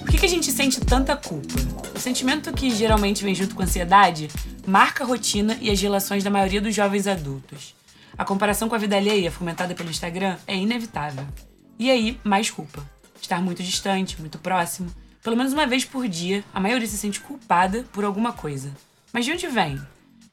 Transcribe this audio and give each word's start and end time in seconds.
Por 0.00 0.10
que, 0.10 0.18
que 0.18 0.26
a 0.26 0.28
gente 0.28 0.50
sente 0.50 0.80
tanta 0.80 1.16
culpa? 1.16 1.54
O 1.94 1.98
sentimento 2.00 2.52
que 2.52 2.70
geralmente 2.70 3.22
vem 3.22 3.34
junto 3.34 3.54
com 3.54 3.62
a 3.62 3.64
ansiedade 3.64 4.28
marca 4.66 5.04
a 5.04 5.06
rotina 5.06 5.56
e 5.60 5.70
as 5.70 5.80
relações 5.80 6.24
da 6.24 6.30
maioria 6.30 6.60
dos 6.60 6.74
jovens 6.74 7.06
adultos. 7.06 7.74
A 8.18 8.24
comparação 8.24 8.68
com 8.68 8.74
a 8.74 8.78
vida 8.78 8.96
alheia, 8.96 9.30
fomentada 9.30 9.74
pelo 9.74 9.90
Instagram, 9.90 10.36
é 10.46 10.56
inevitável. 10.56 11.26
E 11.78 11.90
aí, 11.90 12.18
mais 12.24 12.50
culpa. 12.50 12.84
Estar 13.20 13.40
muito 13.40 13.62
distante, 13.62 14.20
muito 14.20 14.38
próximo. 14.38 14.90
Pelo 15.22 15.36
menos 15.36 15.52
uma 15.52 15.66
vez 15.66 15.84
por 15.84 16.08
dia, 16.08 16.44
a 16.52 16.60
maioria 16.60 16.86
se 16.86 16.98
sente 16.98 17.20
culpada 17.20 17.84
por 17.92 18.04
alguma 18.04 18.32
coisa. 18.32 18.72
Mas 19.12 19.24
de 19.24 19.32
onde 19.32 19.46
vem? 19.46 19.80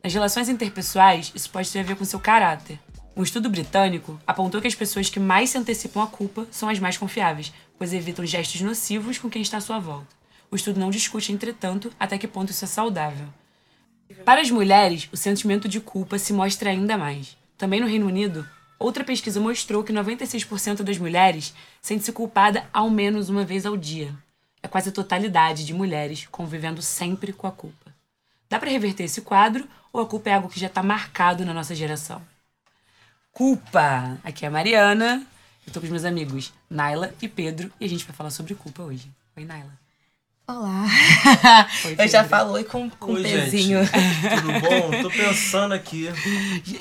Nas 0.04 0.14
relações 0.14 0.50
interpessoais, 0.50 1.32
isso 1.36 1.50
pode 1.50 1.72
ter 1.72 1.80
a 1.80 1.84
ver 1.84 1.96
com 1.96 2.04
seu 2.04 2.20
caráter. 2.20 2.80
Um 3.16 3.22
estudo 3.22 3.50
britânico 3.50 4.20
apontou 4.26 4.60
que 4.60 4.68
as 4.68 4.74
pessoas 4.74 5.10
que 5.10 5.20
mais 5.20 5.52
se 5.52 5.58
antecipam 5.58 6.02
à 6.02 6.08
culpa 6.08 6.48
são 6.50 6.70
as 6.70 6.80
mais 6.80 6.98
confiáveis, 6.98 7.54
pois 7.78 7.94
evitam 7.94 8.26
gestos 8.26 8.62
nocivos 8.62 9.20
com 9.20 9.30
quem 9.30 9.42
está 9.42 9.58
à 9.58 9.62
sua 9.62 9.80
volta. 9.80 10.08
O 10.50 10.56
estudo 10.56 10.80
não 10.80 10.90
discute, 10.90 11.32
entretanto, 11.32 11.92
até 12.00 12.18
que 12.18 12.28
ponto 12.28 12.50
isso 12.50 12.66
é 12.66 12.68
saudável. 12.68 13.28
Para 14.26 14.42
as 14.42 14.50
mulheres, 14.50 15.08
o 15.12 15.18
sentimento 15.18 15.68
de 15.68 15.80
culpa 15.80 16.18
se 16.18 16.34
mostra 16.34 16.72
ainda 16.72 16.98
mais. 16.98 17.38
Também 17.58 17.80
no 17.80 17.88
Reino 17.88 18.08
Unido, 18.08 18.48
outra 18.80 19.04
pesquisa 19.04 19.40
mostrou 19.40 19.84
que 19.84 19.94
96% 19.94 20.82
das 20.82 20.98
mulheres 20.98 21.54
sente-se 21.80 22.12
culpada 22.12 22.68
ao 22.74 22.90
menos 22.90 23.30
uma 23.30 23.46
vez 23.46 23.66
ao 23.66 23.78
dia. 23.78 24.14
É 24.64 24.68
quase 24.68 24.90
a 24.90 24.92
totalidade 24.92 25.64
de 25.64 25.74
mulheres 25.74 26.28
convivendo 26.32 26.82
sempre 26.82 27.32
com 27.32 27.46
a 27.46 27.52
culpa. 27.52 27.81
Dá 28.52 28.60
para 28.60 28.70
reverter 28.70 29.06
esse 29.06 29.22
quadro 29.22 29.66
ou 29.94 30.02
a 30.02 30.06
culpa 30.06 30.30
é 30.30 30.34
algo 30.34 30.50
que 30.50 30.60
já 30.60 30.68
está 30.68 30.84
marcado 30.84 31.46
na 31.46 31.54
nossa 31.54 31.74
geração? 31.74 32.22
Culpa! 33.32 34.18
Aqui 34.26 34.44
é 34.44 34.50
a 34.50 34.52
Mariana. 34.52 35.26
Eu 35.66 35.72
tô 35.72 35.80
com 35.80 35.86
os 35.86 35.90
meus 35.90 36.04
amigos 36.04 36.52
Naila 36.70 37.14
e 37.22 37.30
Pedro 37.30 37.72
e 37.80 37.86
a 37.86 37.88
gente 37.88 38.04
vai 38.04 38.14
falar 38.14 38.30
sobre 38.30 38.54
culpa 38.54 38.84
hoje. 38.84 39.10
Oi, 39.38 39.46
Naila. 39.46 39.72
Olá. 40.46 40.86
Oi, 41.86 41.96
Eu 41.98 42.08
já 42.10 42.28
oi 42.44 42.66
com, 42.66 42.90
com 42.90 43.14
Oi, 43.14 43.22
um 43.22 43.24
pezinho. 43.24 43.86
gente. 43.86 43.92
Tudo 44.36 44.52
bom? 44.60 45.02
Tô 45.02 45.10
pensando 45.10 45.74
aqui. 45.74 46.10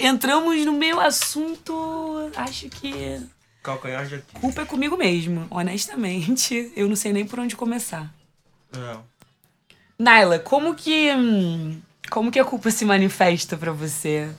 Entramos 0.01 0.67
no 0.67 0.73
meu 0.73 0.99
assunto. 1.01 2.33
Acho 2.35 2.69
que 2.69 3.23
Calcanhar 3.63 4.07
de 4.07 4.17
aqui. 4.17 4.41
culpa 4.41 4.63
é 4.63 4.65
comigo 4.65 4.97
mesmo, 4.97 5.47
honestamente. 5.49 6.73
Eu 6.75 6.89
não 6.89 6.97
sei 6.97 7.13
nem 7.13 7.25
por 7.25 7.39
onde 7.39 7.55
começar. 7.55 8.13
É. 8.73 9.10
Naila, 10.01 10.39
como 10.39 10.75
que. 10.75 11.11
Como 12.11 12.33
que 12.33 12.39
a 12.39 12.45
culpa 12.45 12.71
se 12.71 12.87
manifesta 12.87 13.55
pra 13.55 13.71
você 13.71 14.35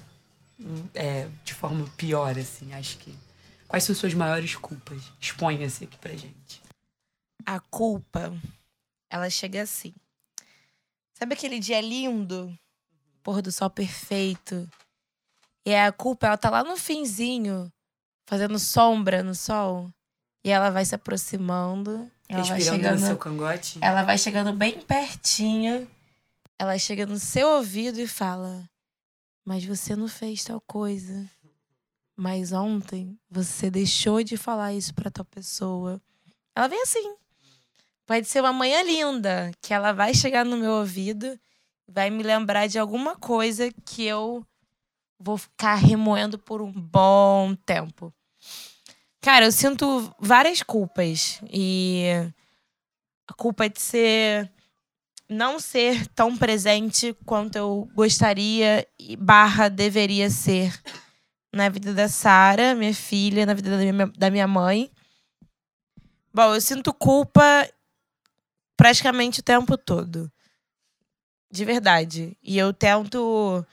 é, 0.95 1.27
de 1.43 1.53
forma 1.53 1.87
pior, 1.95 2.35
assim? 2.35 2.73
Acho 2.73 2.97
que. 2.97 3.15
Quais 3.67 3.83
são 3.83 3.93
suas 3.93 4.15
maiores 4.15 4.55
culpas? 4.55 5.13
Exponha-se 5.21 5.83
aqui 5.83 5.95
pra 5.99 6.13
gente. 6.13 6.63
A 7.45 7.59
culpa, 7.59 8.33
ela 9.07 9.29
chega 9.29 9.61
assim. 9.61 9.93
Sabe 11.13 11.35
aquele 11.35 11.59
dia 11.59 11.79
lindo? 11.79 12.57
Pôr 13.21 13.43
do 13.43 13.51
sol 13.51 13.69
perfeito. 13.69 14.67
E 15.63 15.75
a 15.75 15.91
culpa, 15.91 16.25
ela 16.25 16.37
tá 16.37 16.49
lá 16.49 16.63
no 16.63 16.75
finzinho, 16.75 17.71
fazendo 18.25 18.57
sombra 18.57 19.21
no 19.21 19.35
sol. 19.35 19.91
E 20.43 20.49
ela 20.49 20.71
vai 20.71 20.83
se 20.85 20.95
aproximando. 20.95 22.11
Ela 22.31 22.43
vai 22.43 22.57
Respirando 22.57 22.83
chegando 22.83 22.99
no 23.01 23.07
seu 23.07 23.17
cangote? 23.17 23.77
Ela 23.81 24.03
vai 24.03 24.17
chegando 24.17 24.53
bem 24.53 24.79
pertinho. 24.79 25.85
Ela 26.57 26.77
chega 26.77 27.05
no 27.05 27.19
seu 27.19 27.47
ouvido 27.57 27.99
e 27.99 28.07
fala: 28.07 28.69
Mas 29.43 29.65
você 29.65 29.95
não 29.95 30.07
fez 30.07 30.43
tal 30.43 30.61
coisa. 30.61 31.29
Mas 32.15 32.53
ontem 32.53 33.19
você 33.29 33.69
deixou 33.69 34.23
de 34.23 34.37
falar 34.37 34.73
isso 34.73 34.93
pra 34.93 35.11
tal 35.11 35.25
pessoa. 35.25 36.01
Ela 36.55 36.67
vem 36.67 36.81
assim. 36.81 37.15
Pode 38.05 38.27
ser 38.27 38.39
uma 38.41 38.53
manhã 38.53 38.81
linda, 38.83 39.51
que 39.61 39.73
ela 39.73 39.91
vai 39.91 40.13
chegar 40.13 40.45
no 40.45 40.57
meu 40.57 40.71
ouvido, 40.71 41.39
vai 41.87 42.09
me 42.09 42.23
lembrar 42.23 42.67
de 42.67 42.79
alguma 42.79 43.15
coisa 43.15 43.69
que 43.85 44.03
eu 44.03 44.45
vou 45.19 45.37
ficar 45.37 45.75
remoendo 45.75 46.37
por 46.37 46.61
um 46.61 46.71
bom 46.71 47.55
tempo. 47.65 48.13
Cara, 49.21 49.45
eu 49.45 49.51
sinto 49.51 50.13
várias 50.19 50.63
culpas. 50.63 51.39
E 51.51 52.05
a 53.27 53.33
culpa 53.33 53.65
é 53.65 53.69
de 53.69 53.79
ser 53.79 54.51
não 55.29 55.59
ser 55.59 56.07
tão 56.07 56.35
presente 56.35 57.15
quanto 57.25 57.55
eu 57.55 57.89
gostaria 57.95 58.85
e 58.99 59.15
barra 59.15 59.69
deveria 59.69 60.29
ser 60.29 60.77
na 61.53 61.69
vida 61.69 61.93
da 61.93 62.09
Sara, 62.09 62.75
minha 62.75 62.93
filha, 62.93 63.45
na 63.45 63.53
vida 63.53 63.69
da 63.69 63.77
minha, 63.77 64.07
da 64.07 64.29
minha 64.29 64.47
mãe. 64.47 64.91
Bom, 66.33 66.53
eu 66.53 66.61
sinto 66.61 66.93
culpa 66.93 67.69
praticamente 68.75 69.41
o 69.41 69.43
tempo 69.43 69.77
todo. 69.77 70.31
De 71.51 71.63
verdade. 71.63 72.37
E 72.41 72.57
eu 72.57 72.73
tento. 72.73 73.65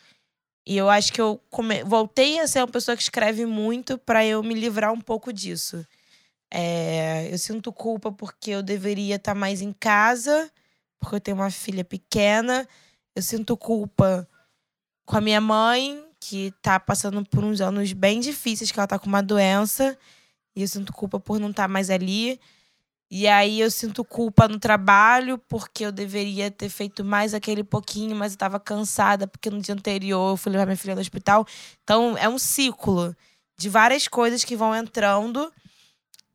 E 0.68 0.76
eu 0.76 0.90
acho 0.90 1.14
que 1.14 1.18
eu 1.20 1.40
come- 1.48 1.82
voltei 1.82 2.38
a 2.40 2.46
ser 2.46 2.58
uma 2.60 2.68
pessoa 2.68 2.94
que 2.94 3.02
escreve 3.02 3.46
muito 3.46 3.96
para 3.96 4.22
eu 4.26 4.42
me 4.42 4.52
livrar 4.52 4.92
um 4.92 5.00
pouco 5.00 5.32
disso. 5.32 5.82
É, 6.52 7.26
eu 7.32 7.38
sinto 7.38 7.72
culpa 7.72 8.12
porque 8.12 8.50
eu 8.50 8.62
deveria 8.62 9.14
estar 9.16 9.34
mais 9.34 9.62
em 9.62 9.72
casa, 9.72 10.52
porque 11.00 11.14
eu 11.16 11.20
tenho 11.20 11.38
uma 11.38 11.50
filha 11.50 11.82
pequena. 11.82 12.68
Eu 13.16 13.22
sinto 13.22 13.56
culpa 13.56 14.28
com 15.06 15.16
a 15.16 15.22
minha 15.22 15.40
mãe, 15.40 16.04
que 16.20 16.52
tá 16.60 16.78
passando 16.78 17.24
por 17.24 17.42
uns 17.42 17.62
anos 17.62 17.94
bem 17.94 18.20
difíceis, 18.20 18.70
que 18.70 18.78
ela 18.78 18.86
tá 18.86 18.98
com 18.98 19.06
uma 19.06 19.22
doença. 19.22 19.96
E 20.54 20.60
eu 20.60 20.68
sinto 20.68 20.92
culpa 20.92 21.18
por 21.18 21.40
não 21.40 21.48
estar 21.48 21.66
mais 21.66 21.88
ali. 21.88 22.38
E 23.10 23.26
aí 23.26 23.60
eu 23.60 23.70
sinto 23.70 24.04
culpa 24.04 24.46
no 24.46 24.58
trabalho, 24.58 25.38
porque 25.38 25.86
eu 25.86 25.92
deveria 25.92 26.50
ter 26.50 26.68
feito 26.68 27.02
mais 27.02 27.32
aquele 27.32 27.64
pouquinho, 27.64 28.14
mas 28.14 28.32
eu 28.32 28.38
tava 28.38 28.60
cansada, 28.60 29.26
porque 29.26 29.48
no 29.48 29.60
dia 29.60 29.74
anterior 29.74 30.32
eu 30.32 30.36
fui 30.36 30.52
levar 30.52 30.66
minha 30.66 30.76
filha 30.76 30.94
no 30.94 31.00
hospital. 31.00 31.46
Então 31.82 32.16
é 32.18 32.28
um 32.28 32.38
ciclo 32.38 33.16
de 33.56 33.68
várias 33.68 34.06
coisas 34.06 34.44
que 34.44 34.54
vão 34.54 34.74
entrando 34.76 35.50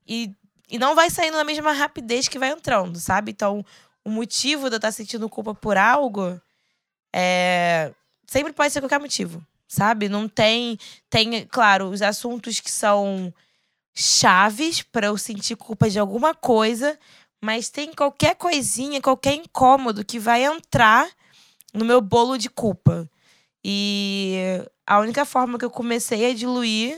e, 0.07 0.31
e 0.69 0.79
não 0.79 0.95
vai 0.95 1.09
saindo 1.09 1.37
na 1.37 1.43
mesma 1.43 1.71
rapidez 1.71 2.27
que 2.27 2.39
vai 2.39 2.49
entrando, 2.49 2.99
sabe? 2.99 3.31
Então, 3.31 3.63
o 4.03 4.09
motivo 4.09 4.69
de 4.69 4.75
eu 4.75 4.77
estar 4.77 4.91
sentindo 4.91 5.29
culpa 5.29 5.53
por 5.53 5.77
algo 5.77 6.39
é. 7.13 7.93
Sempre 8.27 8.51
pode 8.51 8.73
ser 8.73 8.81
qualquer 8.81 8.99
motivo, 8.99 9.45
sabe? 9.67 10.09
Não 10.09 10.27
tem. 10.27 10.77
Tem, 11.09 11.45
claro, 11.45 11.89
os 11.89 12.01
assuntos 12.01 12.59
que 12.59 12.71
são 12.71 13.33
chaves 13.95 14.81
para 14.81 15.07
eu 15.07 15.17
sentir 15.17 15.55
culpa 15.55 15.89
de 15.89 15.99
alguma 15.99 16.33
coisa, 16.33 16.97
mas 17.41 17.69
tem 17.69 17.93
qualquer 17.93 18.35
coisinha, 18.35 19.01
qualquer 19.01 19.35
incômodo 19.35 20.05
que 20.05 20.17
vai 20.17 20.43
entrar 20.43 21.09
no 21.73 21.85
meu 21.85 22.01
bolo 22.01 22.37
de 22.37 22.49
culpa. 22.49 23.09
E 23.63 24.37
a 24.85 24.99
única 24.99 25.25
forma 25.25 25.57
que 25.57 25.65
eu 25.65 25.69
comecei 25.69 26.31
a 26.31 26.33
diluir 26.33 26.97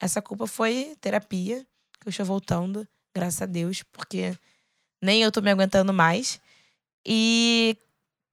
essa 0.00 0.22
culpa 0.22 0.46
foi 0.46 0.96
terapia, 1.00 1.66
que 2.00 2.08
eu 2.08 2.10
estou 2.10 2.24
voltando, 2.24 2.86
graças 3.14 3.42
a 3.42 3.46
Deus, 3.46 3.82
porque 3.82 4.36
nem 5.02 5.22
eu 5.22 5.32
tô 5.32 5.40
me 5.40 5.50
aguentando 5.50 5.92
mais. 5.92 6.40
E 7.04 7.76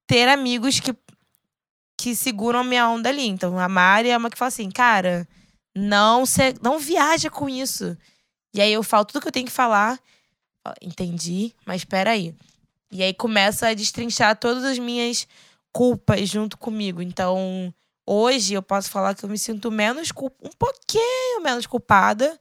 ter 0.06 0.28
amigos 0.28 0.78
que, 0.78 0.94
que 1.98 2.14
seguram 2.14 2.60
a 2.60 2.64
minha 2.64 2.88
onda 2.88 3.08
ali. 3.08 3.26
Então, 3.26 3.58
a 3.58 3.68
Mari 3.68 4.10
é 4.10 4.16
uma 4.16 4.30
que 4.30 4.38
fala 4.38 4.48
assim, 4.48 4.70
cara, 4.70 5.26
não, 5.76 6.24
se, 6.24 6.54
não 6.62 6.78
viaja 6.78 7.28
com 7.28 7.48
isso. 7.48 7.96
E 8.54 8.62
aí 8.62 8.72
eu 8.72 8.82
falo 8.82 9.04
tudo 9.04 9.20
que 9.20 9.28
eu 9.28 9.32
tenho 9.32 9.44
que 9.44 9.52
falar. 9.52 10.00
Fala, 10.64 10.74
Entendi, 10.80 11.54
mas 11.66 11.82
espera 11.82 12.12
aí. 12.12 12.34
E 12.90 13.02
aí 13.02 13.12
começa 13.12 13.68
a 13.68 13.74
destrinchar 13.74 14.36
todas 14.36 14.64
as 14.64 14.78
minhas 14.78 15.28
culpas 15.70 16.26
junto 16.30 16.56
comigo. 16.56 17.02
Então, 17.02 17.74
hoje 18.06 18.54
eu 18.54 18.62
posso 18.62 18.90
falar 18.90 19.14
que 19.14 19.22
eu 19.22 19.28
me 19.28 19.36
sinto 19.36 19.70
menos 19.70 20.10
um 20.42 20.50
pouquinho 20.58 21.42
menos 21.42 21.66
culpada, 21.66 22.40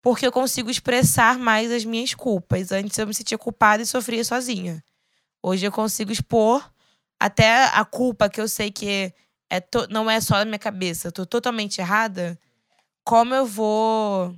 porque 0.00 0.24
eu 0.24 0.30
consigo 0.30 0.70
expressar 0.70 1.36
mais 1.36 1.72
as 1.72 1.84
minhas 1.84 2.14
culpas. 2.14 2.70
Antes 2.70 2.96
eu 2.96 3.08
me 3.08 3.14
sentia 3.14 3.36
culpada 3.36 3.82
e 3.82 3.86
sofria 3.86 4.24
sozinha. 4.24 4.84
Hoje 5.42 5.66
eu 5.66 5.72
consigo 5.72 6.12
expor 6.12 6.70
até 7.18 7.64
a 7.64 7.84
culpa 7.84 8.28
que 8.28 8.40
eu 8.40 8.46
sei 8.46 8.70
que 8.70 9.12
é 9.50 9.60
to- 9.60 9.88
não 9.90 10.08
é 10.08 10.20
só 10.20 10.36
na 10.38 10.44
minha 10.44 10.58
cabeça, 10.58 11.08
eu 11.08 11.12
tô 11.12 11.26
totalmente 11.26 11.80
errada. 11.80 12.38
Como 13.04 13.34
eu 13.34 13.44
vou 13.44 14.34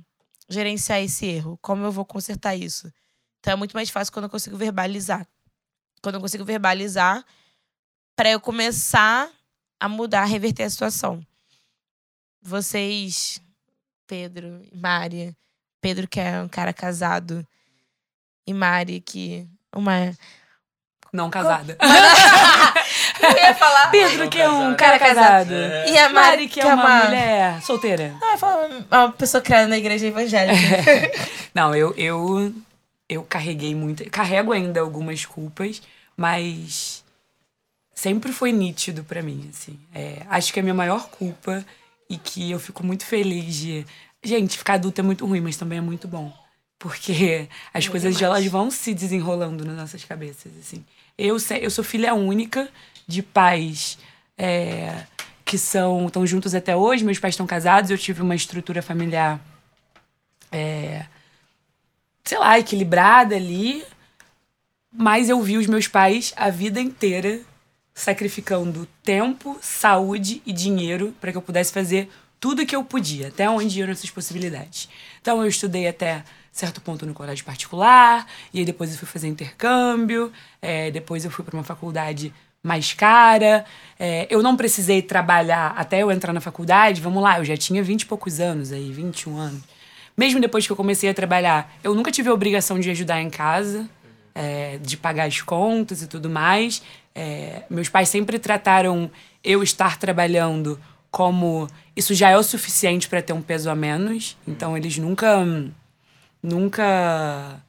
gerenciar 0.49 0.99
esse 1.01 1.25
erro? 1.25 1.57
Como 1.61 1.85
eu 1.85 1.91
vou 1.91 2.03
consertar 2.05 2.55
isso? 2.55 2.91
Então 3.39 3.53
é 3.53 3.55
muito 3.55 3.73
mais 3.73 3.89
fácil 3.89 4.11
quando 4.11 4.25
eu 4.25 4.29
consigo 4.29 4.57
verbalizar. 4.57 5.27
Quando 6.01 6.15
eu 6.15 6.21
consigo 6.21 6.43
verbalizar 6.43 7.23
para 8.15 8.29
eu 8.31 8.39
começar 8.41 9.29
a 9.79 9.87
mudar, 9.87 10.21
a 10.21 10.25
reverter 10.25 10.63
a 10.63 10.69
situação. 10.69 11.25
Vocês, 12.41 13.39
Pedro 14.07 14.61
e 14.71 14.75
Mari, 14.77 15.35
Pedro 15.81 16.07
que 16.07 16.19
é 16.19 16.41
um 16.41 16.47
cara 16.49 16.73
casado 16.73 17.45
e 18.47 18.53
Mari 18.53 18.99
que 19.01 19.47
uma 19.75 20.13
Não 21.11 21.29
casada. 21.29 21.77
Eu 23.23 23.43
ia 23.43 23.55
falar. 23.55 23.91
Pedro, 23.91 24.29
que 24.29 24.41
é 24.41 24.49
um 24.49 24.75
Cara 24.75 24.99
casado. 24.99 25.53
É. 25.53 25.91
E 25.91 25.97
a 25.97 26.09
Mari, 26.09 26.13
Mari, 26.13 26.47
que 26.47 26.59
é 26.59 26.65
uma 26.65 27.03
mulher 27.05 27.61
solteira. 27.61 28.15
Ah, 28.21 28.37
fala 28.37 28.69
uma 28.91 29.11
pessoa 29.11 29.41
criada 29.41 29.67
na 29.67 29.77
igreja 29.77 30.07
evangélica. 30.07 30.57
Não, 31.53 31.75
eu, 31.75 31.93
eu, 31.95 32.53
eu 33.07 33.23
carreguei 33.23 33.73
muito. 33.75 34.09
Carrego 34.09 34.51
ainda 34.51 34.79
algumas 34.79 35.25
culpas, 35.25 35.81
mas 36.17 37.03
sempre 37.93 38.31
foi 38.31 38.51
nítido 38.51 39.03
pra 39.03 39.21
mim, 39.21 39.49
assim. 39.49 39.79
É, 39.93 40.23
acho 40.29 40.51
que 40.51 40.59
é 40.59 40.61
a 40.61 40.63
minha 40.63 40.73
maior 40.73 41.09
culpa 41.09 41.65
e 42.09 42.17
que 42.17 42.51
eu 42.51 42.59
fico 42.59 42.85
muito 42.85 43.05
feliz 43.05 43.55
de. 43.55 43.85
Gente, 44.23 44.57
ficar 44.57 44.75
adulto 44.75 45.01
é 45.01 45.03
muito 45.03 45.25
ruim, 45.25 45.41
mas 45.41 45.57
também 45.57 45.77
é 45.77 45.81
muito 45.81 46.07
bom. 46.07 46.31
Porque 46.79 47.47
as 47.73 47.87
coisas 47.87 48.21
elas 48.21 48.45
vão 48.47 48.69
se 48.69 48.93
desenrolando 48.93 49.63
nas 49.63 49.77
nossas 49.77 50.03
cabeças, 50.03 50.51
assim. 50.59 50.83
Eu, 51.17 51.37
eu 51.61 51.69
sou 51.69 51.83
filha 51.83 52.13
única 52.13 52.69
de 53.07 53.21
pais 53.21 53.97
é, 54.37 55.05
que 55.45 55.57
são 55.57 56.07
estão 56.07 56.25
juntos 56.25 56.55
até 56.55 56.75
hoje. 56.75 57.03
Meus 57.03 57.19
pais 57.19 57.33
estão 57.33 57.47
casados. 57.47 57.91
Eu 57.91 57.97
tive 57.97 58.21
uma 58.21 58.35
estrutura 58.35 58.81
familiar 58.81 59.39
é, 60.51 61.05
sei 62.23 62.37
lá, 62.37 62.57
equilibrada 62.57 63.35
ali. 63.35 63.83
Mas 64.91 65.27
eu 65.27 65.41
vi 65.41 65.57
os 65.57 65.67
meus 65.67 65.87
pais 65.87 66.33
a 66.35 66.49
vida 66.49 66.79
inteira 66.79 67.41
sacrificando 67.93 68.87
tempo, 69.03 69.57
saúde 69.61 70.41
e 70.45 70.51
dinheiro 70.51 71.13
para 71.19 71.31
que 71.31 71.37
eu 71.37 71.41
pudesse 71.41 71.71
fazer 71.71 72.09
tudo 72.39 72.65
que 72.65 72.75
eu 72.75 72.83
podia, 72.83 73.29
até 73.29 73.49
onde 73.49 73.79
iam 73.79 73.89
essas 73.89 74.09
possibilidades. 74.09 74.89
Então 75.21 75.41
eu 75.41 75.47
estudei 75.47 75.87
até 75.87 76.23
certo 76.51 76.81
ponto 76.81 77.05
no 77.05 77.13
colégio 77.13 77.45
particular, 77.45 78.27
e 78.53 78.59
aí 78.59 78.65
depois 78.65 78.91
eu 78.91 78.97
fui 78.97 79.07
fazer 79.07 79.27
intercâmbio, 79.27 80.31
é, 80.61 80.91
depois 80.91 81.23
eu 81.23 81.31
fui 81.31 81.45
para 81.45 81.55
uma 81.55 81.63
faculdade 81.63 82.33
mais 82.63 82.93
cara. 82.93 83.65
é, 83.99 84.25
eu 84.29 84.41
não 84.41 84.55
precisei 84.55 85.01
trabalhar 85.01 85.73
até 85.77 86.01
eu 86.01 86.11
entrar 86.11 86.31
na 86.31 86.41
faculdade, 86.41 87.01
vamos 87.01 87.21
lá, 87.21 87.39
eu 87.39 87.45
já 87.45 87.57
tinha 87.57 87.83
20 87.83 88.03
e 88.03 88.05
poucos 88.05 88.39
anos 88.39 88.71
aí, 88.71 88.91
21 88.91 89.37
anos. 89.37 89.61
Mesmo 90.17 90.39
depois 90.39 90.65
que 90.65 90.71
eu 90.71 90.75
comecei 90.75 91.09
a 91.09 91.13
trabalhar, 91.13 91.75
eu 91.83 91.93
nunca 91.93 92.11
tive 92.11 92.29
a 92.29 92.33
obrigação 92.33 92.79
de 92.79 92.89
ajudar 92.89 93.21
em 93.21 93.29
casa, 93.29 93.89
é, 94.33 94.77
de 94.81 94.95
pagar 94.95 95.25
as 95.25 95.41
contas 95.41 96.01
e 96.01 96.07
tudo 96.07 96.29
mais. 96.29 96.81
É, 97.13 97.63
meus 97.69 97.89
pais 97.89 98.09
sempre 98.09 98.39
trataram 98.39 99.11
eu 99.43 99.61
estar 99.61 99.97
trabalhando 99.97 100.79
como 101.11 101.67
isso 101.95 102.15
já 102.15 102.29
é 102.29 102.37
o 102.37 102.43
suficiente 102.43 103.07
para 103.07 103.21
ter 103.21 103.33
um 103.33 103.41
peso 103.41 103.69
a 103.69 103.75
menos. 103.75 104.37
Então 104.47 104.77
eles 104.77 104.97
nunca 104.97 105.45
nunca 106.41 107.61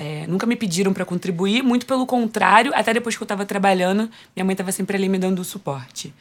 é, 0.00 0.26
nunca 0.26 0.46
me 0.46 0.56
pediram 0.56 0.94
para 0.94 1.04
contribuir, 1.04 1.62
muito 1.62 1.84
pelo 1.84 2.06
contrário, 2.06 2.72
até 2.74 2.94
depois 2.94 3.18
que 3.18 3.22
eu 3.22 3.26
estava 3.26 3.44
trabalhando, 3.44 4.10
minha 4.34 4.42
mãe 4.42 4.54
estava 4.54 4.72
sempre 4.72 4.96
ali 4.96 5.10
me 5.10 5.18
dando 5.18 5.44
suporte. 5.44 6.14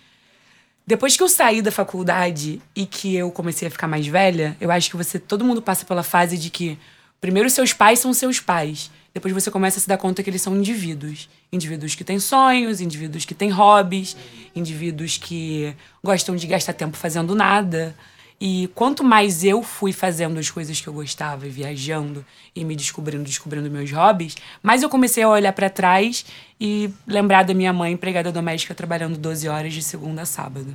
Depois 0.85 1.15
que 1.15 1.23
eu 1.23 1.29
saí 1.29 1.61
da 1.61 1.71
faculdade 1.71 2.61
e 2.75 2.85
que 2.85 3.15
eu 3.15 3.31
comecei 3.31 3.69
a 3.69 3.71
ficar 3.71 3.87
mais 3.87 4.05
velha, 4.05 4.57
eu 4.59 4.69
acho 4.69 4.89
que 4.89 4.97
você 4.97 5.17
todo 5.17 5.45
mundo 5.45 5.61
passa 5.61 5.85
pela 5.85 6.03
fase 6.03 6.37
de 6.37 6.49
que 6.49 6.77
primeiro 7.21 7.49
seus 7.49 7.71
pais 7.71 7.99
são 7.99 8.11
seus 8.11 8.41
pais. 8.41 8.91
Depois 9.13 9.33
você 9.33 9.49
começa 9.49 9.79
a 9.79 9.81
se 9.81 9.87
dar 9.87 9.97
conta 9.97 10.21
que 10.21 10.29
eles 10.29 10.41
são 10.41 10.57
indivíduos. 10.57 11.29
Indivíduos 11.49 11.95
que 11.95 12.03
têm 12.03 12.19
sonhos, 12.19 12.81
indivíduos 12.81 13.23
que 13.23 13.33
têm 13.33 13.49
hobbies, 13.49 14.17
indivíduos 14.53 15.17
que 15.17 15.73
gostam 16.03 16.35
de 16.35 16.47
gastar 16.47 16.73
tempo 16.73 16.97
fazendo 16.97 17.33
nada. 17.33 17.95
E 18.41 18.69
quanto 18.73 19.03
mais 19.03 19.43
eu 19.43 19.61
fui 19.61 19.91
fazendo 19.91 20.39
as 20.39 20.49
coisas 20.49 20.79
que 20.79 20.87
eu 20.87 20.93
gostava 20.93 21.45
e 21.45 21.49
viajando 21.49 22.25
e 22.55 22.63
me 22.63 22.73
descobrindo, 22.73 23.23
descobrindo 23.23 23.69
meus 23.69 23.91
hobbies, 23.91 24.35
mais 24.63 24.81
eu 24.81 24.89
comecei 24.89 25.23
a 25.23 25.29
olhar 25.29 25.51
para 25.51 25.69
trás 25.69 26.25
e 26.59 26.89
lembrar 27.05 27.43
da 27.43 27.53
minha 27.53 27.73
mãe 27.73 27.91
empregada 27.91 28.31
doméstica 28.31 28.73
trabalhando 28.73 29.17
12 29.17 29.49
horas 29.49 29.73
de 29.73 29.81
segunda 29.81 30.21
a 30.21 30.25
sábado, 30.25 30.73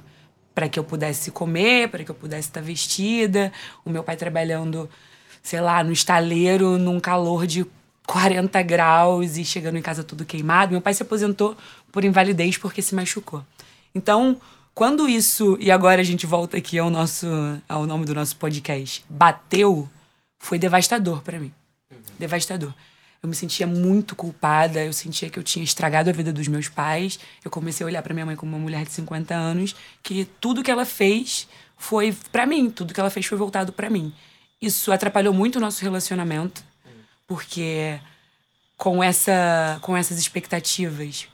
para 0.54 0.68
que 0.68 0.78
eu 0.78 0.84
pudesse 0.84 1.30
comer, 1.30 1.88
para 1.88 2.04
que 2.04 2.10
eu 2.10 2.14
pudesse 2.14 2.48
estar 2.48 2.60
vestida, 2.60 3.50
o 3.82 3.88
meu 3.88 4.02
pai 4.02 4.16
trabalhando, 4.16 4.88
sei 5.42 5.60
lá, 5.62 5.82
no 5.82 5.92
estaleiro, 5.92 6.76
num 6.76 7.00
calor 7.00 7.46
de 7.46 7.66
40 8.06 8.60
graus 8.62 9.38
e 9.38 9.44
chegando 9.44 9.78
em 9.78 9.82
casa 9.82 10.04
tudo 10.04 10.26
queimado. 10.26 10.72
Meu 10.72 10.82
pai 10.82 10.92
se 10.92 11.02
aposentou 11.02 11.56
por 11.90 12.04
invalidez 12.04 12.58
porque 12.58 12.82
se 12.82 12.94
machucou. 12.94 13.42
Então, 13.94 14.38
quando 14.74 15.08
isso, 15.08 15.56
e 15.60 15.70
agora 15.70 16.00
a 16.00 16.04
gente 16.04 16.26
volta 16.26 16.56
aqui 16.56 16.78
ao 16.78 16.90
nosso 16.90 17.26
ao 17.68 17.86
nome 17.86 18.04
do 18.04 18.14
nosso 18.14 18.36
podcast, 18.36 19.04
bateu, 19.08 19.88
foi 20.38 20.58
devastador 20.58 21.22
pra 21.22 21.38
mim. 21.38 21.52
Devastador. 22.18 22.74
Eu 23.22 23.28
me 23.28 23.34
sentia 23.34 23.66
muito 23.66 24.14
culpada, 24.14 24.84
eu 24.84 24.92
sentia 24.92 25.30
que 25.30 25.38
eu 25.38 25.42
tinha 25.42 25.64
estragado 25.64 26.10
a 26.10 26.12
vida 26.12 26.32
dos 26.32 26.46
meus 26.46 26.68
pais. 26.68 27.18
Eu 27.42 27.50
comecei 27.50 27.84
a 27.84 27.86
olhar 27.86 28.02
pra 28.02 28.12
minha 28.12 28.26
mãe 28.26 28.36
como 28.36 28.54
uma 28.54 28.62
mulher 28.62 28.84
de 28.84 28.92
50 28.92 29.34
anos, 29.34 29.74
que 30.02 30.26
tudo 30.40 30.62
que 30.62 30.70
ela 30.70 30.84
fez 30.84 31.48
foi 31.78 32.14
pra 32.30 32.44
mim, 32.44 32.68
tudo 32.68 32.92
que 32.92 33.00
ela 33.00 33.10
fez 33.10 33.24
foi 33.26 33.38
voltado 33.38 33.72
pra 33.72 33.88
mim. 33.88 34.12
Isso 34.60 34.92
atrapalhou 34.92 35.32
muito 35.32 35.56
o 35.56 35.60
nosso 35.60 35.82
relacionamento, 35.82 36.64
porque 37.26 37.98
com 38.76 39.02
essa 39.02 39.78
com 39.80 39.96
essas 39.96 40.18
expectativas 40.18 41.28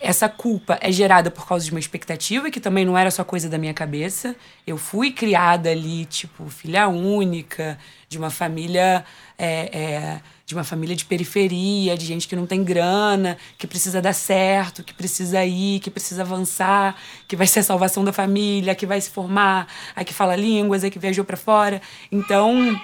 essa 0.00 0.28
culpa 0.28 0.78
é 0.80 0.92
gerada 0.92 1.30
por 1.30 1.46
causa 1.46 1.64
de 1.64 1.70
uma 1.72 1.80
expectativa 1.80 2.50
que 2.50 2.60
também 2.60 2.84
não 2.84 2.96
era 2.96 3.10
só 3.10 3.24
coisa 3.24 3.48
da 3.48 3.58
minha 3.58 3.74
cabeça. 3.74 4.36
Eu 4.66 4.78
fui 4.78 5.10
criada 5.10 5.70
ali, 5.70 6.04
tipo, 6.04 6.48
filha 6.48 6.86
única, 6.88 7.78
de 8.08 8.16
uma 8.18 8.30
família. 8.30 9.04
é, 9.36 9.78
é, 9.78 10.20
de 10.50 10.54
uma 10.56 10.64
família 10.64 10.96
de 10.96 11.04
periferia, 11.04 11.96
de 11.96 12.04
gente 12.04 12.26
que 12.26 12.34
não 12.34 12.44
tem 12.44 12.64
grana, 12.64 13.38
que 13.56 13.68
precisa 13.68 14.02
dar 14.02 14.12
certo, 14.12 14.82
que 14.82 14.92
precisa 14.92 15.44
ir, 15.44 15.78
que 15.78 15.88
precisa 15.88 16.22
avançar, 16.22 16.96
que 17.28 17.36
vai 17.36 17.46
ser 17.46 17.60
a 17.60 17.62
salvação 17.62 18.02
da 18.04 18.12
família, 18.12 18.74
que 18.74 18.84
vai 18.84 19.00
se 19.00 19.08
formar, 19.10 19.68
a 19.94 20.02
que 20.02 20.12
fala 20.12 20.34
línguas, 20.34 20.82
a 20.82 20.90
que 20.90 20.98
viajou 20.98 21.24
para 21.24 21.36
fora. 21.36 21.80
Então, 22.10 22.76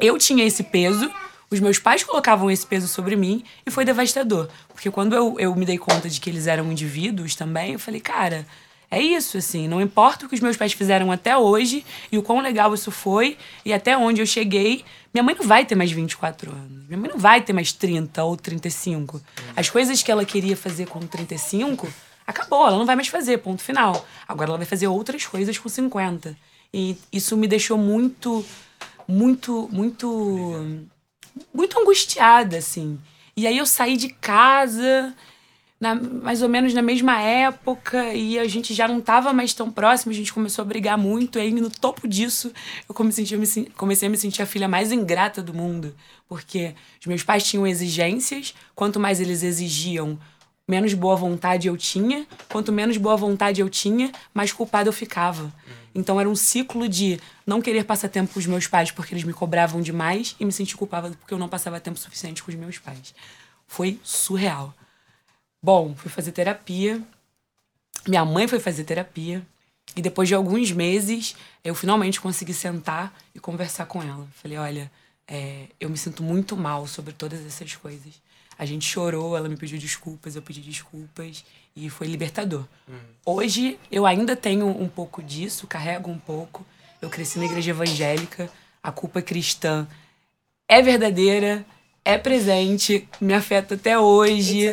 eu 0.00 0.16
tinha 0.16 0.44
esse 0.44 0.62
peso, 0.62 1.12
os 1.50 1.58
meus 1.58 1.78
pais 1.78 2.04
colocavam 2.04 2.50
esse 2.50 2.64
peso 2.64 2.86
sobre 2.86 3.16
mim 3.16 3.42
e 3.66 3.70
foi 3.70 3.84
devastador. 3.84 4.48
Porque 4.68 4.90
quando 4.90 5.14
eu, 5.14 5.36
eu 5.38 5.54
me 5.56 5.66
dei 5.66 5.78
conta 5.78 6.08
de 6.08 6.20
que 6.20 6.30
eles 6.30 6.46
eram 6.46 6.70
indivíduos 6.70 7.34
também, 7.34 7.72
eu 7.72 7.78
falei, 7.78 8.00
cara, 8.00 8.46
é 8.90 9.00
isso, 9.00 9.36
assim, 9.36 9.68
não 9.68 9.80
importa 9.80 10.26
o 10.26 10.28
que 10.28 10.34
os 10.34 10.40
meus 10.40 10.56
pais 10.56 10.72
fizeram 10.72 11.12
até 11.12 11.36
hoje 11.36 11.84
e 12.10 12.18
o 12.18 12.22
quão 12.22 12.40
legal 12.40 12.74
isso 12.74 12.90
foi 12.90 13.36
e 13.64 13.72
até 13.72 13.96
onde 13.96 14.20
eu 14.20 14.26
cheguei, 14.26 14.84
minha 15.12 15.22
mãe 15.22 15.34
não 15.38 15.46
vai 15.46 15.64
ter 15.64 15.74
mais 15.74 15.90
24 15.90 16.50
anos. 16.50 16.86
Minha 16.88 16.98
mãe 16.98 17.10
não 17.10 17.18
vai 17.18 17.40
ter 17.40 17.52
mais 17.52 17.72
30 17.72 18.22
ou 18.24 18.36
35. 18.36 19.20
As 19.56 19.68
coisas 19.68 20.02
que 20.02 20.10
ela 20.10 20.24
queria 20.24 20.56
fazer 20.56 20.86
com 20.86 21.00
35, 21.00 21.88
acabou, 22.26 22.66
ela 22.66 22.78
não 22.78 22.86
vai 22.86 22.96
mais 22.96 23.08
fazer, 23.08 23.38
ponto 23.38 23.62
final. 23.62 24.04
Agora 24.26 24.50
ela 24.50 24.58
vai 24.58 24.66
fazer 24.66 24.86
outras 24.86 25.26
coisas 25.26 25.58
com 25.58 25.68
50. 25.68 26.36
E 26.72 26.96
isso 27.12 27.36
me 27.36 27.46
deixou 27.46 27.76
muito, 27.76 28.44
muito, 29.06 29.68
muito 29.72 30.84
muito 31.52 31.78
angustiada, 31.78 32.56
assim. 32.58 32.98
E 33.36 33.46
aí 33.46 33.56
eu 33.58 33.66
saí 33.66 33.96
de 33.96 34.08
casa, 34.10 35.14
na- 35.80 35.94
mais 35.94 36.42
ou 36.42 36.48
menos 36.48 36.74
na 36.74 36.82
mesma 36.82 37.18
época, 37.20 38.12
e 38.12 38.38
a 38.38 38.46
gente 38.46 38.74
já 38.74 38.86
não 38.86 38.98
estava 38.98 39.32
mais 39.32 39.54
tão 39.54 39.70
próximo, 39.70 40.12
a 40.12 40.14
gente 40.14 40.32
começou 40.32 40.62
a 40.62 40.66
brigar 40.66 40.98
muito, 40.98 41.38
e 41.38 41.42
aí 41.42 41.52
no 41.52 41.70
topo 41.70 42.06
disso 42.06 42.52
eu 42.88 42.94
comecei, 42.94 43.24
a 43.34 43.38
me 43.38 43.46
comecei 43.76 44.06
a 44.08 44.10
me 44.10 44.16
sentir 44.18 44.42
a 44.42 44.46
filha 44.46 44.68
mais 44.68 44.92
ingrata 44.92 45.42
do 45.42 45.54
mundo, 45.54 45.94
porque 46.28 46.74
os 47.00 47.06
meus 47.06 47.22
pais 47.22 47.44
tinham 47.44 47.66
exigências, 47.66 48.54
quanto 48.74 49.00
mais 49.00 49.20
eles 49.20 49.42
exigiam, 49.42 50.18
menos 50.68 50.92
boa 50.92 51.16
vontade 51.16 51.66
eu 51.66 51.76
tinha, 51.76 52.26
quanto 52.48 52.70
menos 52.70 52.96
boa 52.96 53.16
vontade 53.16 53.60
eu 53.60 53.68
tinha, 53.70 54.12
mais 54.34 54.52
culpada 54.52 54.88
eu 54.88 54.92
ficava. 54.92 55.50
Então 55.94 56.20
era 56.20 56.28
um 56.28 56.36
ciclo 56.36 56.88
de 56.88 57.20
não 57.46 57.60
querer 57.60 57.84
passar 57.84 58.08
tempo 58.08 58.32
com 58.32 58.38
os 58.38 58.46
meus 58.46 58.66
pais 58.66 58.90
porque 58.90 59.12
eles 59.12 59.24
me 59.24 59.32
cobravam 59.32 59.80
demais 59.80 60.36
e 60.38 60.44
me 60.44 60.52
sentir 60.52 60.76
culpada 60.76 61.10
porque 61.10 61.34
eu 61.34 61.38
não 61.38 61.48
passava 61.48 61.80
tempo 61.80 61.98
suficiente 61.98 62.42
com 62.42 62.50
os 62.50 62.56
meus 62.56 62.78
pais. 62.78 63.14
Foi 63.66 63.98
surreal. 64.02 64.74
Bom, 65.62 65.94
fui 65.94 66.10
fazer 66.10 66.32
terapia. 66.32 67.02
Minha 68.06 68.24
mãe 68.24 68.46
foi 68.48 68.60
fazer 68.60 68.84
terapia. 68.84 69.44
E 69.96 70.00
depois 70.02 70.28
de 70.28 70.34
alguns 70.34 70.70
meses, 70.70 71.34
eu 71.64 71.74
finalmente 71.74 72.20
consegui 72.20 72.54
sentar 72.54 73.12
e 73.34 73.40
conversar 73.40 73.86
com 73.86 74.02
ela. 74.02 74.26
Falei, 74.40 74.56
olha, 74.56 74.92
é, 75.26 75.66
eu 75.80 75.90
me 75.90 75.96
sinto 75.96 76.22
muito 76.22 76.56
mal 76.56 76.86
sobre 76.86 77.12
todas 77.12 77.44
essas 77.44 77.74
coisas. 77.74 78.14
A 78.60 78.66
gente 78.66 78.86
chorou, 78.86 79.34
ela 79.34 79.48
me 79.48 79.56
pediu 79.56 79.78
desculpas, 79.78 80.36
eu 80.36 80.42
pedi 80.42 80.60
desculpas 80.60 81.42
e 81.74 81.88
foi 81.88 82.06
libertador. 82.06 82.66
Hoje 83.24 83.80
eu 83.90 84.04
ainda 84.04 84.36
tenho 84.36 84.68
um 84.68 84.86
pouco 84.86 85.22
disso, 85.22 85.66
carrego 85.66 86.10
um 86.10 86.18
pouco. 86.18 86.62
Eu 87.00 87.08
cresci 87.08 87.38
na 87.38 87.46
igreja 87.46 87.70
evangélica, 87.70 88.50
a 88.82 88.92
culpa 88.92 89.22
cristã 89.22 89.88
é 90.68 90.82
verdadeira, 90.82 91.64
é 92.04 92.18
presente, 92.18 93.08
me 93.18 93.32
afeta 93.32 93.76
até 93.76 93.98
hoje. 93.98 94.68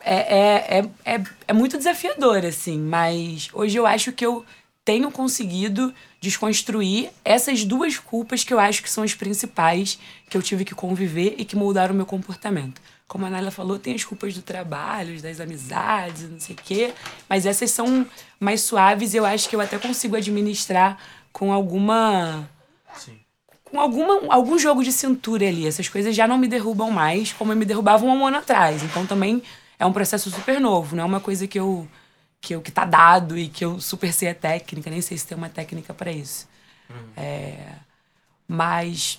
É, 0.00 0.16
é, 0.16 0.78
é, 0.78 1.14
é, 1.14 1.24
é 1.46 1.52
muito 1.52 1.78
desafiador, 1.78 2.44
assim, 2.44 2.80
mas 2.80 3.48
hoje 3.52 3.76
eu 3.76 3.86
acho 3.86 4.10
que 4.10 4.26
eu 4.26 4.44
tenho 4.84 5.08
conseguido 5.12 5.94
desconstruir 6.20 7.10
essas 7.24 7.64
duas 7.64 7.96
culpas 7.96 8.42
que 8.42 8.52
eu 8.52 8.58
acho 8.58 8.82
que 8.82 8.90
são 8.90 9.04
as 9.04 9.14
principais 9.14 10.00
que 10.28 10.36
eu 10.36 10.42
tive 10.42 10.64
que 10.64 10.74
conviver 10.74 11.36
e 11.38 11.44
que 11.44 11.54
moldaram 11.54 11.94
o 11.94 11.96
meu 11.96 12.06
comportamento. 12.06 12.82
Como 13.06 13.26
a 13.26 13.30
Naila 13.30 13.50
falou, 13.50 13.78
tem 13.78 13.94
as 13.94 14.04
culpas 14.04 14.34
do 14.34 14.42
trabalho, 14.42 15.20
das 15.20 15.40
amizades, 15.40 16.28
não 16.28 16.40
sei 16.40 16.54
o 16.54 16.58
quê. 16.58 16.94
Mas 17.28 17.46
essas 17.46 17.70
são 17.70 18.06
mais 18.40 18.62
suaves 18.62 19.14
e 19.14 19.18
eu 19.18 19.26
acho 19.26 19.48
que 19.48 19.54
eu 19.54 19.60
até 19.60 19.78
consigo 19.78 20.16
administrar 20.16 20.98
com 21.32 21.52
alguma. 21.52 22.48
Sim. 22.96 23.18
Com 23.64 23.80
alguma, 23.80 24.32
algum 24.32 24.58
jogo 24.58 24.82
de 24.82 24.92
cintura 24.92 25.46
ali. 25.46 25.66
Essas 25.66 25.88
coisas 25.88 26.14
já 26.14 26.26
não 26.26 26.38
me 26.38 26.48
derrubam 26.48 26.90
mais, 26.90 27.32
como 27.32 27.54
me 27.54 27.64
derrubavam 27.64 28.08
um 28.08 28.26
ano 28.26 28.38
atrás. 28.38 28.82
Então 28.82 29.06
também 29.06 29.42
é 29.78 29.84
um 29.84 29.92
processo 29.92 30.30
super 30.30 30.60
novo, 30.60 30.96
não 30.96 31.02
é 31.04 31.06
uma 31.06 31.20
coisa 31.20 31.46
que 31.46 31.58
eu. 31.58 31.88
Que, 32.40 32.54
eu, 32.54 32.60
que 32.60 32.70
tá 32.70 32.84
dado 32.84 33.38
e 33.38 33.48
que 33.48 33.64
eu 33.64 33.80
super 33.80 34.12
sei 34.12 34.28
a 34.28 34.34
técnica, 34.34 34.90
nem 34.90 35.00
sei 35.00 35.16
se 35.16 35.26
tem 35.26 35.34
uma 35.34 35.48
técnica 35.48 35.94
para 35.94 36.12
isso. 36.12 36.46
É, 37.16 37.56
mas 38.46 39.18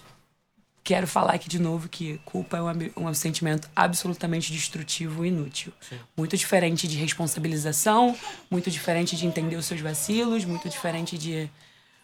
quero 0.86 1.08
falar 1.08 1.34
aqui 1.34 1.50
de 1.50 1.60
novo 1.60 1.90
que 1.90 2.20
culpa 2.20 2.58
é 2.58 2.62
um, 2.62 3.08
um 3.10 3.14
sentimento 3.16 3.68
absolutamente 3.76 4.54
destrutivo 4.54 5.26
e 5.26 5.30
inútil. 5.30 5.74
Sim. 5.82 6.00
Muito 6.16 6.38
diferente 6.38 6.88
de 6.88 6.96
responsabilização, 6.96 8.16
muito 8.52 8.70
diferente 8.70 9.18
de 9.18 9.26
entender 9.26 9.56
os 9.56 9.66
seus 9.66 9.82
vacilos, 9.82 10.46
muito 10.46 10.70
diferente 10.70 11.18
de 11.18 11.50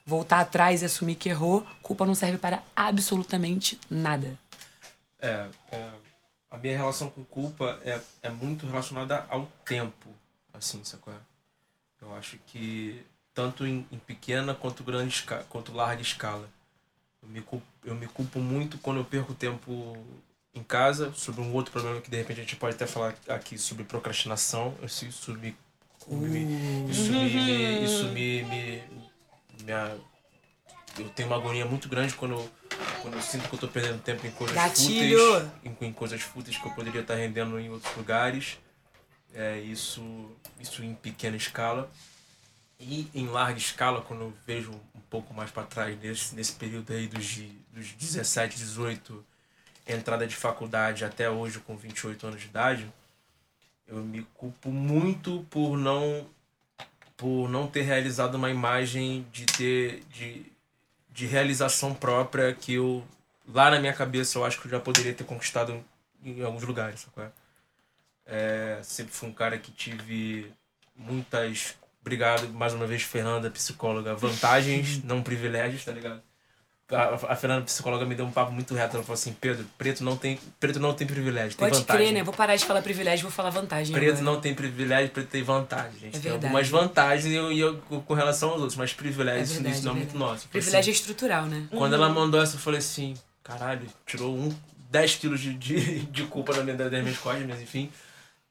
voltar 0.04 0.40
atrás 0.40 0.82
e 0.82 0.86
assumir 0.86 1.14
que 1.14 1.30
errou. 1.30 1.66
Culpa 1.84 2.08
não 2.08 2.16
serve 2.16 2.40
para 2.40 2.64
absolutamente 2.76 3.80
nada. 3.88 4.36
É, 5.20 5.48
é, 5.72 5.90
a 6.50 6.58
minha 6.58 6.76
relação 6.76 7.08
com 7.12 7.24
culpa 7.24 7.80
é, 7.86 8.02
é 8.24 8.30
muito 8.32 8.66
relacionada 8.66 9.28
ao 9.30 9.46
tempo, 9.64 10.10
assim, 10.52 10.84
sacou? 10.84 11.14
Eu 12.02 12.16
acho 12.16 12.40
que 12.48 13.06
tanto 13.32 13.64
em, 13.68 13.86
em 13.92 14.00
pequena 14.00 14.56
quanto 14.56 14.84
grande 14.84 15.24
quanto 15.48 15.72
larga 15.72 16.02
escala. 16.02 16.50
Eu 17.24 17.30
me, 17.30 17.42
culpo, 17.42 17.66
eu 17.86 17.96
me 17.96 18.08
culpo 18.08 18.40
muito 18.40 18.78
quando 18.80 18.98
eu 18.98 19.06
perco 19.06 19.34
tempo 19.34 19.96
em 20.54 20.64
casa, 20.64 21.14
sobre 21.14 21.42
um 21.42 21.54
outro 21.54 21.72
problema 21.72 22.02
que 22.02 22.10
de 22.10 22.18
repente 22.18 22.40
a 22.40 22.44
gente 22.44 22.56
pode 22.56 22.76
até 22.76 22.88
falar 22.88 23.16
aqui 23.28 23.58
sobre 23.58 23.84
procrastinação. 23.84 24.76
Isso, 24.84 25.06
isso 25.06 25.32
me. 25.34 25.56
me- 26.08 26.90
isso 26.90 27.12
me. 27.12 27.30
me- 27.30 27.84
Isso 27.84 28.06
me. 28.08 28.44
me, 28.44 29.72
a- 29.72 29.96
eu 30.98 31.08
tenho 31.10 31.30
uma 31.30 31.38
agonia 31.38 31.66
muito 31.66 31.88
grande 31.88 32.14
quando 32.16 32.34
eu, 32.34 32.52
quando 33.02 33.14
eu 33.14 33.22
sinto 33.22 33.48
que 33.48 33.56
eu 33.56 33.60
tô 33.60 33.68
perdendo 33.68 34.02
tempo 34.02 34.26
em 34.28 34.32
coisas 34.32 34.56
Gatilho! 34.56 35.18
fúteis. 35.20 35.52
Em, 35.82 35.88
em 35.88 35.94
coisas 35.94 36.22
fúteis 36.22 36.58
que 36.58 36.66
eu 36.66 36.72
poderia 36.74 37.02
estar 37.02 37.16
rendendo 37.16 37.58
em 37.60 37.70
outros 37.70 37.96
lugares. 37.96 38.58
É, 39.34 39.60
isso, 39.60 40.30
isso 40.60 40.84
em 40.84 40.94
pequena 40.96 41.38
escala. 41.38 41.90
E 42.82 43.08
em 43.14 43.28
larga 43.28 43.60
escala, 43.60 44.02
quando 44.02 44.22
eu 44.22 44.34
vejo 44.46 44.72
um 44.72 45.00
pouco 45.10 45.34
mais 45.34 45.52
para 45.52 45.64
trás, 45.64 45.98
nesse, 46.00 46.34
nesse 46.34 46.54
período 46.54 46.92
aí 46.92 47.08
dos, 47.08 47.38
dos 47.72 47.92
17, 47.94 48.58
18, 48.58 49.24
entrada 49.88 50.26
de 50.26 50.36
faculdade 50.36 51.06
até 51.06 51.30
hoje 51.30 51.60
com 51.60 51.78
28 51.78 52.26
anos 52.26 52.42
de 52.42 52.48
idade, 52.48 52.92
eu 53.88 53.98
me 53.98 54.24
culpo 54.34 54.72
muito 54.72 55.46
por 55.50 55.78
não 55.78 56.28
por 57.18 57.48
não 57.50 57.68
ter 57.68 57.84
realizado 57.84 58.34
uma 58.34 58.50
imagem 58.50 59.28
de 59.32 59.46
ter 59.46 60.04
de, 60.06 60.44
de 61.12 61.28
realização 61.28 61.94
própria 61.94 62.52
que 62.54 62.74
eu 62.74 63.06
lá 63.48 63.70
na 63.70 63.80
minha 63.80 63.94
cabeça 63.94 64.40
eu 64.40 64.46
acho 64.46 64.60
que 64.60 64.66
eu 64.66 64.72
já 64.72 64.80
poderia 64.80 65.14
ter 65.14 65.24
conquistado 65.24 65.84
em 66.24 66.42
alguns 66.44 66.64
lugares, 66.64 67.02
sacou? 67.02 67.32
É, 68.26 68.80
sempre 68.84 69.14
fui 69.14 69.30
um 69.30 69.34
cara 69.34 69.58
que 69.58 69.72
tive 69.72 70.52
muitas 70.96 71.76
Obrigado 72.02 72.50
mais 72.50 72.74
uma 72.74 72.86
vez, 72.88 73.04
Fernanda, 73.04 73.50
psicóloga. 73.50 74.16
Vantagens, 74.16 75.02
não 75.06 75.22
privilégios, 75.22 75.86
tá 75.86 75.92
ligado? 75.92 76.22
A, 76.90 77.34
a 77.34 77.36
Fernanda, 77.38 77.62
psicóloga, 77.62 78.06
me 78.06 78.14
deu 78.16 78.26
um 78.26 78.32
papo 78.32 78.52
muito 78.52 78.76
reto. 78.76 78.98
Ela 78.98 79.04
falou 79.06 79.14
assim: 79.14 79.32
Pedro, 79.40 79.66
preto 79.78 80.04
não 80.04 80.18
tem, 80.18 80.38
preto 80.60 80.78
não 80.78 80.94
tem 80.94 81.08
privilégio, 81.08 81.58
tem 81.58 81.66
Pode 81.70 81.80
vantagem. 81.80 82.06
crer, 82.08 82.14
né? 82.14 82.22
Vou 82.24 82.34
parar 82.34 82.56
de 82.58 82.66
falar 82.66 82.82
privilégio, 82.82 83.24
vou 83.24 83.32
falar 83.32 83.50
vantagem. 83.50 83.94
Preto 83.94 84.10
agora. 84.18 84.24
não 84.26 84.42
tem 84.42 84.54
privilégio, 84.54 85.10
preto 85.12 85.30
tem 85.30 85.42
vantagem. 85.42 85.92
Gente 85.94 86.08
É 86.08 86.20
tem 86.20 86.22
verdade. 86.24 86.46
algumas 86.48 86.68
vantagens 86.68 87.26
e 87.26 87.34
eu, 87.34 87.50
eu- 87.54 87.78
com 88.02 88.14
relação 88.14 88.50
aos 88.50 88.60
outros, 88.60 88.76
mas 88.78 88.92
privilégio, 88.92 89.40
É 89.40 89.44
isso- 89.44 89.54
verdade, 89.54 89.76
isso 89.78 89.86
não 89.86 89.94
é 89.94 89.96
é 89.96 89.98
muito 90.00 90.18
nosso. 90.18 90.50
Privilégio 90.50 90.80
assim, 90.80 90.90
é 90.90 90.94
estrutural, 90.94 91.46
né? 91.46 91.66
quando 91.70 91.94
ela 91.96 92.10
mandou 92.10 92.42
essa, 92.42 92.56
eu 92.56 92.60
falei 92.60 92.80
assim: 92.80 93.14
caralho, 93.42 93.88
tirou 94.06 94.36
um, 94.38 94.54
10 94.90 95.16
quilos 95.16 95.40
de, 95.40 95.54
de, 95.54 96.00
de 96.08 96.24
culpa 96.26 96.54
da 96.54 96.62
minha, 96.62 96.76
das 96.76 96.92
minhas 96.92 97.18
costas, 97.20 97.48
mas 97.48 97.62
enfim. 97.62 97.90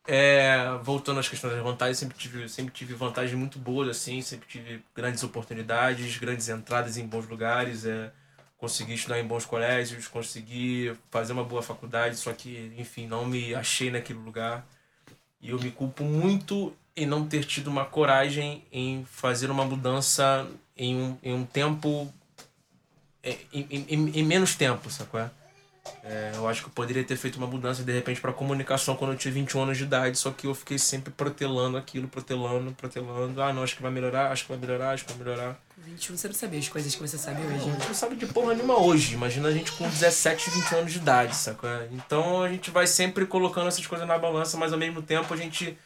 É, 0.07 0.77
voltando 0.83 1.21
às 1.21 1.29
questões 1.29 1.53
das 1.55 1.63
vantagens, 1.63 1.99
sempre 1.99 2.17
tive, 2.19 2.49
sempre 2.49 2.73
tive 2.73 2.95
vantagens 2.95 3.37
muito 3.39 3.59
boas, 3.59 3.89
assim, 3.89 4.21
sempre 4.23 4.49
tive 4.49 4.83
grandes 4.95 5.23
oportunidades, 5.23 6.17
grandes 6.19 6.49
entradas 6.49 6.97
em 6.97 7.07
bons 7.07 7.29
lugares, 7.29 7.85
é, 7.85 8.11
consegui 8.59 8.95
estudar 8.95 9.21
em 9.21 9.27
bons 9.27 9.45
colégios, 9.45 10.09
consegui 10.09 10.93
fazer 11.11 11.33
uma 11.33 11.45
boa 11.45 11.63
faculdade, 11.63 12.17
só 12.17 12.33
que, 12.33 12.73
enfim, 12.79 13.07
não 13.07 13.25
me 13.27 13.55
achei 13.55 13.91
naquele 13.91 14.19
lugar. 14.19 14.67
E 15.41 15.51
eu 15.51 15.61
me 15.61 15.71
culpo 15.73 16.05
muito 16.05 16.75
em 16.97 17.07
não 17.07 17.27
ter 17.29 17.45
tido 17.45 17.69
uma 17.69 17.85
coragem 17.87 18.65
em 18.73 19.05
fazer 19.07 19.51
uma 19.51 19.65
mudança 19.65 20.49
em 20.77 20.97
um, 20.97 21.19
em 21.23 21.35
um 21.35 21.45
tempo. 21.47 22.13
em, 23.53 23.67
em, 23.71 23.85
em- 23.89 24.19
em 24.21 24.25
menos 24.25 24.55
tempo, 24.55 24.91
sacou? 24.91 25.21
É, 25.21 25.31
eu 26.35 26.49
acho 26.49 26.63
que 26.63 26.69
eu 26.69 26.73
poderia 26.73 27.03
ter 27.05 27.17
feito 27.17 27.37
uma 27.37 27.47
mudança 27.47 27.83
de 27.83 27.93
repente 27.93 28.21
para 28.21 28.33
comunicação 28.33 28.97
quando 28.97 29.13
eu 29.13 29.17
tinha 29.19 29.33
21 29.33 29.63
anos 29.63 29.79
de 29.79 29.85
idade, 29.85 30.19
só 30.19 30.31
que 30.31 30.47
eu 30.47 30.55
fiquei 30.55 30.79
sempre 30.79 31.13
protelando 31.13 31.77
aquilo, 31.77 32.09
protelando, 32.09 32.73
protelando. 32.73 33.41
Ah, 33.43 33.53
não, 33.53 33.63
acho 33.63 33.77
que 33.77 33.83
vai 33.83 33.91
melhorar, 33.91 34.31
acho 34.31 34.45
que 34.45 34.51
vai 34.51 34.59
melhorar, 34.59 34.91
acho 34.93 35.05
que 35.05 35.13
vai 35.13 35.23
melhorar. 35.25 35.59
Com 35.75 35.83
21 35.83 36.17
você 36.17 36.29
não 36.29 36.35
sabia 36.35 36.59
as 36.59 36.69
coisas 36.69 36.95
que 36.95 37.01
você 37.01 37.19
sabe 37.19 37.43
A 37.43 37.47
hoje. 37.47 37.65
gente 37.65 37.87
não 37.87 37.95
sabe 37.95 38.17
de 38.17 38.27
porra 38.27 38.55
nenhuma 38.55 38.79
hoje. 38.79 39.15
Imagina 39.15 39.49
a 39.49 39.53
gente 39.53 39.73
com 39.73 39.89
17, 39.89 40.51
20 40.51 40.75
anos 40.75 40.93
de 40.93 40.99
idade, 40.99 41.35
sacou? 41.35 41.71
Então 41.93 42.43
a 42.43 42.49
gente 42.49 42.71
vai 42.71 42.87
sempre 42.87 43.27
colocando 43.27 43.69
essas 43.69 43.87
coisas 43.87 44.07
na 44.07 44.19
balança, 44.19 44.57
mas 44.57 44.73
ao 44.73 44.79
mesmo 44.79 45.03
tempo 45.03 45.33
a 45.33 45.37
gente, 45.37 45.77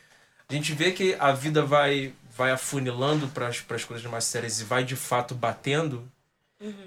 a 0.48 0.52
gente 0.52 0.72
vê 0.72 0.92
que 0.92 1.16
a 1.18 1.32
vida 1.32 1.62
vai, 1.64 2.12
vai 2.36 2.50
afunilando 2.50 3.28
para 3.28 3.48
as 3.48 3.84
coisas 3.84 4.04
mais 4.06 4.24
sérias 4.24 4.60
e 4.60 4.64
vai 4.64 4.84
de 4.84 4.96
fato 4.96 5.34
batendo. 5.34 6.10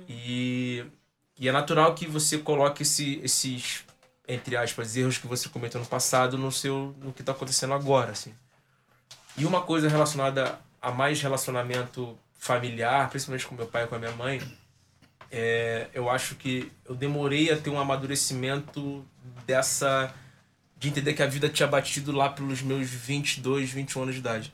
E, 0.10 0.84
e 1.40 1.48
é 1.48 1.52
natural 1.52 1.94
que 1.94 2.08
você 2.08 2.40
coloque 2.40 2.82
esse, 2.82 3.20
esses, 3.24 3.84
entre 4.28 4.58
aspas, 4.58 4.98
erros 4.98 5.18
que 5.18 5.28
você 5.28 5.48
cometeu 5.48 5.80
no 5.80 5.86
passado 5.86 6.38
no, 6.38 6.52
seu, 6.52 6.96
no 7.00 7.14
que 7.14 7.22
está 7.22 7.32
acontecendo 7.32 7.74
agora. 7.74 8.12
Assim. 8.12 8.34
E 9.38 9.46
uma 9.46 9.62
coisa 9.62 9.88
relacionada 9.88 10.60
a 10.82 10.92
mais 10.92 11.22
relacionamento 11.22 12.18
familiar, 12.40 13.10
principalmente 13.10 13.46
com 13.46 13.56
meu 13.56 13.68
pai 13.68 13.84
e 13.84 13.88
com 13.88 13.96
a 13.96 14.00
minha 14.00 14.12
mãe, 14.14 14.42
é, 15.32 15.88
eu 15.94 16.10
acho 16.10 16.36
que 16.36 16.72
eu 16.86 16.96
demorei 16.96 17.52
a 17.52 17.58
ter 17.58 17.70
um 17.70 17.80
amadurecimento 17.80 19.06
dessa. 19.46 20.14
de 20.78 20.90
entender 20.90 21.14
que 21.14 21.22
a 21.22 21.28
vida 21.28 21.50
tinha 21.50 21.68
batido 21.68 22.12
lá 22.12 22.30
pelos 22.30 22.62
meus 22.62 22.90
22, 22.90 23.72
21 23.72 24.04
anos 24.04 24.16
de 24.16 24.22
idade. 24.22 24.54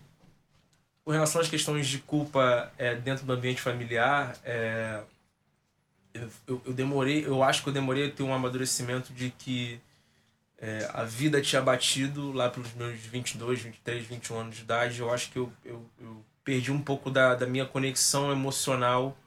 Com 1.06 1.12
relação 1.12 1.42
às 1.42 1.50
questões 1.50 1.88
de 1.88 2.00
culpa 2.00 2.72
é, 2.78 2.96
dentro 2.96 3.25
do 3.25 3.34
ambiente 3.34 3.62
familiar, 3.62 4.36
é, 4.44 5.02
eu, 6.13 6.62
eu, 6.65 6.74
demorei, 6.74 7.25
eu 7.25 7.43
acho 7.43 7.63
que 7.63 7.70
eu 7.70 7.74
demorei 7.74 8.08
a 8.08 8.12
ter 8.12 8.24
um 8.24 8.34
amadurecimento 8.34 9.13
de 9.13 9.32
que 9.32 9.79
é, 10.58 10.89
a 10.93 11.03
vida 11.03 11.41
tinha 11.41 11.62
batido 11.62 12.32
lá 12.32 12.50
pelos 12.50 12.74
meus 12.74 13.00
22, 13.00 13.62
23, 13.62 14.05
21 14.05 14.38
anos 14.38 14.55
de 14.55 14.62
idade. 14.62 15.00
Eu 15.00 15.12
acho 15.12 15.32
que 15.32 15.39
eu, 15.39 15.51
eu, 15.65 15.86
eu 16.00 16.24
perdi 16.43 16.72
um 16.72 16.82
pouco 16.82 17.10
da, 17.10 17.36
da 17.36 17.48
minha 17.48 17.65
conexão 17.65 18.32
emocional 18.32 19.17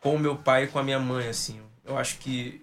com 0.00 0.14
o 0.14 0.18
meu 0.18 0.36
pai 0.36 0.64
e 0.64 0.66
com 0.68 0.78
a 0.78 0.82
minha 0.82 0.98
mãe, 0.98 1.28
assim. 1.28 1.60
Eu 1.84 1.96
acho 1.96 2.18
que 2.18 2.60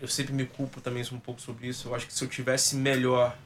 eu 0.00 0.08
sempre 0.08 0.32
me 0.32 0.44
culpo 0.44 0.80
também 0.80 1.02
um 1.12 1.18
pouco 1.18 1.40
sobre 1.40 1.68
isso. 1.68 1.88
Eu 1.88 1.94
acho 1.94 2.06
que 2.06 2.12
se 2.12 2.22
eu 2.22 2.28
tivesse 2.28 2.76
melhor, 2.76 3.36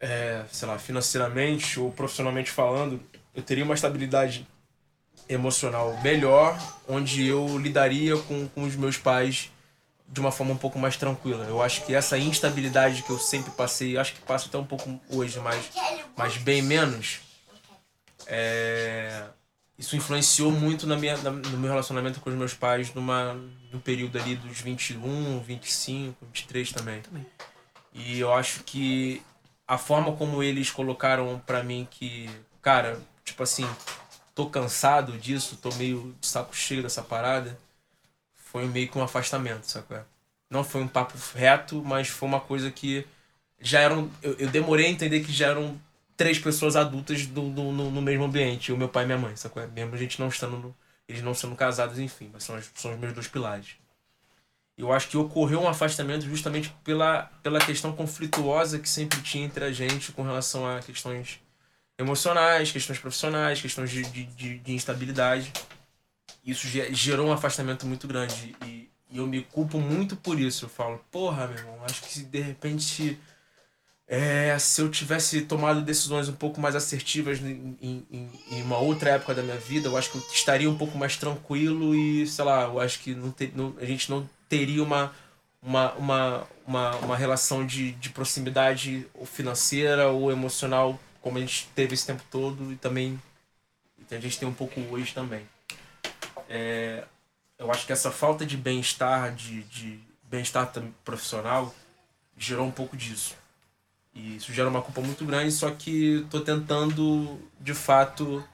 é, 0.00 0.44
sei 0.50 0.68
lá, 0.68 0.78
financeiramente 0.78 1.80
ou 1.80 1.90
profissionalmente 1.92 2.50
falando, 2.50 3.00
eu 3.34 3.42
teria 3.42 3.64
uma 3.64 3.74
estabilidade 3.74 4.46
emocional 5.32 5.98
melhor, 6.02 6.56
onde 6.88 7.26
eu 7.26 7.58
lidaria 7.58 8.16
com, 8.16 8.46
com 8.48 8.62
os 8.64 8.74
meus 8.76 8.96
pais 8.96 9.50
de 10.08 10.20
uma 10.20 10.30
forma 10.30 10.52
um 10.52 10.58
pouco 10.58 10.78
mais 10.78 10.96
tranquila. 10.96 11.44
Eu 11.46 11.62
acho 11.62 11.84
que 11.86 11.94
essa 11.94 12.18
instabilidade 12.18 13.02
que 13.02 13.10
eu 13.10 13.18
sempre 13.18 13.50
passei, 13.52 13.96
acho 13.96 14.12
que 14.14 14.20
passo 14.20 14.48
até 14.48 14.58
um 14.58 14.64
pouco 14.64 15.00
hoje, 15.08 15.38
mas, 15.40 15.70
mas 16.16 16.36
bem 16.36 16.60
menos, 16.60 17.20
é, 18.26 19.24
isso 19.78 19.96
influenciou 19.96 20.50
muito 20.52 20.86
na 20.86 20.96
minha, 20.96 21.16
na- 21.18 21.30
no 21.30 21.56
meu 21.58 21.70
relacionamento 21.70 22.20
com 22.20 22.30
os 22.30 22.36
meus 22.36 22.54
pais 22.54 22.92
numa, 22.94 23.34
no 23.72 23.80
período 23.80 24.18
ali 24.18 24.36
dos 24.36 24.60
21, 24.60 25.40
25, 25.40 26.26
23 26.26 26.72
também. 26.72 27.00
Também. 27.00 27.26
E 27.94 28.20
eu 28.20 28.32
acho 28.32 28.62
que 28.64 29.22
a 29.66 29.78
forma 29.78 30.12
como 30.12 30.42
eles 30.42 30.70
colocaram 30.70 31.40
pra 31.46 31.62
mim 31.62 31.86
que, 31.90 32.28
cara, 32.60 33.00
tipo 33.24 33.42
assim, 33.42 33.66
tô 34.34 34.48
cansado 34.50 35.18
disso, 35.18 35.56
tô 35.58 35.70
meio 35.74 36.14
de 36.20 36.26
saco 36.26 36.54
cheio 36.54 36.82
dessa 36.82 37.02
parada, 37.02 37.58
foi 38.36 38.66
meio 38.66 38.88
que 38.90 38.98
um 38.98 39.02
afastamento, 39.02 39.64
sacou? 39.66 39.98
Não 40.50 40.64
foi 40.64 40.82
um 40.82 40.88
papo 40.88 41.14
reto, 41.34 41.82
mas 41.84 42.08
foi 42.08 42.28
uma 42.28 42.40
coisa 42.40 42.70
que 42.70 43.06
já 43.60 43.80
eram. 43.80 44.10
Eu, 44.22 44.34
eu 44.38 44.50
demorei 44.50 44.86
a 44.86 44.90
entender 44.90 45.20
que 45.24 45.32
já 45.32 45.48
eram 45.48 45.80
três 46.16 46.38
pessoas 46.38 46.76
adultas 46.76 47.26
do, 47.26 47.50
do- 47.50 47.72
no, 47.72 47.90
no 47.90 48.02
mesmo 48.02 48.24
ambiente, 48.24 48.72
o 48.72 48.76
meu 48.78 48.88
pai 48.88 49.04
e 49.04 49.06
minha 49.06 49.18
mãe, 49.18 49.36
sacou? 49.36 49.66
Mesmo 49.68 49.94
a 49.94 49.98
gente 49.98 50.20
não 50.20 50.28
estando 50.28 50.58
no, 50.58 50.76
eles 51.08 51.22
não 51.22 51.34
sendo 51.34 51.56
casados, 51.56 51.98
enfim, 51.98 52.30
mas 52.32 52.44
são, 52.44 52.60
são 52.76 52.92
os 52.94 52.98
meus 53.00 53.14
dois 53.14 53.28
pilares. 53.28 53.76
eu 54.76 54.92
acho 54.92 55.08
que 55.08 55.16
ocorreu 55.16 55.60
um 55.60 55.68
afastamento 55.68 56.24
justamente 56.26 56.70
pela, 56.84 57.24
pela 57.42 57.58
questão 57.60 57.94
conflituosa 57.94 58.78
que 58.78 58.88
sempre 58.88 59.20
tinha 59.22 59.44
entre 59.44 59.64
a 59.64 59.72
gente 59.72 60.12
com 60.12 60.22
relação 60.22 60.66
a 60.66 60.80
questões 60.80 61.40
emocionais, 62.02 62.70
questões 62.70 62.98
profissionais, 62.98 63.60
questões 63.60 63.90
de, 63.90 64.02
de, 64.02 64.24
de, 64.24 64.58
de 64.58 64.72
instabilidade. 64.72 65.52
Isso 66.44 66.66
gerou 66.90 67.28
um 67.28 67.32
afastamento 67.32 67.86
muito 67.86 68.06
grande. 68.06 68.54
E, 68.64 68.90
e, 69.10 69.18
eu 69.18 69.26
me 69.26 69.42
culpo 69.42 69.78
muito 69.78 70.16
por 70.16 70.40
isso. 70.40 70.64
Eu 70.64 70.68
falo, 70.68 70.98
porra, 71.10 71.46
meu 71.46 71.58
irmão, 71.58 71.78
acho 71.84 72.02
que 72.02 72.20
de 72.20 72.40
repente. 72.40 73.18
É, 74.08 74.58
se 74.58 74.82
eu 74.82 74.90
tivesse 74.90 75.42
tomado 75.42 75.80
decisões 75.80 76.28
um 76.28 76.34
pouco 76.34 76.60
mais 76.60 76.76
assertivas 76.76 77.40
em, 77.40 77.78
em, 77.80 78.28
em, 78.50 78.62
uma 78.62 78.76
outra 78.76 79.10
época 79.10 79.34
da 79.34 79.42
minha 79.42 79.56
vida, 79.56 79.88
eu 79.88 79.96
acho 79.96 80.10
que 80.10 80.18
eu 80.18 80.22
estaria 80.32 80.68
um 80.68 80.76
pouco 80.76 80.98
mais 80.98 81.16
tranquilo 81.16 81.94
e, 81.94 82.26
sei 82.26 82.44
lá, 82.44 82.64
eu 82.64 82.78
acho 82.78 82.98
que 82.98 83.14
não, 83.14 83.30
ter, 83.30 83.52
não 83.54 83.74
a 83.80 83.86
gente 83.86 84.10
não 84.10 84.28
teria 84.50 84.82
uma, 84.82 85.14
uma, 85.62 85.92
uma, 85.94 86.46
uma, 86.66 86.96
uma 86.96 87.16
relação 87.16 87.64
de, 87.64 87.92
de 87.92 88.10
proximidade 88.10 89.06
financeira 89.24 90.10
ou 90.10 90.30
emocional 90.30 91.00
como 91.22 91.38
a 91.38 91.40
gente 91.40 91.68
teve 91.74 91.94
esse 91.94 92.06
tempo 92.06 92.22
todo 92.30 92.72
e 92.72 92.76
também 92.76 93.18
a 94.10 94.20
gente 94.20 94.38
tem 94.38 94.46
um 94.46 94.52
pouco 94.52 94.78
hoje 94.90 95.14
também. 95.14 95.48
É, 96.48 97.04
eu 97.58 97.70
acho 97.70 97.86
que 97.86 97.92
essa 97.92 98.10
falta 98.10 98.44
de 98.44 98.56
bem-estar, 98.56 99.34
de, 99.34 99.62
de 99.64 99.98
bem-estar 100.24 100.70
profissional, 101.04 101.74
gerou 102.36 102.66
um 102.66 102.70
pouco 102.70 102.96
disso. 102.96 103.34
E 104.14 104.36
isso 104.36 104.52
gera 104.52 104.68
uma 104.68 104.82
culpa 104.82 105.00
muito 105.00 105.24
grande, 105.24 105.52
só 105.52 105.70
que 105.70 106.20
estou 106.24 106.42
tentando, 106.42 107.40
de 107.58 107.72
fato, 107.72 108.44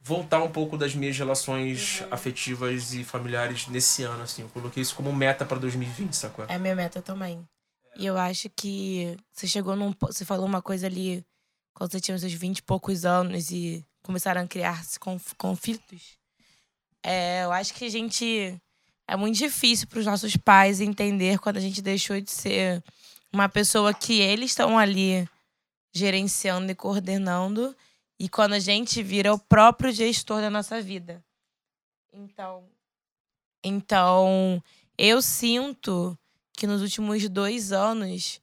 voltar 0.00 0.40
um 0.42 0.50
pouco 0.50 0.76
das 0.76 0.94
minhas 0.94 1.18
relações 1.18 2.00
uhum. 2.02 2.08
afetivas 2.12 2.94
e 2.94 3.02
familiares 3.02 3.66
nesse 3.66 4.04
ano, 4.04 4.22
assim. 4.22 4.42
Eu 4.42 4.48
coloquei 4.50 4.82
isso 4.82 4.94
como 4.94 5.12
meta 5.12 5.44
para 5.44 5.58
2020, 5.58 6.14
sacou? 6.14 6.44
É 6.48 6.58
minha 6.58 6.76
meta 6.76 7.02
também. 7.02 7.44
E 7.96 8.06
eu 8.06 8.16
acho 8.16 8.48
que 8.50 9.16
você 9.32 9.48
chegou 9.48 9.74
num. 9.74 9.92
Você 10.02 10.24
falou 10.24 10.46
uma 10.46 10.62
coisa 10.62 10.86
ali 10.86 11.24
quando 11.76 11.92
você 11.92 12.00
tinha 12.00 12.14
uns 12.14 12.22
20 12.22 12.58
e 12.58 12.62
poucos 12.62 13.04
anos 13.04 13.50
e 13.50 13.84
começaram 14.02 14.40
a 14.40 14.46
criar-se 14.46 14.98
conflitos. 15.36 16.16
É, 17.02 17.44
eu 17.44 17.52
acho 17.52 17.74
que 17.74 17.84
a 17.84 17.88
gente. 17.90 18.58
É 19.06 19.14
muito 19.14 19.36
difícil 19.36 19.86
para 19.86 20.00
os 20.00 20.06
nossos 20.06 20.36
pais 20.38 20.80
entender 20.80 21.38
quando 21.38 21.58
a 21.58 21.60
gente 21.60 21.82
deixou 21.82 22.18
de 22.18 22.30
ser 22.30 22.82
uma 23.30 23.46
pessoa 23.46 23.92
que 23.92 24.20
eles 24.20 24.50
estão 24.50 24.78
ali 24.78 25.28
gerenciando 25.94 26.72
e 26.72 26.74
coordenando 26.74 27.76
e 28.18 28.26
quando 28.26 28.54
a 28.54 28.58
gente 28.58 29.02
vira 29.02 29.32
o 29.32 29.38
próprio 29.38 29.92
gestor 29.92 30.40
da 30.40 30.50
nossa 30.50 30.80
vida. 30.80 31.22
Então, 32.10 32.64
então 33.62 34.62
eu 34.96 35.20
sinto 35.20 36.18
que 36.54 36.66
nos 36.66 36.80
últimos 36.80 37.28
dois 37.28 37.70
anos 37.70 38.40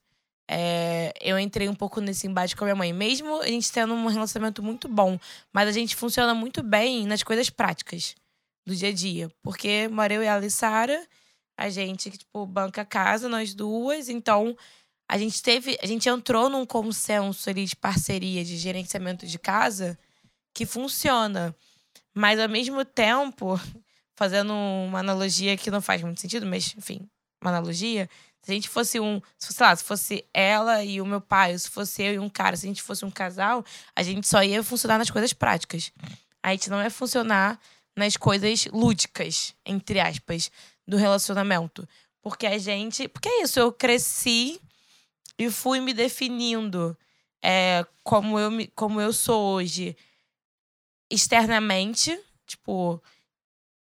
é, 0.49 1.13
eu 1.21 1.39
entrei 1.39 1.69
um 1.69 1.75
pouco 1.75 2.01
nesse 2.01 2.27
embate 2.27 2.55
com 2.55 2.63
a 2.63 2.67
minha 2.67 2.75
mãe. 2.75 2.93
Mesmo 2.93 3.41
a 3.41 3.47
gente 3.47 3.71
tendo 3.71 3.93
um 3.93 4.07
relacionamento 4.07 4.61
muito 4.61 4.87
bom, 4.87 5.19
mas 5.51 5.67
a 5.67 5.71
gente 5.71 5.95
funciona 5.95 6.33
muito 6.33 6.61
bem 6.61 7.05
nas 7.07 7.23
coisas 7.23 7.49
práticas 7.49 8.15
do 8.65 8.75
dia 8.75 8.89
a 8.89 8.93
dia. 8.93 9.31
Porque 9.41 9.87
moro 9.87 10.13
eu 10.13 10.23
e 10.23 10.27
a 10.27 10.35
Alissara, 10.35 11.07
a 11.57 11.69
gente, 11.69 12.09
tipo, 12.11 12.45
banca 12.45 12.81
a 12.81 12.85
casa, 12.85 13.29
nós 13.29 13.53
duas, 13.53 14.09
então 14.09 14.55
a 15.07 15.17
gente 15.17 15.41
teve, 15.41 15.77
a 15.81 15.85
gente 15.85 16.09
entrou 16.09 16.49
num 16.49 16.65
consenso 16.65 17.49
ali 17.49 17.65
de 17.65 17.75
parceria 17.75 18.43
de 18.43 18.57
gerenciamento 18.57 19.25
de 19.27 19.37
casa 19.37 19.97
que 20.53 20.65
funciona. 20.65 21.55
Mas 22.13 22.39
ao 22.39 22.49
mesmo 22.49 22.83
tempo, 22.85 23.59
fazendo 24.15 24.53
uma 24.53 24.99
analogia 24.99 25.57
que 25.57 25.71
não 25.71 25.81
faz 25.81 26.01
muito 26.01 26.21
sentido, 26.21 26.45
mas 26.45 26.73
enfim, 26.77 27.07
uma 27.41 27.51
analogia, 27.51 28.09
se 28.43 28.51
a 28.51 28.53
gente 28.53 28.67
fosse 28.67 28.99
um, 28.99 29.21
se 29.37 29.47
fosse, 29.47 29.63
lá, 29.63 29.75
se 29.75 29.83
fosse 29.83 30.25
ela 30.33 30.83
e 30.83 30.99
o 30.99 31.05
meu 31.05 31.21
pai, 31.21 31.53
ou 31.53 31.59
se 31.59 31.69
fosse 31.69 32.03
eu 32.03 32.13
e 32.15 32.19
um 32.19 32.29
cara, 32.29 32.57
se 32.57 32.65
a 32.65 32.67
gente 32.67 32.81
fosse 32.81 33.05
um 33.05 33.09
casal, 33.09 33.65
a 33.95 34.03
gente 34.03 34.27
só 34.27 34.43
ia 34.43 34.61
funcionar 34.61 34.97
nas 34.97 35.09
coisas 35.09 35.31
práticas. 35.31 35.93
A 36.43 36.51
gente 36.51 36.69
não 36.69 36.83
ia 36.83 36.91
funcionar 36.91 37.57
nas 37.95 38.17
coisas 38.17 38.65
lúdicas, 38.65 39.55
entre 39.65 40.01
aspas, 40.01 40.51
do 40.85 40.97
relacionamento. 40.97 41.87
Porque 42.21 42.45
a 42.45 42.57
gente. 42.57 43.07
Porque 43.07 43.29
é 43.29 43.43
isso, 43.43 43.59
eu 43.59 43.71
cresci 43.71 44.59
e 45.39 45.49
fui 45.49 45.79
me 45.79 45.93
definindo 45.93 46.97
é, 47.41 47.85
como, 48.03 48.37
eu, 48.37 48.51
como 48.75 48.99
eu 48.99 49.13
sou 49.13 49.53
hoje 49.55 49.95
externamente. 51.09 52.19
Tipo, 52.45 53.01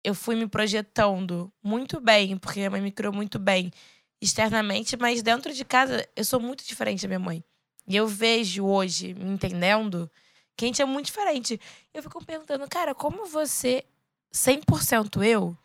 eu 0.04 0.14
fui 0.14 0.36
me 0.36 0.46
projetando 0.46 1.50
muito 1.62 1.98
bem, 1.98 2.36
porque 2.36 2.60
minha 2.60 2.70
mãe 2.70 2.82
me 2.82 2.92
criou 2.92 3.12
muito 3.12 3.38
bem 3.38 3.72
externamente, 4.20 4.96
mas 4.96 5.22
dentro 5.22 5.52
de 5.52 5.64
casa 5.64 6.06
eu 6.14 6.24
sou 6.24 6.38
muito 6.40 6.64
diferente 6.64 7.02
da 7.02 7.08
minha 7.08 7.18
mãe. 7.18 7.42
E 7.86 7.96
eu 7.96 8.06
vejo 8.06 8.64
hoje, 8.64 9.14
me 9.14 9.30
entendendo, 9.32 10.10
que 10.56 10.64
a 10.64 10.68
gente 10.68 10.82
é 10.82 10.84
muito 10.84 11.06
diferente. 11.06 11.60
Eu 11.92 12.02
fico 12.02 12.24
perguntando, 12.24 12.68
cara, 12.68 12.94
como 12.94 13.26
você, 13.26 13.84
100% 14.32 15.24
eu, 15.24 15.56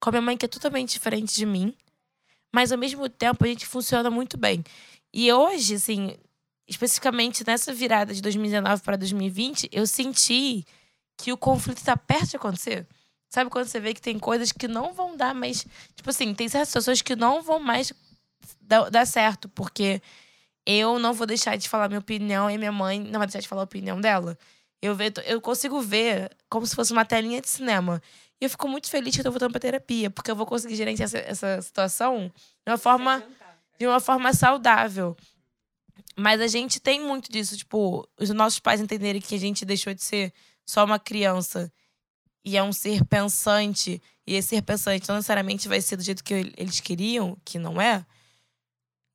com 0.00 0.08
a 0.08 0.12
minha 0.12 0.22
mãe 0.22 0.36
que 0.36 0.44
é 0.46 0.48
totalmente 0.48 0.92
diferente 0.92 1.34
de 1.34 1.46
mim, 1.46 1.74
mas 2.52 2.72
ao 2.72 2.78
mesmo 2.78 3.08
tempo 3.08 3.44
a 3.44 3.48
gente 3.48 3.66
funciona 3.66 4.10
muito 4.10 4.36
bem. 4.36 4.64
E 5.12 5.30
hoje, 5.32 5.74
assim, 5.74 6.16
especificamente 6.66 7.46
nessa 7.46 7.72
virada 7.72 8.12
de 8.12 8.20
2019 8.20 8.82
para 8.82 8.96
2020, 8.96 9.68
eu 9.70 9.86
senti 9.86 10.64
que 11.16 11.32
o 11.32 11.36
conflito 11.36 11.78
está 11.78 11.96
perto 11.96 12.30
de 12.30 12.36
acontecer. 12.36 12.86
Sabe 13.28 13.50
quando 13.50 13.66
você 13.66 13.80
vê 13.80 13.92
que 13.92 14.00
tem 14.00 14.18
coisas 14.18 14.52
que 14.52 14.68
não 14.68 14.92
vão 14.92 15.16
dar 15.16 15.34
mais. 15.34 15.66
Tipo 15.94 16.10
assim, 16.10 16.32
tem 16.34 16.48
certas 16.48 16.68
situações 16.68 17.02
que 17.02 17.16
não 17.16 17.42
vão 17.42 17.58
mais 17.58 17.92
dar, 18.60 18.90
dar 18.90 19.06
certo, 19.06 19.48
porque 19.48 20.00
eu 20.64 20.98
não 20.98 21.12
vou 21.12 21.26
deixar 21.26 21.56
de 21.56 21.68
falar 21.68 21.88
minha 21.88 22.00
opinião 22.00 22.50
e 22.50 22.58
minha 22.58 22.72
mãe 22.72 23.00
não 23.00 23.18
vai 23.18 23.26
deixar 23.26 23.40
de 23.40 23.48
falar 23.48 23.62
a 23.62 23.64
opinião 23.64 24.00
dela. 24.00 24.38
Eu, 24.80 24.94
ve, 24.94 25.12
eu 25.24 25.40
consigo 25.40 25.80
ver 25.80 26.30
como 26.48 26.66
se 26.66 26.74
fosse 26.74 26.92
uma 26.92 27.04
telinha 27.04 27.40
de 27.40 27.48
cinema. 27.48 28.02
E 28.40 28.44
eu 28.44 28.50
fico 28.50 28.68
muito 28.68 28.90
feliz 28.90 29.14
que 29.14 29.20
eu 29.20 29.24
tô 29.24 29.30
voltando 29.30 29.52
pra 29.52 29.60
terapia, 29.60 30.10
porque 30.10 30.30
eu 30.30 30.36
vou 30.36 30.46
conseguir 30.46 30.76
gerenciar 30.76 31.06
essa, 31.06 31.18
essa 31.18 31.62
situação 31.62 32.30
de 32.64 32.70
uma 32.70 32.78
forma 32.78 33.22
de 33.78 33.86
uma 33.86 34.00
forma 34.00 34.32
saudável. 34.32 35.16
Mas 36.16 36.40
a 36.40 36.46
gente 36.46 36.80
tem 36.80 37.00
muito 37.00 37.30
disso, 37.30 37.56
tipo, 37.56 38.08
os 38.18 38.30
nossos 38.30 38.58
pais 38.58 38.80
entenderem 38.80 39.20
que 39.20 39.34
a 39.34 39.38
gente 39.38 39.64
deixou 39.64 39.92
de 39.92 40.02
ser 40.02 40.32
só 40.64 40.84
uma 40.84 40.98
criança 40.98 41.70
e 42.46 42.56
é 42.56 42.62
um 42.62 42.72
ser 42.72 43.04
pensante, 43.04 44.00
e 44.24 44.34
esse 44.34 44.50
ser 44.50 44.62
pensante 44.62 45.08
não 45.08 45.16
necessariamente 45.16 45.66
vai 45.66 45.80
ser 45.80 45.96
do 45.96 46.04
jeito 46.04 46.22
que 46.22 46.52
eles 46.56 46.78
queriam, 46.78 47.36
que 47.44 47.58
não 47.58 47.80
é, 47.80 48.06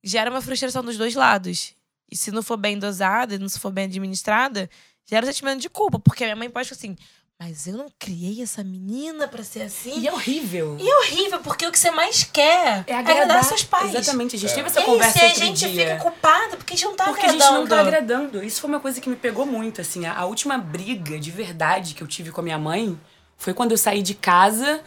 gera 0.04 0.30
uma 0.30 0.42
frustração 0.42 0.84
dos 0.84 0.98
dois 0.98 1.14
lados. 1.14 1.74
E 2.10 2.16
se 2.16 2.30
não 2.30 2.42
for 2.42 2.58
bem 2.58 2.78
dosada, 2.78 3.38
não 3.38 3.48
se 3.48 3.58
for 3.58 3.72
bem 3.72 3.86
administrada, 3.86 4.68
gera 5.06 5.24
um 5.24 5.26
sentimento 5.26 5.62
de 5.62 5.70
culpa, 5.70 5.98
porque 5.98 6.24
a 6.24 6.26
minha 6.26 6.36
mãe 6.36 6.50
pode 6.50 6.68
ficar 6.68 6.78
assim: 6.78 6.94
mas 7.40 7.66
eu 7.66 7.76
não 7.76 7.90
criei 7.98 8.42
essa 8.42 8.62
menina 8.62 9.26
para 9.26 9.42
ser 9.42 9.62
assim. 9.62 9.98
E 9.98 10.06
é 10.06 10.12
horrível. 10.12 10.76
E 10.78 10.86
é 10.86 10.96
horrível, 10.98 11.40
porque 11.40 11.66
o 11.66 11.72
que 11.72 11.78
você 11.78 11.90
mais 11.90 12.22
quer 12.22 12.84
é 12.86 12.94
agradar, 12.94 13.22
agradar 13.22 13.44
seus 13.44 13.64
pais. 13.64 13.94
Exatamente. 13.94 14.36
A 14.36 14.38
gente 14.38 14.52
é. 14.52 14.54
teve 14.54 14.68
essa 14.68 14.80
e 14.80 14.84
conversa 14.84 15.24
outro 15.24 15.42
a 15.42 15.46
gente 15.46 15.68
dia. 15.70 15.86
fica 15.86 15.96
culpada 16.02 16.56
porque 16.58 16.74
a 16.74 16.76
gente 16.76 16.84
não 16.84 16.94
tá 16.94 17.04
porque 17.06 17.20
agradando. 17.20 17.38
Porque 17.38 17.44
a 17.44 17.56
gente 17.56 17.60
não 17.60 17.66
tá 17.66 17.80
agradando. 17.80 18.44
Isso 18.44 18.60
foi 18.60 18.68
uma 18.68 18.78
coisa 18.78 19.00
que 19.00 19.08
me 19.08 19.16
pegou 19.16 19.46
muito, 19.46 19.80
assim. 19.80 20.04
A, 20.04 20.18
a 20.18 20.26
última 20.26 20.58
briga 20.58 21.18
de 21.18 21.30
verdade 21.30 21.94
que 21.94 22.02
eu 22.02 22.06
tive 22.06 22.30
com 22.30 22.42
a 22.42 22.44
minha 22.44 22.58
mãe 22.58 23.00
foi 23.42 23.52
quando 23.52 23.72
eu 23.72 23.78
saí 23.78 24.02
de 24.02 24.14
casa 24.14 24.80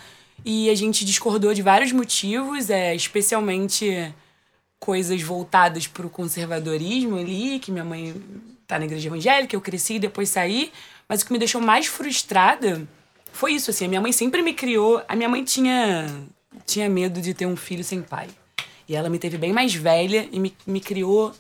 e 0.45 0.69
a 0.69 0.75
gente 0.75 1.03
discordou 1.03 1.53
de 1.53 1.61
vários 1.61 1.91
motivos, 1.91 2.69
é, 2.69 2.95
especialmente 2.95 4.13
coisas 4.79 5.21
voltadas 5.21 5.87
pro 5.87 6.09
conservadorismo 6.09 7.17
ali, 7.17 7.59
que 7.59 7.69
minha 7.69 7.83
mãe 7.83 8.15
tá 8.65 8.79
na 8.79 8.85
igreja 8.85 9.09
evangélica, 9.09 9.53
eu 9.53 9.59
cresci 9.59 9.95
e 9.95 9.99
depois 9.99 10.29
saí. 10.29 10.71
Mas 11.07 11.21
o 11.21 11.25
que 11.25 11.33
me 11.33 11.37
deixou 11.37 11.59
mais 11.59 11.87
frustrada 11.87 12.87
foi 13.29 13.51
isso, 13.51 13.71
assim. 13.71 13.85
A 13.85 13.87
minha 13.89 13.99
mãe 13.99 14.13
sempre 14.13 14.41
me 14.41 14.53
criou. 14.53 15.03
A 15.05 15.17
minha 15.17 15.27
mãe 15.27 15.43
tinha, 15.43 16.07
tinha 16.65 16.87
medo 16.87 17.19
de 17.19 17.33
ter 17.33 17.45
um 17.45 17.57
filho 17.57 17.83
sem 17.83 18.01
pai. 18.01 18.29
E 18.87 18.95
ela 18.95 19.09
me 19.09 19.19
teve 19.19 19.37
bem 19.37 19.51
mais 19.51 19.75
velha 19.75 20.29
e 20.31 20.39
me, 20.39 20.55
me 20.65 20.79
criou 20.79 21.33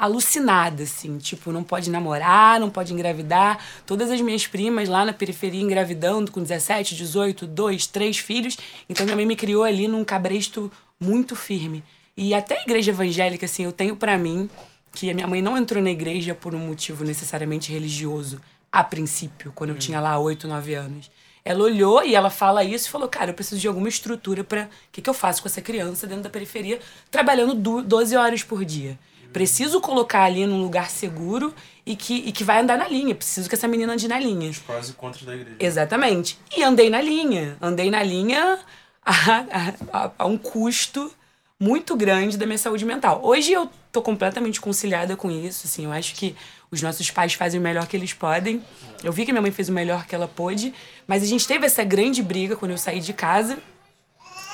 alucinada, 0.00 0.84
assim. 0.84 1.18
Tipo, 1.18 1.52
não 1.52 1.62
pode 1.62 1.90
namorar, 1.90 2.58
não 2.58 2.70
pode 2.70 2.94
engravidar. 2.94 3.62
Todas 3.84 4.10
as 4.10 4.20
minhas 4.22 4.46
primas 4.46 4.88
lá 4.88 5.04
na 5.04 5.12
periferia 5.12 5.60
engravidando 5.60 6.32
com 6.32 6.40
17, 6.40 6.96
18, 6.96 7.46
2, 7.46 7.86
3 7.86 8.18
filhos. 8.18 8.56
Então 8.88 9.04
minha 9.04 9.14
mãe 9.14 9.26
me 9.26 9.36
criou 9.36 9.62
ali 9.62 9.86
num 9.86 10.02
cabresto 10.02 10.72
muito 10.98 11.36
firme. 11.36 11.84
E 12.16 12.32
até 12.32 12.58
a 12.58 12.62
igreja 12.62 12.92
evangélica, 12.92 13.44
assim, 13.44 13.64
eu 13.64 13.72
tenho 13.72 13.94
para 13.94 14.16
mim 14.16 14.48
que 14.92 15.10
a 15.10 15.14
minha 15.14 15.26
mãe 15.26 15.42
não 15.42 15.56
entrou 15.56 15.82
na 15.82 15.90
igreja 15.90 16.34
por 16.34 16.54
um 16.54 16.58
motivo 16.58 17.04
necessariamente 17.04 17.70
religioso 17.70 18.40
a 18.72 18.82
princípio, 18.82 19.52
quando 19.54 19.70
eu 19.70 19.74
uhum. 19.74 19.80
tinha 19.80 20.00
lá 20.00 20.18
8, 20.18 20.48
9 20.48 20.74
anos. 20.74 21.10
Ela 21.44 21.62
olhou 21.62 22.02
e 22.04 22.14
ela 22.14 22.30
fala 22.30 22.64
isso 22.64 22.88
e 22.88 22.90
falou: 22.90 23.08
Cara, 23.08 23.30
eu 23.30 23.34
preciso 23.34 23.60
de 23.60 23.68
alguma 23.68 23.88
estrutura 23.88 24.44
para. 24.44 24.64
O 24.64 24.68
que, 24.92 25.02
que 25.02 25.08
eu 25.10 25.14
faço 25.14 25.42
com 25.42 25.48
essa 25.48 25.60
criança 25.60 26.06
dentro 26.06 26.24
da 26.24 26.30
periferia, 26.30 26.78
trabalhando 27.10 27.54
12 27.82 28.16
horas 28.16 28.42
por 28.42 28.64
dia? 28.64 28.98
Preciso 29.32 29.80
colocar 29.80 30.24
ali 30.24 30.46
num 30.46 30.60
lugar 30.60 30.90
seguro 30.90 31.54
e 31.86 31.96
que, 31.96 32.14
e 32.14 32.32
que 32.32 32.44
vai 32.44 32.60
andar 32.60 32.76
na 32.76 32.88
linha. 32.88 33.14
Preciso 33.14 33.48
que 33.48 33.54
essa 33.54 33.68
menina 33.68 33.92
ande 33.92 34.08
na 34.08 34.18
linha. 34.18 34.50
Os 34.50 34.58
prós 34.58 34.90
e 34.90 34.92
contras 34.92 35.24
da 35.24 35.34
igreja. 35.34 35.56
Exatamente. 35.58 36.38
E 36.56 36.62
andei 36.62 36.90
na 36.90 37.00
linha. 37.00 37.56
Andei 37.60 37.90
na 37.90 38.02
linha 38.02 38.58
a, 39.04 39.44
a, 39.92 40.10
a 40.18 40.26
um 40.26 40.36
custo 40.36 41.12
muito 41.58 41.94
grande 41.94 42.38
da 42.38 42.46
minha 42.46 42.58
saúde 42.58 42.84
mental. 42.84 43.20
Hoje 43.22 43.52
eu 43.52 43.70
tô 43.92 44.00
completamente 44.00 44.60
conciliada 44.60 45.14
com 45.14 45.30
isso, 45.30 45.66
assim, 45.66 45.84
eu 45.84 45.92
acho 45.92 46.14
que 46.14 46.34
os 46.70 46.80
nossos 46.80 47.10
pais 47.10 47.34
fazem 47.34 47.60
o 47.60 47.62
melhor 47.62 47.86
que 47.86 47.96
eles 47.96 48.14
podem. 48.14 48.62
Eu 49.02 49.12
vi 49.12 49.26
que 49.26 49.32
minha 49.32 49.42
mãe 49.42 49.50
fez 49.50 49.68
o 49.68 49.72
melhor 49.72 50.06
que 50.06 50.14
ela 50.14 50.28
pôde, 50.28 50.72
mas 51.06 51.22
a 51.22 51.26
gente 51.26 51.46
teve 51.46 51.66
essa 51.66 51.84
grande 51.84 52.22
briga 52.22 52.56
quando 52.56 52.70
eu 52.70 52.78
saí 52.78 53.00
de 53.00 53.12
casa 53.12 53.58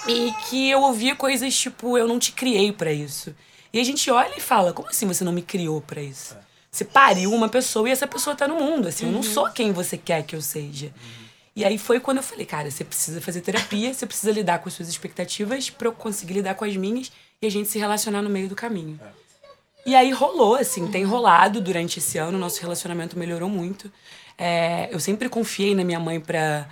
e 0.09 0.33
que 0.49 0.71
eu 0.71 0.81
ouvia 0.81 1.15
coisas 1.15 1.57
tipo, 1.57 1.97
eu 1.97 2.09
não 2.09 2.19
te 2.19 2.33
criei 2.33 2.73
para 2.73 2.93
isso. 2.93 3.35
E 3.77 3.81
a 3.81 3.85
gente 3.85 4.11
olha 4.11 4.33
e 4.35 4.41
fala, 4.41 4.73
como 4.73 4.89
assim 4.89 5.07
você 5.07 5.23
não 5.23 5.33
me 5.33 5.43
criou 5.43 5.83
para 5.83 6.01
isso? 6.01 6.35
Você 6.71 6.83
pariu 6.83 7.31
uma 7.31 7.47
pessoa 7.47 7.87
e 7.87 7.93
essa 7.93 8.07
pessoa 8.07 8.35
tá 8.35 8.49
no 8.49 8.55
mundo, 8.55 8.89
assim, 8.89 9.05
uhum. 9.05 9.11
eu 9.11 9.19
não 9.19 9.29
uhum. 9.29 9.35
sou 9.35 9.51
quem 9.51 9.71
você 9.71 9.99
quer 9.99 10.23
que 10.23 10.35
eu 10.35 10.41
seja. 10.41 10.87
Uhum. 10.87 11.27
E 11.55 11.63
aí 11.63 11.77
foi 11.77 12.01
quando 12.01 12.17
eu 12.17 12.23
falei, 12.23 12.47
cara, 12.47 12.71
você 12.71 12.83
precisa 12.85 13.21
fazer 13.21 13.43
terapia, 13.43 13.93
você 13.93 14.07
precisa 14.07 14.33
lidar 14.33 14.61
com 14.61 14.71
as 14.71 14.75
suas 14.75 14.89
expectativas 14.89 15.69
para 15.69 15.89
eu 15.89 15.93
conseguir 15.93 16.33
lidar 16.33 16.55
com 16.55 16.65
as 16.65 16.75
minhas 16.75 17.13
e 17.43 17.47
a 17.47 17.51
gente 17.51 17.69
se 17.69 17.79
relacionar 17.79 18.23
no 18.23 18.31
meio 18.31 18.49
do 18.49 18.55
caminho. 18.57 18.99
É. 19.05 19.09
E 19.85 19.95
aí 19.95 20.11
rolou, 20.11 20.55
assim, 20.55 20.91
tem 20.91 21.05
rolado 21.05 21.61
durante 21.61 21.99
esse 21.99 22.17
ano, 22.17 22.39
nosso 22.39 22.63
relacionamento 22.63 23.19
melhorou 23.19 23.51
muito. 23.51 23.93
É, 24.39 24.89
eu 24.91 24.99
sempre 24.99 25.29
confiei 25.29 25.75
na 25.75 25.85
minha 25.85 26.01
mãe 26.01 26.19
pra 26.19 26.67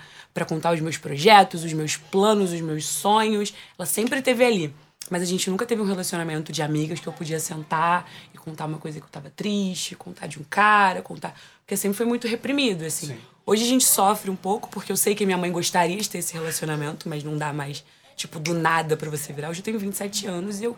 contar 0.48 0.72
os 0.72 0.80
meus 0.80 0.96
projetos, 0.96 1.64
os 1.64 1.72
meus 1.74 1.98
planos, 1.98 2.50
os 2.50 2.62
meus 2.62 2.86
sonhos. 2.86 3.52
Ela 3.78 3.84
sempre 3.84 4.20
esteve 4.20 4.42
ali. 4.42 4.74
Mas 5.10 5.22
a 5.22 5.26
gente 5.26 5.50
nunca 5.50 5.66
teve 5.66 5.82
um 5.82 5.84
relacionamento 5.84 6.52
de 6.52 6.62
amigas 6.62 6.98
que 6.98 7.06
eu 7.06 7.12
podia 7.12 7.38
sentar 7.38 8.10
e 8.32 8.38
contar 8.38 8.64
uma 8.66 8.78
coisa 8.78 8.98
que 8.98 9.06
eu 9.06 9.10
tava 9.10 9.30
triste, 9.30 9.94
contar 9.94 10.26
de 10.26 10.38
um 10.38 10.44
cara, 10.44 11.02
contar. 11.02 11.38
Porque 11.60 11.76
sempre 11.76 11.96
foi 11.96 12.06
muito 12.06 12.26
reprimido, 12.26 12.84
assim. 12.84 13.08
Sim. 13.08 13.18
Hoje 13.46 13.62
a 13.64 13.66
gente 13.66 13.84
sofre 13.84 14.30
um 14.30 14.36
pouco, 14.36 14.70
porque 14.70 14.90
eu 14.90 14.96
sei 14.96 15.14
que 15.14 15.26
minha 15.26 15.36
mãe 15.36 15.52
gostaria 15.52 15.98
de 15.98 16.08
ter 16.08 16.18
esse 16.18 16.32
relacionamento, 16.32 17.08
mas 17.08 17.22
não 17.22 17.36
dá 17.36 17.52
mais, 17.52 17.84
tipo, 18.16 18.38
do 18.40 18.54
nada 18.54 18.96
para 18.96 19.10
você 19.10 19.32
virar. 19.32 19.50
Hoje 19.50 19.60
eu 19.60 19.64
tenho 19.64 19.78
27 19.78 20.26
anos 20.26 20.60
e 20.60 20.64
eu 20.64 20.76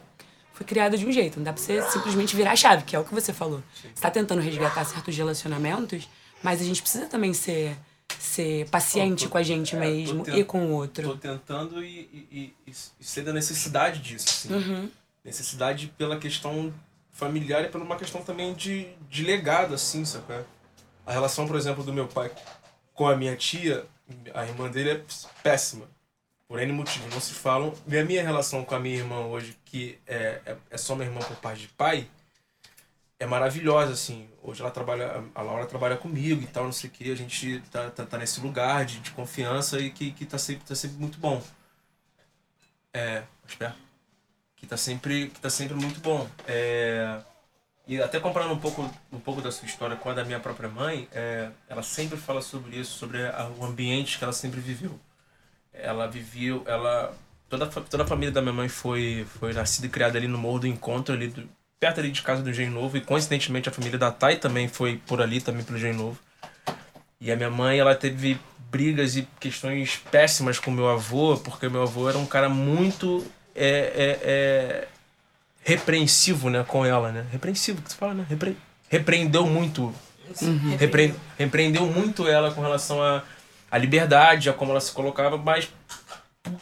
fui 0.52 0.66
criada 0.66 0.98
de 0.98 1.06
um 1.06 1.12
jeito. 1.12 1.36
Não 1.36 1.44
dá 1.44 1.52
pra 1.52 1.62
você 1.62 1.80
simplesmente 1.90 2.34
virar 2.34 2.52
a 2.52 2.56
chave, 2.56 2.82
que 2.82 2.96
é 2.96 2.98
o 2.98 3.04
que 3.04 3.14
você 3.14 3.32
falou. 3.32 3.62
Você 3.80 4.00
tá 4.00 4.10
tentando 4.10 4.40
resgatar 4.40 4.84
certos 4.84 5.16
relacionamentos, 5.16 6.08
mas 6.42 6.60
a 6.60 6.64
gente 6.64 6.82
precisa 6.82 7.06
também 7.06 7.32
ser, 7.32 7.76
ser 8.18 8.68
paciente 8.68 9.24
tô, 9.24 9.30
com 9.30 9.38
a 9.38 9.42
gente 9.42 9.76
é, 9.76 9.80
mesmo 9.80 10.24
e 10.28 10.44
com 10.44 10.66
o 10.66 10.72
outro. 10.72 11.10
Tô 11.10 11.16
tentando 11.16 11.82
e, 11.82 12.00
e, 12.30 12.54
e, 12.66 12.72
e 13.00 13.04
ser 13.04 13.22
da 13.22 13.32
necessidade 13.32 14.00
disso, 14.00 14.26
assim. 14.28 14.54
Uhum. 14.54 14.90
Necessidade 15.24 15.92
pela 15.98 16.18
questão 16.18 16.72
familiar 17.10 17.64
e 17.64 17.68
por 17.68 17.80
uma 17.80 17.96
questão 17.96 18.22
também 18.22 18.54
de, 18.54 18.88
de 19.08 19.24
legado, 19.24 19.74
assim, 19.74 20.04
sabe? 20.04 20.44
A 21.04 21.12
relação, 21.12 21.46
por 21.46 21.56
exemplo, 21.56 21.82
do 21.82 21.92
meu 21.92 22.06
pai 22.06 22.30
com 22.92 23.06
a 23.06 23.16
minha 23.16 23.36
tia, 23.36 23.86
a 24.34 24.44
irmã 24.44 24.70
dele 24.70 24.90
é 24.90 25.02
péssima. 25.42 25.86
Por 26.48 26.60
N 26.60 26.72
motivos, 26.72 27.12
não 27.12 27.20
se 27.20 27.32
falam. 27.32 27.74
E 27.88 27.98
a 27.98 28.04
minha 28.04 28.22
relação 28.22 28.64
com 28.64 28.74
a 28.74 28.78
minha 28.78 28.96
irmã 28.96 29.20
hoje, 29.26 29.56
que 29.64 29.98
é, 30.06 30.40
é, 30.46 30.56
é 30.70 30.76
só 30.76 30.94
minha 30.94 31.08
irmã 31.08 31.20
por 31.20 31.36
parte 31.36 31.62
de 31.62 31.68
pai, 31.68 32.08
é 33.18 33.26
maravilhosa, 33.26 33.92
assim. 33.92 34.28
Hoje 34.42 34.60
ela 34.60 34.70
trabalha, 34.70 35.24
a 35.34 35.42
Laura 35.42 35.66
trabalha 35.66 35.96
comigo 35.96 36.42
e 36.42 36.46
tal, 36.46 36.64
não 36.64 36.72
sei 36.72 36.90
o 36.90 36.92
que. 36.92 37.10
A 37.10 37.14
gente 37.14 37.60
tá, 37.70 37.90
tá, 37.90 38.06
tá, 38.06 38.18
nesse 38.18 38.40
lugar 38.40 38.84
de, 38.84 39.00
de 39.00 39.10
confiança 39.12 39.78
e 39.80 39.90
que, 39.90 40.12
que 40.12 40.26
tá, 40.26 40.38
sempre, 40.38 40.64
tá 40.66 40.74
sempre 40.74 40.98
muito 40.98 41.18
bom. 41.18 41.42
É, 42.92 43.22
espera. 43.46 43.74
Que 44.56 44.66
tá 44.66 44.76
sempre, 44.76 45.28
que 45.28 45.40
tá 45.40 45.50
sempre 45.50 45.74
muito 45.74 46.00
bom. 46.00 46.28
É, 46.46 47.20
e 47.86 48.00
até 48.02 48.18
comparando 48.20 48.54
um 48.54 48.58
pouco, 48.58 48.82
um 49.12 49.20
pouco 49.20 49.40
da 49.40 49.52
sua 49.52 49.66
história 49.66 49.96
com 49.96 50.10
a 50.10 50.14
da 50.14 50.24
minha 50.24 50.40
própria 50.40 50.68
mãe, 50.68 51.08
é, 51.12 51.50
ela 51.68 51.82
sempre 51.82 52.18
fala 52.18 52.42
sobre 52.42 52.76
isso, 52.76 52.98
sobre 52.98 53.24
a, 53.26 53.48
o 53.58 53.64
ambiente 53.64 54.18
que 54.18 54.24
ela 54.24 54.32
sempre 54.32 54.60
viveu. 54.60 54.98
Ela 55.72 56.06
viveu, 56.08 56.64
ela 56.66 57.14
toda, 57.48 57.66
toda 57.66 58.02
a 58.04 58.06
família 58.06 58.32
da 58.32 58.42
minha 58.42 58.52
mãe 58.52 58.68
foi, 58.68 59.26
foi 59.38 59.52
nascida 59.52 59.86
e 59.86 59.90
criada 59.90 60.18
ali 60.18 60.26
no 60.28 60.38
Morro 60.38 60.60
do 60.60 60.66
Encontro, 60.66 61.14
ali 61.14 61.28
do, 61.28 61.48
perto 61.78 62.00
ali 62.00 62.10
de 62.10 62.22
casa 62.22 62.42
do 62.42 62.50
Engenho 62.50 62.70
Novo, 62.70 62.96
e 62.96 63.00
coincidentemente 63.00 63.68
a 63.68 63.72
família 63.72 63.98
da 63.98 64.10
Thay 64.10 64.36
também 64.36 64.68
foi 64.68 65.00
por 65.06 65.20
ali, 65.20 65.40
também 65.40 65.62
pelo 65.62 65.78
Engenho 65.78 65.96
Novo. 65.96 66.18
E 67.20 67.30
a 67.30 67.36
minha 67.36 67.50
mãe, 67.50 67.78
ela 67.78 67.94
teve 67.94 68.38
brigas 68.70 69.16
e 69.16 69.26
questões 69.40 69.96
péssimas 70.10 70.58
com 70.58 70.70
meu 70.70 70.88
avô, 70.88 71.36
porque 71.38 71.68
meu 71.68 71.82
avô 71.82 72.08
era 72.08 72.18
um 72.18 72.26
cara 72.26 72.48
muito 72.48 73.24
é, 73.54 73.68
é, 73.68 74.20
é, 74.22 74.88
repreensivo, 75.64 76.50
né, 76.50 76.64
com 76.66 76.84
ela, 76.84 77.10
né? 77.10 77.26
Repreensivo, 77.30 77.80
que 77.82 77.90
você 77.90 77.96
fala, 77.96 78.14
né? 78.14 78.26
Repre... 78.28 78.56
Repreendeu 78.88 79.46
muito. 79.46 79.94
Uhum. 80.42 80.76
Repre... 80.78 81.14
Repreendeu 81.38 81.86
muito 81.86 82.26
ela 82.28 82.52
com 82.52 82.60
relação 82.60 83.02
à 83.02 83.18
a, 83.18 83.22
a 83.76 83.78
liberdade, 83.78 84.50
a 84.50 84.52
como 84.52 84.72
ela 84.72 84.80
se 84.80 84.92
colocava, 84.92 85.38
mas 85.38 85.68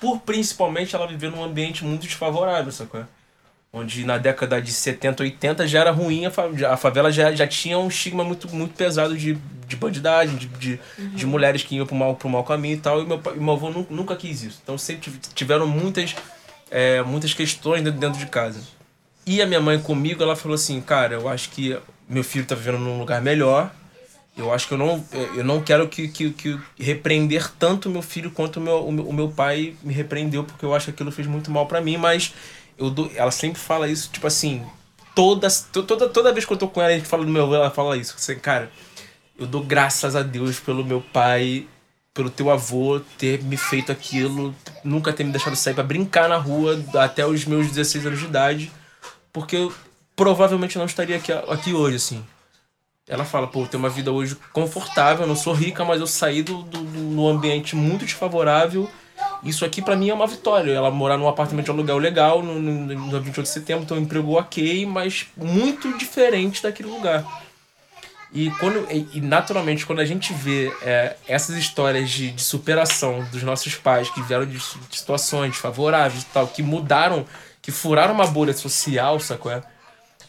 por 0.01 0.21
principalmente 0.21 0.95
ela 0.95 1.07
viveu 1.07 1.31
num 1.31 1.43
ambiente 1.43 1.85
muito 1.85 2.03
desfavorável, 2.03 2.73
sacou? 2.73 3.05
Onde 3.77 4.05
na 4.05 4.19
década 4.19 4.63
de 4.63 4.71
70, 4.71 5.25
80 5.25 5.67
já 5.67 5.81
era 5.81 5.91
ruim, 5.91 6.27
a 6.27 6.77
favela 6.77 7.11
já, 7.11 7.33
já 7.33 7.45
tinha 7.45 7.77
um 7.77 7.89
estigma 7.89 8.23
muito, 8.23 8.49
muito 8.55 8.73
pesado 8.73 9.19
de, 9.19 9.37
de 9.67 9.75
bandidagem, 9.75 10.37
de, 10.37 10.47
de, 10.47 10.81
uhum. 10.97 11.09
de 11.09 11.27
mulheres 11.27 11.65
que 11.65 11.75
iam 11.75 11.85
pro 11.85 11.97
mal, 11.97 12.15
pro 12.15 12.29
mau 12.29 12.45
caminho 12.45 12.77
e 12.77 12.81
tal, 12.81 13.03
e 13.03 13.05
meu, 13.05 13.21
e 13.35 13.41
meu 13.41 13.55
avô 13.55 13.71
nunca, 13.71 13.93
nunca 13.93 14.15
quis 14.15 14.45
isso. 14.45 14.61
Então 14.63 14.79
sempre 14.79 15.11
tiveram 15.35 15.67
muitas, 15.67 16.15
é, 16.71 17.03
muitas 17.03 17.35
questões 17.35 17.83
dentro 17.83 18.17
de 18.17 18.27
casa. 18.27 18.61
E 19.27 19.43
a 19.43 19.47
minha 19.47 19.61
mãe 19.61 19.77
comigo, 19.81 20.23
ela 20.23 20.37
falou 20.37 20.55
assim, 20.55 20.81
cara, 20.81 21.15
eu 21.15 21.29
acho 21.29 21.51
que 21.51 21.77
meu 22.09 22.23
filho 22.23 22.47
tá 22.47 22.55
vivendo 22.55 22.79
num 22.79 23.01
lugar 23.01 23.21
melhor. 23.21 23.73
Eu 24.37 24.53
acho 24.53 24.69
que 24.69 24.75
eu 24.75 24.79
não, 24.79 25.05
eu 25.35 25.43
não 25.43 25.61
quero 25.61 25.89
que, 25.89 26.07
que, 26.07 26.31
que 26.31 26.61
repreender 26.79 27.51
tanto 27.59 27.91
meu 27.91 28.03
filho 28.03 28.31
quanto 28.31 28.59
o 28.59 28.61
meu, 28.61 28.87
o 28.87 29.13
meu 29.13 29.29
pai 29.31 29.75
me 29.83 29.93
repreendeu, 29.93 30.45
porque 30.45 30.65
eu 30.65 30.75
acho 30.75 30.87
que 30.87 30.91
aquilo 30.93 31.11
fez 31.11 31.27
muito 31.27 31.51
mal 31.51 31.67
para 31.67 31.81
mim, 31.81 31.97
mas 31.97 32.35
eu 32.79 32.91
dou, 32.91 33.11
ela 33.15 33.31
sempre 33.31 33.61
fala 33.61 33.89
isso, 33.89 34.11
tipo 34.13 34.27
assim, 34.27 34.65
toda, 35.15 35.49
toda, 35.73 36.09
toda 36.09 36.33
vez 36.33 36.45
que 36.45 36.53
eu 36.53 36.57
tô 36.57 36.69
com 36.69 36.81
ela, 36.81 36.91
a 36.93 36.97
gente 36.97 37.09
fala 37.09 37.25
do 37.25 37.31
meu 37.31 37.45
avô, 37.45 37.55
ela 37.55 37.71
fala 37.71 37.97
isso. 37.97 38.15
Assim, 38.17 38.39
cara, 38.39 38.71
eu 39.39 39.47
dou 39.47 39.63
graças 39.63 40.17
a 40.17 40.23
Deus 40.23 40.61
pelo 40.61 40.85
meu 40.85 41.01
pai, 41.01 41.67
pelo 42.13 42.31
teu 42.31 42.51
avô 42.51 43.01
ter 43.19 43.43
me 43.43 43.57
feito 43.57 43.91
aquilo, 43.91 44.55
nunca 44.83 45.13
ter 45.13 45.25
me 45.25 45.33
deixado 45.33 45.57
sair 45.57 45.75
para 45.75 45.83
brincar 45.83 46.29
na 46.29 46.37
rua 46.37 46.83
até 46.95 47.27
os 47.27 47.45
meus 47.45 47.69
16 47.69 48.07
anos 48.07 48.19
de 48.21 48.27
idade 48.27 48.73
porque 49.35 49.57
eu 49.57 49.75
provavelmente 50.15 50.79
não 50.79 50.87
estaria 50.87 51.17
aqui, 51.17 51.33
aqui 51.33 51.75
hoje, 51.75 51.97
assim. 51.97 52.25
Ela 53.07 53.25
fala, 53.25 53.49
pô, 53.49 53.63
eu 53.63 53.67
tenho 53.67 53.83
uma 53.83 53.91
vida 53.91 54.13
hoje 54.13 54.39
confortável, 54.53 55.25
eu 55.25 55.29
não 55.29 55.35
sou 55.35 55.53
rica, 55.53 55.85
mas 55.85 56.01
eu 56.01 56.07
saí 56.07 56.41
do, 56.41 56.63
do, 56.63 56.79
do 56.85 57.29
ambiente 57.29 57.75
muito 57.75 58.05
desfavorável. 58.05 58.89
Isso 59.45 59.65
aqui 59.65 59.83
para 59.83 59.95
mim 59.95 60.09
é 60.09 60.15
uma 60.15 60.27
vitória. 60.27 60.73
Ela 60.73 60.91
morar 60.91 61.19
num 61.19 61.29
apartamento 61.29 61.67
de 61.67 61.71
aluguel 61.71 61.99
legal 61.99 62.43
no, 62.43 62.59
no, 62.59 62.95
no 62.95 63.21
28 63.21 63.43
de 63.43 63.49
setembro, 63.49 63.87
tem 63.87 63.97
um 63.97 64.01
emprego 64.01 64.39
ok, 64.39 64.87
mas 64.87 65.27
muito 65.37 65.97
diferente 65.99 66.63
daquele 66.63 66.89
lugar. 66.89 67.25
E, 68.33 68.51
quando, 68.53 68.85
e, 68.91 69.21
naturalmente, 69.21 69.87
quando 69.87 70.01
a 70.01 70.05
gente 70.05 70.33
vê 70.33 70.75
é, 70.83 71.17
essas 71.29 71.57
histórias 71.57 72.11
de, 72.11 72.33
de 72.33 72.43
superação 72.43 73.25
dos 73.31 73.45
nossos 73.45 73.77
pais, 73.77 74.11
que 74.11 74.21
vieram 74.23 74.45
de, 74.45 74.59
de 74.59 74.99
situações 74.99 75.57
favoráveis 75.57 76.23
e 76.23 76.27
tal, 76.27 76.49
que 76.49 76.63
mudaram 76.63 77.25
que 77.65 77.73
furaram 77.73 78.13
uma 78.13 78.27
bolha 78.27 78.53
social, 78.53 79.19
sacou? 79.19 79.51
É? 79.51 79.63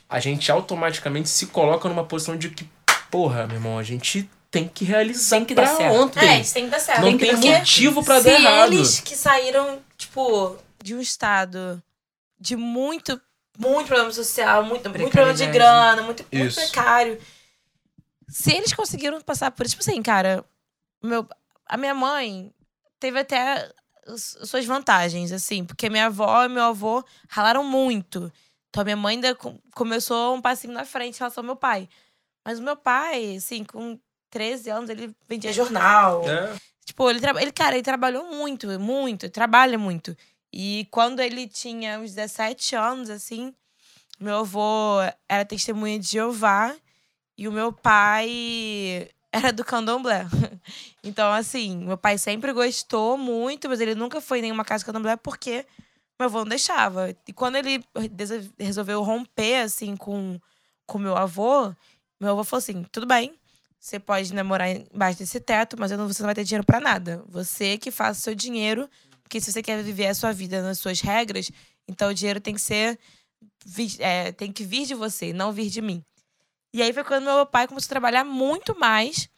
A 0.07 0.21
gente 0.21 0.49
automaticamente 0.49 1.27
se 1.27 1.47
coloca 1.47 1.89
numa 1.89 2.05
posição 2.05 2.37
de 2.37 2.49
que, 2.49 2.65
porra, 3.11 3.45
meu 3.45 3.57
irmão, 3.57 3.77
a 3.77 3.83
gente 3.83 4.29
tem 4.55 4.69
que 4.69 4.85
realizar 4.85 5.35
tem 5.37 5.45
que 5.45 5.53
dar 5.53 5.67
certo. 5.67 5.95
ontem. 5.95 6.19
É, 6.19 6.39
isso 6.39 6.53
tem 6.53 6.65
que 6.65 6.71
dar 6.71 6.79
certo. 6.79 7.01
Não 7.01 7.17
tem, 7.17 7.37
tem 7.37 7.59
motivo 7.59 8.03
para 8.03 8.21
dar 8.21 8.31
errado. 8.31 8.73
eles 8.73 9.01
que 9.01 9.15
saíram, 9.15 9.81
tipo, 9.97 10.57
de 10.81 10.95
um 10.95 11.01
estado 11.01 11.83
de 12.39 12.55
muito, 12.55 13.19
muito 13.57 13.87
problema 13.87 14.11
social, 14.11 14.63
muito, 14.63 14.89
muito 14.89 15.11
problema 15.11 15.33
de 15.33 15.45
grana, 15.47 16.01
muito, 16.03 16.25
muito 16.31 16.55
precário. 16.55 17.19
Se 18.29 18.55
eles 18.55 18.73
conseguiram 18.73 19.19
passar 19.19 19.51
por 19.51 19.65
isso, 19.65 19.77
tipo 19.77 19.89
assim, 19.89 20.01
cara, 20.01 20.43
meu, 21.03 21.27
a 21.65 21.75
minha 21.75 21.93
mãe 21.93 22.53
teve 22.97 23.19
até 23.19 23.69
suas 24.15 24.65
vantagens, 24.65 25.33
assim, 25.33 25.65
porque 25.65 25.89
minha 25.89 26.05
avó 26.05 26.45
e 26.45 26.49
meu 26.49 26.63
avô 26.63 27.03
ralaram 27.27 27.63
muito. 27.63 28.31
Então 28.69 28.81
a 28.81 28.85
minha 28.85 28.95
mãe 28.95 29.15
ainda 29.15 29.37
começou 29.73 30.35
um 30.35 30.41
passinho 30.41 30.73
na 30.73 30.85
frente 30.85 31.15
em 31.15 31.19
relação 31.19 31.41
ao 31.41 31.45
meu 31.45 31.55
pai. 31.57 31.89
Mas 32.45 32.59
o 32.59 32.63
meu 32.63 32.77
pai, 32.77 33.35
assim, 33.35 33.63
com 33.63 33.99
13 34.35 34.69
anos, 34.69 34.89
ele 34.89 35.15
vendia 35.29 35.53
jornal. 35.53 36.27
É. 36.27 36.53
Tipo, 36.83 37.09
ele, 37.09 37.21
ele, 37.39 37.53
cara, 37.53 37.75
ele 37.75 37.83
trabalhou 37.83 38.25
muito, 38.35 38.67
muito, 38.77 39.29
trabalha 39.29 39.77
muito. 39.77 40.15
E 40.51 40.85
quando 40.91 41.21
ele 41.21 41.47
tinha 41.47 41.97
uns 42.01 42.13
17 42.13 42.75
anos, 42.75 43.09
assim, 43.09 43.53
meu 44.19 44.39
avô 44.39 44.97
era 45.29 45.45
testemunha 45.45 45.97
de 45.97 46.07
Jeová 46.07 46.75
e 47.37 47.47
o 47.47 47.51
meu 47.51 47.71
pai 47.71 49.09
era 49.31 49.53
do 49.53 49.63
candomblé. 49.63 50.25
Então, 51.01 51.31
assim, 51.31 51.77
meu 51.77 51.97
pai 51.97 52.17
sempre 52.17 52.51
gostou 52.51 53.15
muito, 53.15 53.69
mas 53.69 53.79
ele 53.79 53.93
nunca 53.93 54.19
foi 54.19 54.39
em 54.39 54.41
nenhuma 54.41 54.65
casa 54.65 54.81
de 54.81 54.85
candomblé 54.87 55.15
porque 55.15 55.63
meu 56.19 56.27
avô 56.27 56.39
não 56.39 56.49
deixava. 56.49 57.15
E 57.27 57.31
quando 57.31 57.57
ele 57.57 57.85
resolveu 58.59 59.03
romper, 59.03 59.61
assim, 59.61 59.95
com 59.95 60.39
o 60.91 60.97
meu 60.97 61.15
avô, 61.15 61.71
meu 62.19 62.31
avô 62.31 62.43
falou 62.43 62.57
assim: 62.57 62.83
tudo 62.91 63.05
bem, 63.05 63.37
você 63.85 63.99
pode 63.99 64.33
namorar 64.33 64.67
embaixo 64.67 65.19
desse 65.19 65.39
teto, 65.39 65.75
mas 65.79 65.91
não, 65.91 66.07
você 66.07 66.23
não 66.23 66.27
vai 66.27 66.33
ter 66.33 66.43
dinheiro 66.43 66.65
para 66.65 66.79
nada. 66.79 67.23
Você 67.27 67.77
que 67.77 67.91
faça 67.91 68.19
o 68.19 68.23
seu 68.23 68.33
dinheiro 68.33 68.89
Porque 69.21 69.39
se 69.39 69.51
você 69.51 69.61
quer 69.61 69.83
viver 69.83 70.07
a 70.07 70.15
sua 70.15 70.31
vida 70.31 70.59
nas 70.63 70.79
suas 70.79 71.01
regras, 71.01 71.51
então 71.87 72.09
o 72.09 72.13
dinheiro 72.13 72.41
tem 72.41 72.55
que 72.55 72.61
ser. 72.61 72.97
É, 73.99 74.31
tem 74.31 74.51
que 74.51 74.63
vir 74.63 74.87
de 74.87 74.95
você, 74.95 75.31
não 75.33 75.51
vir 75.51 75.69
de 75.69 75.83
mim. 75.83 76.03
E 76.73 76.81
aí 76.81 76.91
foi 76.93 77.03
quando 77.03 77.25
meu 77.25 77.45
pai 77.45 77.67
começou 77.67 77.85
a 77.85 77.89
trabalhar 77.89 78.23
muito 78.23 78.77
mais. 78.79 79.29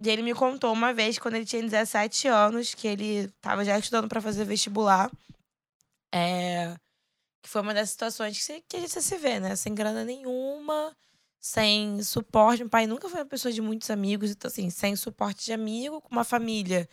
E 0.00 0.08
ele 0.08 0.22
me 0.22 0.34
contou 0.34 0.72
uma 0.72 0.94
vez, 0.94 1.18
quando 1.18 1.34
ele 1.34 1.44
tinha 1.44 1.62
17 1.62 2.28
anos, 2.28 2.74
que 2.74 2.86
ele 2.86 3.30
estava 3.36 3.64
já 3.64 3.76
estudando 3.76 4.08
para 4.08 4.20
fazer 4.20 4.44
vestibular. 4.44 5.10
É, 6.14 6.76
que 7.42 7.48
foi 7.48 7.62
uma 7.62 7.74
das 7.74 7.90
situações 7.90 8.46
que, 8.46 8.60
que 8.68 8.76
a 8.76 8.80
gente 8.80 9.02
se 9.02 9.18
vê, 9.18 9.40
né? 9.40 9.56
Sem 9.56 9.74
grana 9.74 10.04
nenhuma, 10.04 10.96
sem 11.42 12.00
suporte. 12.04 12.60
Meu 12.60 12.70
pai 12.70 12.86
nunca 12.86 13.08
foi 13.08 13.18
uma 13.18 13.26
pessoa 13.26 13.52
de 13.52 13.60
muitos 13.60 13.90
amigos, 13.90 14.30
então, 14.30 14.48
assim, 14.48 14.70
sem 14.70 14.94
suporte 14.94 15.44
de 15.44 15.52
amigo, 15.52 16.00
com 16.00 16.12
uma 16.12 16.22
família 16.22 16.88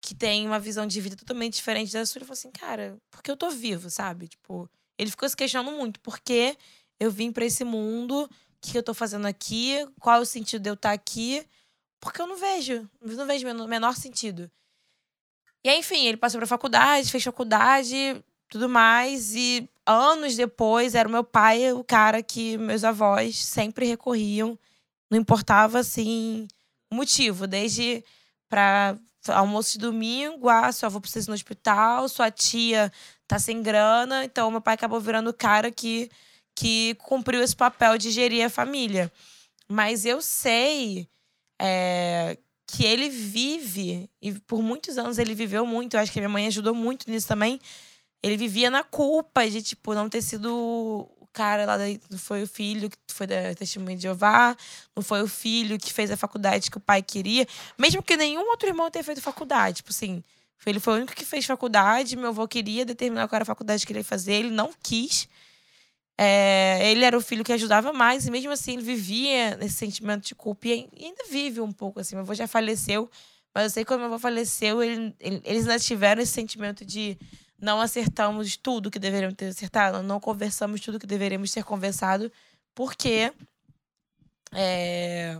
que 0.00 0.14
tem 0.14 0.46
uma 0.46 0.60
visão 0.60 0.86
de 0.86 1.00
vida 1.00 1.16
totalmente 1.16 1.54
diferente 1.54 1.92
da 1.92 2.04
sua. 2.04 2.18
Ele 2.18 2.26
falou 2.26 2.34
assim, 2.34 2.50
cara, 2.50 2.98
porque 3.10 3.30
eu 3.30 3.36
tô 3.36 3.50
vivo, 3.50 3.88
sabe? 3.88 4.28
Tipo, 4.28 4.70
ele 4.98 5.10
ficou 5.10 5.26
se 5.26 5.34
questionando 5.34 5.74
muito. 5.74 5.98
Por 6.00 6.20
que 6.20 6.56
eu 7.00 7.10
vim 7.10 7.32
para 7.32 7.46
esse 7.46 7.64
mundo? 7.64 8.24
O 8.24 8.28
que 8.60 8.76
eu 8.76 8.82
tô 8.82 8.92
fazendo 8.92 9.26
aqui? 9.26 9.74
Qual 9.98 10.16
é 10.16 10.20
o 10.20 10.26
sentido 10.26 10.62
de 10.62 10.68
eu 10.68 10.74
estar 10.74 10.90
tá 10.90 10.94
aqui? 10.94 11.44
Porque 11.98 12.20
eu 12.20 12.26
não 12.26 12.36
vejo. 12.36 12.88
Não 13.00 13.26
vejo 13.26 13.48
o 13.48 13.68
menor 13.68 13.96
sentido. 13.96 14.50
E 15.64 15.70
aí, 15.70 15.78
enfim, 15.78 16.06
ele 16.06 16.18
passou 16.18 16.38
pra 16.38 16.46
faculdade, 16.46 17.10
fez 17.10 17.24
faculdade, 17.24 18.22
tudo 18.48 18.68
mais. 18.68 19.34
E 19.34 19.68
anos 19.86 20.36
depois, 20.36 20.94
era 20.94 21.08
o 21.08 21.12
meu 21.12 21.24
pai 21.24 21.72
o 21.72 21.84
cara 21.84 22.22
que 22.22 22.58
meus 22.58 22.84
avós 22.84 23.36
sempre 23.36 23.86
recorriam. 23.86 24.58
Não 25.10 25.18
importava, 25.18 25.78
assim, 25.78 26.46
o 26.90 26.94
motivo. 26.94 27.46
Desde 27.46 28.04
pra 28.48 28.96
almoço 29.28 29.72
de 29.72 29.78
domingo, 29.78 30.48
ah, 30.48 30.72
sua 30.72 30.86
avó 30.88 31.00
precisa 31.00 31.26
ir 31.26 31.30
no 31.30 31.34
hospital, 31.34 32.08
sua 32.08 32.30
tia 32.30 32.92
tá 33.26 33.38
sem 33.38 33.62
grana. 33.62 34.24
Então, 34.24 34.50
meu 34.50 34.60
pai 34.60 34.74
acabou 34.74 35.00
virando 35.00 35.30
o 35.30 35.34
cara 35.34 35.70
que, 35.70 36.10
que 36.54 36.94
cumpriu 37.00 37.42
esse 37.42 37.54
papel 37.54 37.98
de 37.98 38.10
gerir 38.10 38.44
a 38.44 38.50
família. 38.50 39.12
Mas 39.68 40.06
eu 40.06 40.22
sei 40.22 41.06
é, 41.60 42.38
que 42.66 42.84
ele 42.84 43.08
vive, 43.08 44.08
e 44.20 44.32
por 44.32 44.62
muitos 44.62 44.96
anos 44.96 45.18
ele 45.18 45.34
viveu 45.34 45.66
muito, 45.66 45.94
eu 45.94 46.00
acho 46.00 46.12
que 46.12 46.18
a 46.18 46.22
minha 46.22 46.28
mãe 46.28 46.46
ajudou 46.46 46.74
muito 46.74 47.10
nisso 47.10 47.28
também. 47.28 47.60
Ele 48.22 48.36
vivia 48.36 48.70
na 48.70 48.82
culpa 48.82 49.48
de, 49.48 49.62
tipo, 49.62 49.94
não 49.94 50.08
ter 50.08 50.22
sido 50.22 50.52
o 51.20 51.26
cara 51.32 51.64
lá, 51.64 51.76
não 52.10 52.18
foi 52.18 52.42
o 52.42 52.46
filho 52.46 52.90
que 52.90 52.96
foi 53.14 53.26
da 53.26 53.54
Testemunha 53.54 53.96
de 53.96 54.02
Jeová, 54.02 54.56
não 54.96 55.02
foi 55.02 55.22
o 55.22 55.28
filho 55.28 55.78
que 55.78 55.92
fez 55.92 56.10
a 56.10 56.16
faculdade 56.16 56.70
que 56.70 56.78
o 56.78 56.80
pai 56.80 57.02
queria, 57.02 57.46
mesmo 57.78 58.02
que 58.02 58.16
nenhum 58.16 58.48
outro 58.50 58.68
irmão 58.68 58.90
tenha 58.90 59.04
feito 59.04 59.20
faculdade, 59.20 59.78
tipo 59.78 59.90
assim. 59.90 60.22
Ele 60.66 60.80
foi 60.80 60.94
o 60.94 60.96
único 60.96 61.14
que 61.14 61.24
fez 61.24 61.46
faculdade, 61.46 62.16
meu 62.16 62.28
avô 62.28 62.46
queria 62.46 62.84
determinar 62.84 63.26
qual 63.28 63.36
era 63.36 63.42
a 63.44 63.46
faculdade 63.46 63.86
que 63.86 63.92
ele 63.92 64.00
ia 64.00 64.04
fazer, 64.04 64.34
ele 64.34 64.50
não 64.50 64.70
quis. 64.82 65.28
É, 66.20 66.90
ele 66.90 67.04
era 67.04 67.16
o 67.16 67.20
filho 67.20 67.44
que 67.44 67.52
ajudava 67.52 67.92
mais, 67.92 68.26
e 68.26 68.30
mesmo 68.30 68.50
assim 68.50 68.72
ele 68.72 68.82
vivia 68.82 69.56
nesse 69.56 69.76
sentimento 69.76 70.26
de 70.26 70.34
culpa 70.34 70.66
e 70.66 70.88
ainda 71.00 71.24
vive 71.30 71.60
um 71.60 71.70
pouco 71.70 72.00
assim. 72.00 72.16
Meu 72.16 72.22
avô 72.22 72.34
já 72.34 72.48
faleceu, 72.48 73.08
mas 73.54 73.64
eu 73.64 73.70
sei 73.70 73.84
que 73.84 73.88
quando 73.88 74.00
meu 74.00 74.08
avô 74.08 74.18
faleceu, 74.18 74.82
ele, 74.82 75.14
ele, 75.20 75.40
eles 75.44 75.62
ainda 75.62 75.78
tiveram 75.78 76.20
esse 76.20 76.32
sentimento 76.32 76.84
de 76.84 77.16
não 77.60 77.80
acertamos 77.80 78.56
tudo 78.56 78.90
que 78.90 78.98
deveríamos 78.98 79.36
ter 79.36 79.46
acertado, 79.46 80.02
não 80.02 80.20
conversamos 80.20 80.80
tudo 80.80 80.98
que 80.98 81.06
deveríamos 81.06 81.50
ter 81.50 81.64
conversado, 81.64 82.30
porque. 82.74 83.32
É, 84.52 85.38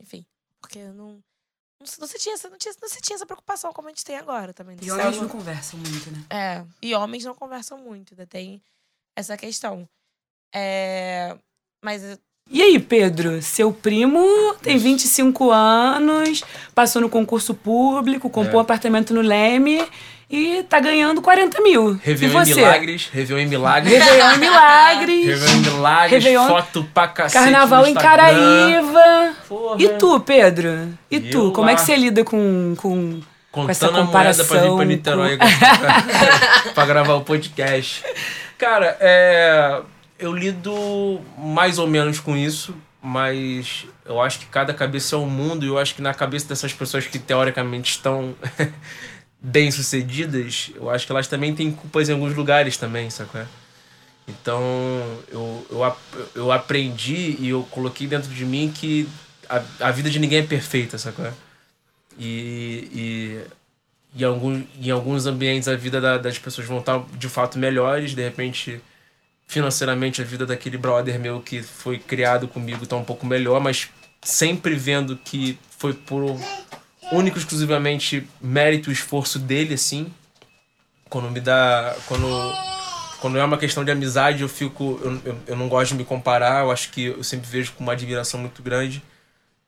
enfim, 0.00 0.26
porque 0.60 0.82
não. 0.84 1.22
Não, 2.00 2.06
se 2.08 2.18
tinha, 2.18 2.34
não, 2.50 2.58
tinha, 2.58 2.74
não 2.80 2.88
se 2.88 3.00
tinha 3.00 3.14
essa 3.14 3.26
preocupação 3.26 3.72
como 3.72 3.86
a 3.88 3.90
gente 3.90 4.04
tem 4.04 4.16
agora 4.16 4.52
também. 4.52 4.76
E 4.82 4.90
homens 4.90 5.20
não 5.20 5.28
conversam 5.28 5.78
muito, 5.78 6.10
né? 6.10 6.24
É, 6.30 6.64
e 6.82 6.94
homens 6.94 7.24
não 7.24 7.34
conversam 7.34 7.78
muito, 7.78 8.14
ainda 8.14 8.26
tem 8.26 8.60
essa 9.14 9.36
questão. 9.36 9.88
É, 10.52 11.36
mas. 11.84 12.02
E 12.48 12.62
aí, 12.62 12.78
Pedro? 12.78 13.42
Seu 13.42 13.72
primo 13.72 14.54
tem 14.62 14.78
25 14.78 15.50
anos, 15.50 16.42
passou 16.74 17.02
no 17.02 17.10
concurso 17.10 17.54
público, 17.54 18.30
comprou 18.30 18.54
é. 18.54 18.58
um 18.58 18.60
apartamento 18.60 19.12
no 19.12 19.20
Leme 19.20 19.78
e 20.28 20.64
tá 20.64 20.80
ganhando 20.80 21.22
40 21.22 21.60
mil. 21.60 22.00
Réveillon 22.02 22.42
em 22.42 22.54
Milagres, 22.54 23.08
Réveillon 23.12 23.40
em 23.40 23.46
Milagres. 23.46 23.92
Réveillon 23.92 24.32
em 24.32 24.38
Milagres. 24.38 25.26
Réveillon 25.26 25.52
em 25.52 25.60
Milagres, 25.60 26.24
Réveillon... 26.24 26.48
foto 26.48 26.88
pra 26.92 27.08
cacete 27.08 27.44
Carnaval 27.44 27.86
em 27.86 27.94
Caraíva. 27.94 29.34
Porra. 29.48 29.82
E 29.82 29.88
tu, 29.90 30.18
Pedro? 30.20 30.88
E 31.08 31.20
tu? 31.20 31.52
Como 31.52 31.66
lá. 31.66 31.72
é 31.72 31.74
que 31.76 31.82
você 31.82 31.94
lida 31.94 32.24
com, 32.24 32.74
com, 32.76 33.20
com 33.52 33.70
essa 33.70 33.88
comparação? 33.88 34.44
a 34.44 34.44
moeda 34.44 34.44
pra 34.44 34.60
vir 34.62 34.76
pra 34.76 34.84
Niterói 34.84 35.38
com... 36.66 36.70
pra 36.74 36.86
gravar 36.86 37.14
o 37.14 37.20
podcast. 37.20 38.02
Cara, 38.58 38.96
é, 38.98 39.80
eu 40.18 40.32
lido 40.32 41.20
mais 41.38 41.78
ou 41.78 41.86
menos 41.86 42.18
com 42.18 42.36
isso, 42.36 42.74
mas 43.00 43.86
eu 44.04 44.20
acho 44.20 44.40
que 44.40 44.46
cada 44.46 44.74
cabeça 44.74 45.14
é 45.14 45.18
um 45.18 45.26
mundo 45.26 45.64
e 45.64 45.68
eu 45.68 45.78
acho 45.78 45.94
que 45.94 46.02
na 46.02 46.12
cabeça 46.12 46.48
dessas 46.48 46.72
pessoas 46.72 47.06
que 47.06 47.18
teoricamente 47.18 47.92
estão 47.92 48.34
bem 49.40 49.70
sucedidas, 49.70 50.70
eu 50.74 50.90
acho 50.90 51.06
que 51.06 51.12
elas 51.12 51.28
também 51.28 51.54
têm 51.54 51.70
culpas 51.70 52.08
em 52.08 52.12
alguns 52.12 52.34
lugares 52.34 52.76
também, 52.76 53.10
sacou? 53.10 53.42
Então 54.26 54.60
eu, 55.30 55.66
eu, 55.70 55.96
eu 56.34 56.52
aprendi 56.52 57.36
e 57.38 57.48
eu 57.50 57.62
coloquei 57.70 58.06
dentro 58.06 58.30
de 58.30 58.44
mim 58.44 58.72
que 58.74 59.08
a, 59.48 59.62
a 59.80 59.90
vida 59.90 60.10
de 60.10 60.18
ninguém 60.18 60.40
é 60.40 60.42
perfeita, 60.42 60.98
sacou? 60.98 61.32
E, 62.18 63.44
e 64.14 64.20
em, 64.22 64.24
algum, 64.24 64.62
em 64.80 64.90
alguns 64.90 65.26
ambientes 65.26 65.68
a 65.68 65.76
vida 65.76 66.00
da, 66.00 66.18
das 66.18 66.38
pessoas 66.38 66.66
vão 66.66 66.78
estar 66.78 67.04
de 67.12 67.28
fato 67.28 67.58
melhores, 67.58 68.14
de 68.14 68.22
repente 68.22 68.80
financeiramente 69.46 70.20
a 70.20 70.24
vida 70.24 70.44
daquele 70.44 70.76
brother 70.76 71.20
meu 71.20 71.40
que 71.40 71.62
foi 71.62 71.98
criado 71.98 72.48
comigo 72.48 72.82
está 72.82 72.96
um 72.96 73.04
pouco 73.04 73.24
melhor, 73.24 73.60
mas 73.60 73.88
sempre 74.22 74.74
vendo 74.74 75.16
que 75.16 75.56
foi 75.70 75.94
por 75.94 76.36
único 77.12 77.38
exclusivamente 77.38 78.26
mérito 78.40 78.90
e 78.90 78.92
esforço 78.92 79.38
dele 79.38 79.74
assim. 79.74 80.12
Quando 81.08 81.30
me 81.30 81.40
dá, 81.40 81.96
quando 82.06 82.26
quando 83.20 83.38
é 83.38 83.44
uma 83.44 83.58
questão 83.58 83.84
de 83.84 83.90
amizade, 83.90 84.42
eu 84.42 84.48
fico 84.48 85.00
eu, 85.02 85.20
eu, 85.24 85.38
eu 85.48 85.56
não 85.56 85.68
gosto 85.68 85.92
de 85.92 85.98
me 85.98 86.04
comparar, 86.04 86.64
eu 86.64 86.70
acho 86.70 86.90
que 86.90 87.06
eu 87.06 87.24
sempre 87.24 87.48
vejo 87.48 87.72
com 87.72 87.82
uma 87.82 87.92
admiração 87.92 88.38
muito 88.40 88.62
grande 88.62 89.02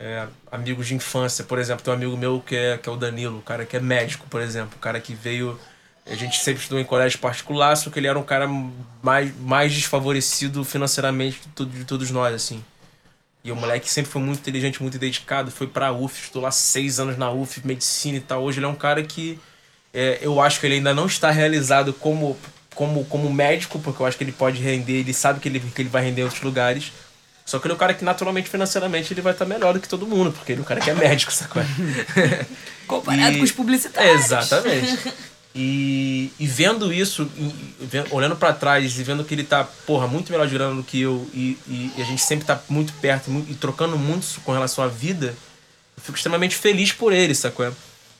é, 0.00 0.28
amigos 0.50 0.86
de 0.86 0.94
infância, 0.94 1.44
por 1.44 1.58
exemplo, 1.58 1.84
tem 1.84 1.92
um 1.92 1.96
amigo 1.96 2.16
meu 2.16 2.40
que 2.40 2.54
é, 2.54 2.78
que 2.78 2.88
é 2.88 2.92
o 2.92 2.96
Danilo, 2.96 3.38
o 3.38 3.42
cara 3.42 3.66
que 3.66 3.76
é 3.76 3.80
médico, 3.80 4.26
por 4.28 4.40
exemplo, 4.40 4.76
o 4.76 4.78
cara 4.78 5.00
que 5.00 5.14
veio. 5.14 5.58
A 6.06 6.14
gente 6.14 6.38
sempre 6.38 6.62
estudou 6.62 6.80
em 6.80 6.84
colégio 6.84 7.18
particular, 7.18 7.76
só 7.76 7.90
que 7.90 7.98
ele 7.98 8.06
era 8.06 8.18
um 8.18 8.22
cara 8.22 8.48
mais, 9.02 9.36
mais 9.40 9.74
desfavorecido 9.74 10.64
financeiramente 10.64 11.40
de, 11.54 11.66
de 11.66 11.84
todos 11.84 12.10
nós, 12.10 12.34
assim. 12.34 12.64
E 13.44 13.52
o 13.52 13.56
moleque 13.56 13.88
sempre 13.88 14.10
foi 14.10 14.20
muito 14.20 14.40
inteligente, 14.40 14.82
muito 14.82 14.98
dedicado, 14.98 15.50
foi 15.50 15.66
pra 15.66 15.92
UF, 15.92 16.24
estou 16.24 16.42
lá 16.42 16.50
seis 16.50 16.98
anos 16.98 17.16
na 17.16 17.30
UF, 17.30 17.60
medicina 17.64 18.18
e 18.18 18.20
tal. 18.20 18.42
Hoje 18.42 18.58
ele 18.58 18.66
é 18.66 18.68
um 18.68 18.74
cara 18.74 19.02
que 19.02 19.38
é, 19.94 20.18
eu 20.20 20.40
acho 20.40 20.60
que 20.60 20.66
ele 20.66 20.76
ainda 20.76 20.92
não 20.92 21.06
está 21.06 21.30
realizado 21.30 21.92
como, 21.92 22.36
como, 22.74 23.04
como 23.04 23.32
médico, 23.32 23.78
porque 23.78 24.02
eu 24.02 24.06
acho 24.06 24.16
que 24.16 24.24
ele 24.24 24.32
pode 24.32 24.60
render, 24.60 25.00
ele 25.00 25.14
sabe 25.14 25.40
que 25.40 25.48
ele, 25.48 25.60
que 25.60 25.82
ele 25.82 25.88
vai 25.88 26.02
render 26.02 26.22
em 26.22 26.24
outros 26.24 26.42
lugares 26.42 26.92
só 27.48 27.58
que 27.58 27.66
ele 27.66 27.72
é 27.72 27.76
um 27.76 27.78
cara 27.78 27.94
que 27.94 28.04
naturalmente, 28.04 28.50
financeiramente, 28.50 29.14
ele 29.14 29.22
vai 29.22 29.32
estar 29.32 29.46
melhor 29.46 29.72
do 29.72 29.80
que 29.80 29.88
todo 29.88 30.06
mundo, 30.06 30.30
porque 30.30 30.52
ele 30.52 30.60
é 30.60 30.62
um 30.62 30.66
cara 30.66 30.82
que 30.82 30.90
é 30.90 30.94
médico, 30.94 31.32
sacou? 31.32 31.62
Comparado 32.86 33.32
e... 33.32 33.38
com 33.38 33.44
os 33.44 33.52
publicitários. 33.52 34.26
Exatamente. 34.26 35.14
E, 35.60 36.30
e 36.38 36.46
vendo 36.46 36.92
isso, 36.92 37.28
olhando 38.12 38.36
para 38.36 38.52
trás 38.52 38.96
e 38.96 39.02
vendo 39.02 39.24
que 39.24 39.34
ele 39.34 39.42
tá, 39.42 39.64
porra, 39.84 40.06
muito 40.06 40.30
melhor 40.30 40.46
de 40.46 40.54
grana 40.54 40.76
do 40.76 40.84
que 40.84 41.00
eu, 41.00 41.28
e 41.34 41.58
a 41.98 42.04
gente 42.04 42.22
sempre 42.22 42.46
tá 42.46 42.60
muito 42.68 42.92
perto 43.00 43.28
e, 43.48 43.54
trocando 43.56 43.98
muito 43.98 44.40
com 44.42 44.52
relação 44.52 44.84
à 44.84 44.86
vida, 44.86 45.34
eu 45.96 46.02
fico 46.04 46.16
extremamente 46.16 46.54
feliz 46.54 46.92
por 46.92 47.12
ele, 47.12 47.34
sacou? 47.34 47.72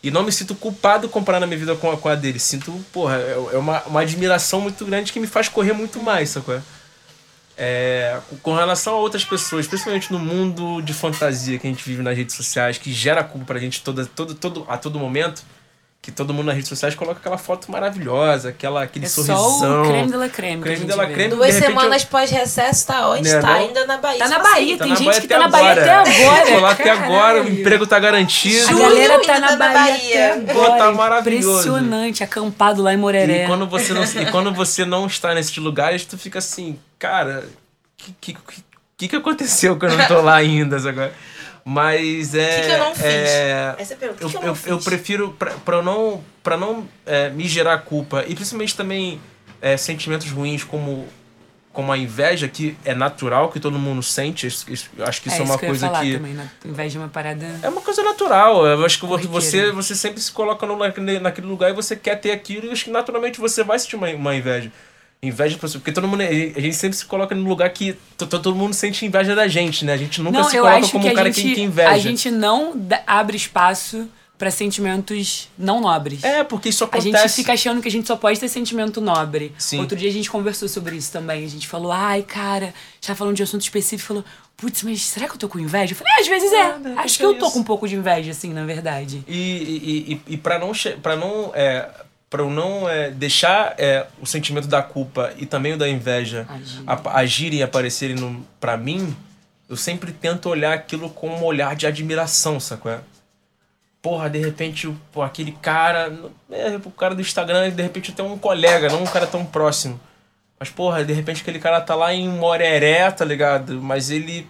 E 0.03 0.11
não 0.11 0.25
me 0.25 0.33
sinto 0.33 0.53
culpado 0.57 1.09
comparando 1.09 1.45
a 1.45 1.47
minha 1.47 1.61
vida 1.61 1.77
com 1.77 1.93
a, 1.93 1.97
com 1.97 2.09
a 2.09 2.17
dele. 2.17 2.41
Sinto, 2.41 2.73
porra, 2.93 3.19
é, 3.19 3.33
é 3.53 3.59
uma, 3.59 3.83
uma 3.85 4.01
admiração 4.01 4.61
muito 4.61 4.85
grande 4.85 5.13
que 5.13 5.21
me 5.21 5.29
faz 5.29 5.49
correr 5.49 5.73
muito 5.73 6.03
mais, 6.03 6.31
sacou? 6.31 6.61
É, 7.57 8.19
com 8.43 8.53
relação 8.53 8.95
a 8.95 8.99
outras 8.99 9.25
pessoas, 9.25 9.69
principalmente 9.69 10.13
no 10.13 10.19
mundo 10.19 10.81
de 10.83 10.93
fantasia 10.93 11.57
que 11.57 11.69
a 11.69 11.71
gente 11.71 11.85
vive 11.85 12.03
nas 12.03 12.17
redes 12.17 12.35
sociais, 12.35 12.79
que 12.79 12.93
gera 12.93 13.23
culpa 13.23 13.47
pra 13.47 13.61
gente 13.61 13.81
toda, 13.81 14.05
todo, 14.07 14.35
todo, 14.35 14.67
a 14.69 14.77
todo 14.77 14.99
momento, 14.99 15.45
que 16.09 16.13
todo 16.13 16.33
mundo 16.33 16.47
nas 16.47 16.55
redes 16.55 16.71
sociais 16.71 16.95
coloca 16.95 17.21
aquela 17.21 17.37
foto 17.37 17.71
maravilhosa, 17.71 18.49
aquela, 18.49 18.83
aquele 18.83 19.05
é 19.05 19.09
sorrisão. 19.11 19.59
Só 19.59 19.83
o 19.83 19.89
creme 19.89 20.11
de 20.11 20.17
la 20.17 20.29
creme. 20.31 20.63
Creme 20.63 20.85
de 20.87 20.95
la 20.95 21.07
creme. 21.07 21.35
Duas 21.35 21.55
semanas 21.55 22.03
eu... 22.03 22.09
pós-recesso, 22.09 22.87
tá 22.87 23.11
onde? 23.11 23.29
Né, 23.29 23.39
tá 23.39 23.53
ainda 23.53 23.85
na 23.85 23.99
Bahia. 23.99 24.19
Tá 24.19 24.29
na 24.31 24.39
Bahia, 24.39 24.79
tá 24.79 24.85
tem 24.85 24.93
na 24.95 24.99
gente 24.99 25.07
Bahia 25.07 25.21
que 25.21 25.29
tá 25.29 25.39
na 25.39 25.49
Bahia 25.49 25.73
até 25.73 25.91
agora. 25.91 26.47
Tô 26.47 26.61
lá 26.61 26.71
até 26.71 26.91
agora, 26.91 27.43
o 27.43 27.49
emprego 27.49 27.87
tá 27.87 27.99
garantido. 27.99 28.71
A 28.71 28.79
galera 28.79 29.21
tá 29.23 29.39
na 29.39 29.57
Bahia, 29.57 29.75
Bahia. 29.75 30.33
agora. 30.33 30.55
Pô, 30.55 30.79
tá 30.79 30.93
maravilhoso. 30.93 31.69
Impressionante, 31.69 32.25
acampado 32.25 32.83
lá 32.83 32.95
em 32.95 32.97
Moreré. 32.97 33.45
E 33.45 33.47
quando 33.47 33.67
você 33.67 33.93
não, 33.93 34.05
e 34.05 34.31
quando 34.31 34.55
você 34.55 34.87
não 34.87 35.07
está 35.07 35.35
nesses 35.35 35.59
lugares, 35.59 36.07
tu 36.07 36.17
fica 36.17 36.39
assim, 36.39 36.79
cara, 36.99 37.45
que, 37.99 38.15
que, 38.19 38.37
que, 38.97 39.09
que 39.09 39.17
aconteceu 39.17 39.79
que 39.79 39.85
eu 39.85 39.95
não 39.95 40.07
tô 40.07 40.23
lá 40.23 40.37
ainda 40.37 40.77
agora? 40.77 41.13
Mas 41.71 42.35
é. 42.35 42.45
O 42.47 42.61
que, 42.63 42.67
que 42.67 42.73
eu 42.73 42.79
não 42.79 42.95
fiz? 42.95 43.05
É, 43.05 43.75
Essa 43.79 43.93
é 43.93 43.97
a 43.97 43.99
pergunta. 43.99 44.25
O 44.25 44.27
eu, 44.27 44.31
que, 44.31 44.33
que 44.33 44.39
eu 44.39 44.43
eu, 44.43 44.47
não 44.49 44.55
fiz? 44.55 44.67
eu 44.69 44.79
prefiro, 44.79 45.31
pra, 45.39 45.51
pra 45.53 45.83
não, 45.83 46.25
pra 46.43 46.57
não 46.57 46.89
é, 47.05 47.29
me 47.29 47.47
gerar 47.47 47.77
culpa, 47.81 48.25
e 48.27 48.35
principalmente 48.35 48.75
também 48.75 49.21
é, 49.61 49.77
sentimentos 49.77 50.31
ruins 50.31 50.65
como, 50.65 51.07
como 51.71 51.93
a 51.93 51.99
inveja, 51.99 52.49
que 52.49 52.75
é 52.87 52.95
natural, 52.95 53.51
que 53.51 53.61
todo 53.61 53.79
mundo 53.79 54.03
sente, 54.03 54.47
isso- 54.47 54.65
isso- 54.73 54.89
eu 54.97 55.05
acho 55.05 55.21
que 55.21 55.29
isso 55.29 55.37
é, 55.37 55.41
é 55.41 55.43
uma 55.45 55.51
isso 55.51 55.59
que 55.59 55.65
eu 55.67 55.69
ia 55.69 55.73
coisa 55.73 55.87
falar 55.89 56.05
que. 56.05 56.13
também, 56.15 56.33
na, 56.35 56.47
em 56.65 56.73
vez 56.73 56.91
de 56.93 56.97
uma 56.99 57.09
parada... 57.09 57.47
É 57.63 57.69
uma 57.69 57.83
coisa 57.83 58.03
natural. 58.03 58.67
Eu 58.67 58.85
acho 58.87 58.99
que 58.99 59.07
Corriqueira. 59.07 59.31
você, 59.41 59.71
você 59.71 59.95
sempre 59.95 60.23
se 60.23 60.33
coloca 60.33 60.67
no, 60.67 60.75
naquele, 60.79 61.19
naquele 61.21 61.47
lugar 61.47 61.69
e 61.71 61.75
você 61.75 61.95
quer 61.95 62.17
ter 62.17 62.31
aquilo, 62.31 62.67
e 62.67 62.71
acho 62.71 62.85
que 62.85 62.91
naturalmente 62.91 63.39
você 63.39 63.63
vai 63.63 63.79
sentir 63.79 63.97
uma, 63.97 64.09
uma 64.09 64.35
inveja. 64.35 64.73
Inveja, 65.21 65.59
pra- 65.59 65.69
porque 65.69 65.91
todo 65.91 66.07
mundo. 66.07 66.21
A 66.23 66.61
gente 66.61 66.75
sempre 66.77 66.97
se 66.97 67.05
coloca 67.05 67.35
no 67.35 67.49
lugar 67.49 67.69
que 67.71 67.95
to- 68.17 68.27
to- 68.27 68.39
todo 68.39 68.55
mundo 68.55 68.73
sente 68.73 69.05
inveja 69.05 69.35
da 69.35 69.49
gente, 69.49 69.85
né? 69.85 69.93
A 69.93 69.97
gente 69.97 70.23
nunca 70.23 70.39
Não, 70.39 70.45
se 70.45 70.57
coloca 70.57 70.89
como 70.89 71.03
que 71.03 71.09
um 71.09 71.11
a 71.11 71.15
cara 71.15 71.33
gente, 71.33 71.43
que, 71.49 71.55
que 71.57 71.61
inveja. 71.63 71.91
a 71.91 71.99
gente 71.99 72.31
não 72.31 72.75
abre 73.05 73.37
espaço 73.37 74.09
pra 74.39 74.49
sentimentos 74.53 75.49
não 75.59 75.81
nobres. 75.81 76.23
É, 76.23 76.45
porque 76.45 76.69
isso 76.69 76.85
A 76.85 76.87
acontece. 76.87 77.11
gente 77.11 77.33
fica 77.35 77.53
achando 77.55 77.83
que 77.83 77.89
a 77.89 77.91
gente 77.91 78.07
só 78.07 78.15
pode 78.15 78.39
ter 78.39 78.49
sentimento 78.49 79.01
nobre. 79.01 79.53
Sim. 79.59 79.81
Outro 79.81 79.97
dia 79.97 80.09
a 80.09 80.13
gente 80.13 80.31
conversou 80.31 80.69
sobre 80.69 80.95
isso 80.97 81.11
também. 81.11 81.45
A 81.45 81.49
gente 81.49 81.67
falou, 81.67 81.91
ai, 81.91 82.23
cara, 82.23 82.67
a 83.03 83.07
tava 83.09 83.17
falando 83.19 83.35
de 83.35 83.43
assunto 83.43 83.63
específico, 83.63 84.07
falou, 84.07 84.25
putz, 84.57 84.85
mas 84.85 85.03
será 85.03 85.27
que 85.27 85.33
eu 85.35 85.39
tô 85.39 85.49
com 85.49 85.59
inveja? 85.59 85.95
Eu 85.95 85.97
falei, 85.97 86.13
é, 86.17 86.21
às 86.21 86.29
vezes 86.29 86.53
é. 86.53 87.01
Acho 87.01 87.17
que 87.19 87.25
é 87.25 87.27
eu 87.27 87.35
tô 87.35 87.47
isso. 87.47 87.55
com 87.55 87.59
um 87.59 87.65
pouco 87.65 87.89
de 87.89 87.97
inveja, 87.97 88.31
assim, 88.31 88.53
na 88.53 88.65
verdade. 88.65 89.25
E, 89.27 89.37
e, 89.37 90.13
e, 90.29 90.35
e 90.35 90.37
para 90.37 90.61
não, 90.61 90.71
pra 91.03 91.17
não, 91.17 91.51
é, 91.53 91.89
pra 92.31 92.43
eu 92.43 92.51
não 92.51 92.89
é, 92.89 93.11
deixar 93.11 93.75
é, 93.79 94.07
o 94.21 94.27
sentimento 94.27 94.69
da 94.69 94.83
culpa 94.83 95.33
e 95.37 95.47
também 95.47 95.73
o 95.73 95.79
da 95.79 95.89
inveja 95.89 96.47
Agir. 96.49 96.85
agirem 97.07 97.59
e 97.61 97.63
aparecerem 97.63 98.45
pra 98.61 98.77
mim, 98.77 99.17
eu 99.69 99.77
sempre 99.77 100.13
tento 100.13 100.49
olhar 100.49 100.73
aquilo 100.73 101.11
com 101.11 101.29
um 101.29 101.45
olhar 101.45 101.75
de 101.75 101.87
admiração, 101.87 102.59
sacou? 102.59 102.93
É? 102.93 103.01
Porra, 104.01 104.31
de 104.31 104.39
repente, 104.39 104.89
pô, 105.13 105.23
aquele 105.23 105.53
cara. 105.53 106.17
É, 106.51 106.77
o 106.77 106.91
cara 106.91 107.15
do 107.15 107.21
Instagram, 107.21 107.71
de 107.71 107.83
repente 107.83 108.13
tem 108.13 108.25
um 108.25 108.39
colega, 108.39 108.89
não 108.89 109.03
um 109.03 109.07
cara 109.07 109.27
tão 109.27 109.45
próximo. 109.45 110.01
Mas, 110.59 110.71
porra, 110.71 111.05
de 111.05 111.13
repente 111.13 111.43
aquele 111.43 111.59
cara 111.59 111.81
tá 111.81 111.95
lá 111.95 112.13
em 112.13 112.29
Moreré, 112.29 113.11
tá 113.11 113.25
ligado? 113.25 113.81
Mas 113.83 114.11
ele 114.11 114.49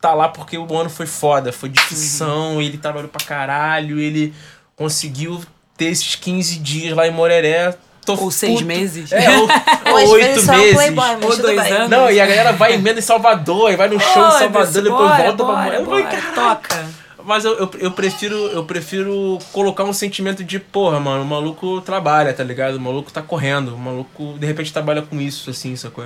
tá 0.00 0.14
lá 0.14 0.28
porque 0.28 0.56
o 0.56 0.76
ano 0.76 0.90
foi 0.90 1.06
foda, 1.06 1.52
foi 1.52 1.68
de 1.68 1.80
ficção, 1.80 2.60
ele 2.60 2.78
trabalhou 2.78 3.08
pra 3.08 3.24
caralho, 3.24 3.98
ele 3.98 4.34
conseguiu 4.74 5.44
ter 5.80 5.86
esses 5.86 6.14
15 6.14 6.58
dias 6.58 6.94
lá 6.94 7.08
em 7.08 7.10
Moreré. 7.10 7.74
Tô 8.04 8.14
Ou 8.14 8.30
seis 8.30 8.54
puto. 8.54 8.66
meses. 8.66 9.10
É, 9.12 9.30
ou, 9.38 9.48
Ou 9.92 10.08
oito 10.10 10.42
meses. 10.46 10.74
playboy, 10.74 11.08
Ou 11.22 11.36
dois 11.38 11.62
bem. 11.62 11.72
anos. 11.72 11.88
Não, 11.90 12.10
e 12.10 12.20
a 12.20 12.26
galera 12.26 12.52
vai 12.52 12.74
emenda 12.74 12.98
em 12.98 13.02
Salvador, 13.02 13.72
e 13.72 13.76
vai 13.76 13.88
no 13.88 13.98
show 13.98 14.08
em 14.28 14.30
Salvador, 14.32 14.50
Foda-se, 14.52 14.82
depois 14.82 15.10
bora, 15.10 15.22
volta 15.22 15.44
pra 15.44 15.82
bora, 15.82 16.02
"Caralho." 16.04 16.34
toca. 16.34 16.86
Mas 17.24 17.44
eu, 17.44 17.54
eu, 17.58 17.70
eu 17.78 17.90
prefiro 17.92 18.34
eu 18.34 18.64
prefiro 18.64 19.38
colocar 19.52 19.84
um 19.84 19.92
sentimento 19.92 20.42
de, 20.42 20.58
porra, 20.58 20.98
mano, 20.98 21.22
o 21.22 21.26
maluco 21.26 21.80
trabalha, 21.82 22.32
tá 22.32 22.42
ligado? 22.42 22.76
O 22.76 22.80
maluco 22.80 23.12
tá 23.12 23.22
correndo, 23.22 23.74
o 23.74 23.78
maluco 23.78 24.34
de 24.38 24.46
repente 24.46 24.72
trabalha 24.72 25.02
com 25.02 25.20
isso, 25.20 25.50
assim, 25.50 25.76
sacou? 25.76 26.04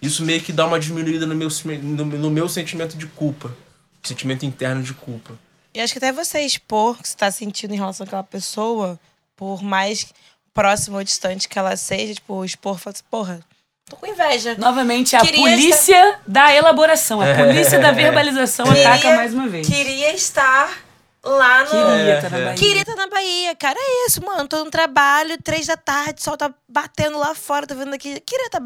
Isso 0.00 0.24
meio 0.24 0.40
que 0.40 0.52
dá 0.52 0.66
uma 0.66 0.78
diminuída 0.80 1.26
no 1.26 1.34
meu, 1.34 1.48
no, 1.82 2.04
no 2.04 2.30
meu 2.30 2.48
sentimento 2.48 2.96
de 2.96 3.06
culpa. 3.06 3.50
Sentimento 4.02 4.44
interno 4.46 4.82
de 4.82 4.92
culpa. 4.94 5.32
E 5.76 5.80
acho 5.82 5.92
que 5.92 5.98
até 5.98 6.10
você 6.10 6.40
expor 6.40 6.92
o 6.92 7.02
que 7.02 7.06
você 7.06 7.14
tá 7.14 7.30
sentindo 7.30 7.74
em 7.74 7.76
relação 7.76 8.06
àquela 8.06 8.22
pessoa, 8.22 8.98
por 9.36 9.62
mais 9.62 10.06
próximo 10.54 10.96
ou 10.96 11.04
distante 11.04 11.46
que 11.46 11.58
ela 11.58 11.76
seja, 11.76 12.14
tipo, 12.14 12.42
expor, 12.42 12.78
falar 12.78 12.94
assim, 12.94 13.04
porra, 13.10 13.40
tô 13.86 13.94
com 13.96 14.06
inveja. 14.06 14.54
Novamente, 14.56 15.14
a 15.14 15.20
Queria 15.20 15.38
polícia 15.38 16.18
da 16.26 16.50
elaboração, 16.54 17.20
a 17.20 17.34
polícia 17.34 17.78
da 17.78 17.92
verbalização 17.92 18.64
ataca 18.70 19.16
mais 19.16 19.34
uma 19.34 19.48
vez. 19.48 19.68
Queria 19.68 20.14
estar 20.14 20.78
lá 21.22 21.64
no. 21.64 21.70
Queria, 21.70 22.20
tá 22.22 22.30
na 22.30 22.38
É, 22.38 22.40
é. 22.40 22.44
Bahia. 22.44 22.56
Queria 22.56 22.80
estar 22.80 22.96
na 22.96 23.06
Bahia. 23.08 23.54
Cara, 23.56 23.78
é 23.78 24.06
isso, 24.06 24.24
mano. 24.24 24.48
Tô 24.48 24.64
no 24.64 24.70
trabalho, 24.70 25.36
três 25.42 25.66
da 25.66 25.76
tarde, 25.76 26.20
o 26.22 26.24
sol 26.24 26.38
tá 26.38 26.54
batendo 26.66 27.18
lá 27.18 27.34
fora, 27.34 27.66
tô 27.66 27.74
vendo 27.74 27.92
aqui. 27.92 28.18
Queria 28.20 28.46
estar. 28.46 28.62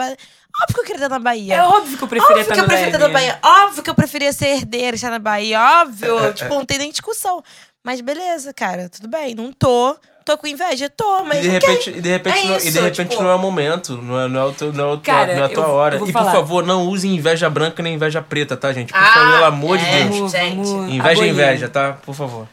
Óbvio 0.62 0.74
que 0.74 0.80
eu 0.80 0.84
queria 0.84 0.96
estar 0.96 1.08
na 1.08 1.18
Bahia. 1.18 1.54
É 1.54 1.62
óbvio 1.62 1.96
que 1.98 2.04
eu 2.04 2.08
preferia 2.08 2.30
Óbvio 2.36 2.42
estar 2.42 2.54
que 2.54 2.60
eu 2.60 2.62
na 2.64 2.68
preferia 2.68 2.88
estar 2.96 2.98
na 3.08 3.12
Bahia. 3.12 3.38
Bahia. 3.42 3.64
Óbvio 3.66 3.82
que 3.82 3.90
eu 3.90 3.94
preferia 3.94 4.32
ser 4.32 4.46
herdeira, 4.48 4.94
estar 4.96 5.10
na 5.10 5.18
Bahia. 5.18 5.60
Óbvio. 5.82 6.32
tipo, 6.34 6.54
não 6.54 6.64
tem 6.64 6.78
nem 6.78 6.90
discussão. 6.90 7.42
Mas 7.84 8.00
beleza, 8.00 8.52
cara. 8.52 8.88
Tudo 8.88 9.08
bem. 9.08 9.34
Não 9.34 9.52
tô. 9.52 9.96
Tô 10.24 10.36
com 10.36 10.46
inveja? 10.46 10.88
Tô, 10.90 11.24
mas. 11.24 11.38
E 11.38 11.42
de 11.42 11.48
repente, 11.48 11.90
e 11.90 12.00
de 12.00 12.08
repente, 12.10 12.38
É 12.38 12.44
não, 12.44 12.56
e 12.58 12.70
de 12.70 12.78
repente 12.80 13.08
tipo- 13.10 13.22
não 13.22 13.30
é 13.30 13.34
o 13.34 13.38
momento, 13.38 13.96
não 14.02 14.20
é, 14.20 14.28
não 14.28 14.40
é, 14.40 14.44
o 14.44 14.52
teu, 14.52 14.70
não 14.72 14.84
é, 14.84 14.92
o 14.92 14.96
tua, 14.98 15.14
Cara, 15.14 15.34
não 15.34 15.42
é 15.42 15.46
a 15.46 15.48
tua 15.48 15.64
eu- 15.64 15.70
hora. 15.70 15.96
eu 15.96 16.06
E 16.06 16.12
falar. 16.12 16.30
por 16.30 16.36
favor, 16.36 16.64
não 16.66 16.86
use 16.86 17.08
inveja 17.08 17.48
branca 17.48 17.82
nem 17.82 17.94
inveja 17.94 18.20
preta, 18.20 18.54
tá, 18.56 18.70
gente? 18.72 18.92
Por 18.92 18.98
Ah, 19.02 19.06
favor, 19.06 19.32
pelo 19.32 19.44
amor 19.46 19.78
de 19.78 19.84
é. 19.86 20.04
Deus. 20.04 20.16
Vamos, 20.18 20.32
gente. 20.32 20.94
Inveja 20.94 21.24
é 21.24 21.26
inveja, 21.28 21.68
tá? 21.70 21.94
Por 22.04 22.14
favor. 22.14 22.46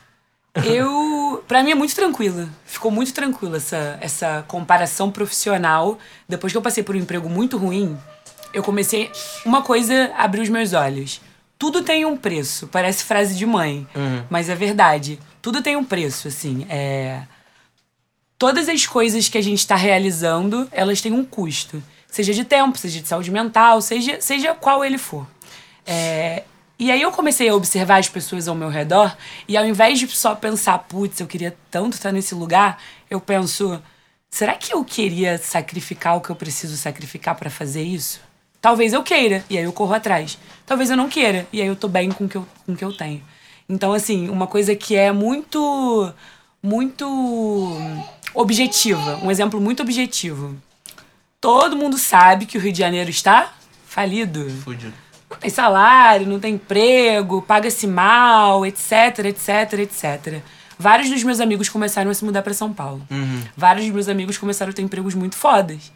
Eu, 0.64 0.90
pra 1.48 1.64
mim 1.64 1.72
é 1.72 1.76
muito 1.76 1.96
tranquila. 1.96 2.50
Ficou 2.66 2.92
muito 2.92 3.14
tranquila 3.14 3.58
essa, 3.58 3.98
essa 4.02 4.46
comparação 4.48 5.12
profissional. 5.12 5.98
Depois 6.28 6.52
que 6.52 6.58
eu 6.58 6.62
passei 6.62 6.84
por 6.84 6.96
um 6.96 7.00
emprego 7.00 7.30
muito 7.30 7.58
ruim, 7.58 7.98
eu 8.54 8.62
comecei. 8.62 9.12
Uma 9.46 9.62
coisa 9.62 10.12
abriu 10.18 10.44
os 10.44 10.50
meus 10.50 10.74
olhos. 10.74 11.22
Tudo 11.58 11.82
tem 11.82 12.06
um 12.06 12.16
preço. 12.16 12.68
Parece 12.68 13.04
frase 13.04 13.36
de 13.36 13.46
mãe, 13.46 13.88
mas 14.30 14.50
é 14.50 14.56
verdade. 14.56 15.20
Tudo 15.42 15.62
tem 15.62 15.76
um 15.76 15.84
preço, 15.84 16.28
assim. 16.28 16.66
É... 16.70 17.22
Todas 18.38 18.70
as 18.70 18.86
coisas 18.86 19.28
que 19.28 19.38
a 19.38 19.42
gente 19.42 19.60
está 19.60 19.76
realizando, 19.76 20.68
elas 20.72 21.02
têm 21.02 21.12
um 21.12 21.26
custo. 21.26 21.82
Seja 22.08 22.34
de 22.34 22.44
tempo, 22.44 22.78
seja 22.78 23.02
de 23.02 23.08
saúde 23.08 23.32
mental, 23.32 23.82
seja, 23.82 24.22
seja 24.22 24.54
qual 24.54 24.86
ele 24.86 24.98
for. 24.98 25.28
É, 25.86 26.44
E 26.80 26.92
aí 26.92 27.02
eu 27.02 27.12
comecei 27.12 27.50
a 27.50 27.56
observar 27.56 27.98
as 27.98 28.08
pessoas 28.08 28.48
ao 28.48 28.54
meu 28.54 28.70
redor 28.70 29.16
e 29.48 29.58
ao 29.58 29.66
invés 29.66 30.00
de 30.00 30.08
só 30.08 30.36
pensar, 30.36 30.78
putz, 30.80 31.20
eu 31.20 31.26
queria 31.26 31.58
tanto 31.72 31.94
estar 31.94 32.12
nesse 32.12 32.36
lugar, 32.36 32.80
eu 33.10 33.20
penso, 33.20 33.82
será 34.30 34.54
que 34.54 34.72
eu 34.72 34.84
queria 34.86 35.40
sacrificar 35.40 36.16
o 36.16 36.22
que 36.22 36.30
eu 36.30 36.36
preciso 36.36 36.78
sacrificar 36.78 37.34
para 37.34 37.50
fazer 37.50 37.82
isso? 37.82 38.20
Talvez 38.62 38.94
eu 38.94 39.02
queira, 39.02 39.44
e 39.50 39.58
aí 39.58 39.64
eu 39.64 39.74
corro 39.74 39.94
atrás. 39.94 40.38
Talvez 40.66 40.90
eu 40.90 40.98
não 40.98 41.10
queira, 41.10 41.48
e 41.52 41.62
aí 41.62 41.68
eu 41.68 41.76
tô 41.76 41.88
bem 41.88 42.12
com 42.12 42.26
o 42.26 42.30
que 42.30 42.36
eu, 42.36 42.48
com 42.66 42.74
o 42.74 42.76
que 42.76 42.86
eu 42.86 42.96
tenho. 42.96 43.24
Então, 43.68 43.92
assim, 43.92 44.30
uma 44.30 44.46
coisa 44.46 44.76
que 44.76 44.96
é 44.96 45.12
muito, 45.12 46.14
muito 46.62 47.76
objetiva, 48.34 49.18
um 49.24 49.32
exemplo 49.32 49.60
muito 49.60 49.82
objetivo. 49.82 50.56
Todo 51.42 51.76
mundo 51.76 51.98
sabe 51.98 52.46
que 52.46 52.58
o 52.58 52.62
Rio 52.62 52.72
de 52.72 52.80
Janeiro 52.80 53.10
está 53.10 53.54
falido 53.86 54.50
Fudido. 54.64 54.94
Não 55.30 55.38
tem 55.38 55.50
salário, 55.50 56.28
não 56.28 56.40
tem 56.40 56.56
emprego, 56.56 57.42
paga-se 57.42 57.86
mal, 57.86 58.66
etc, 58.66 59.26
etc, 59.26 59.74
etc. 59.80 60.42
Vários 60.80 61.10
dos 61.10 61.24
meus 61.24 61.40
amigos 61.40 61.70
começaram 61.70 62.10
a 62.10 62.14
se 62.14 62.24
mudar 62.24 62.42
para 62.42 62.54
São 62.54 62.72
Paulo. 62.74 63.02
Vários 63.56 63.86
dos 63.86 63.94
meus 63.94 64.08
amigos 64.08 64.38
começaram 64.38 64.72
a 64.72 64.74
ter 64.74 64.82
empregos 64.82 65.16
muito 65.16 65.36
fodas. 65.36 65.92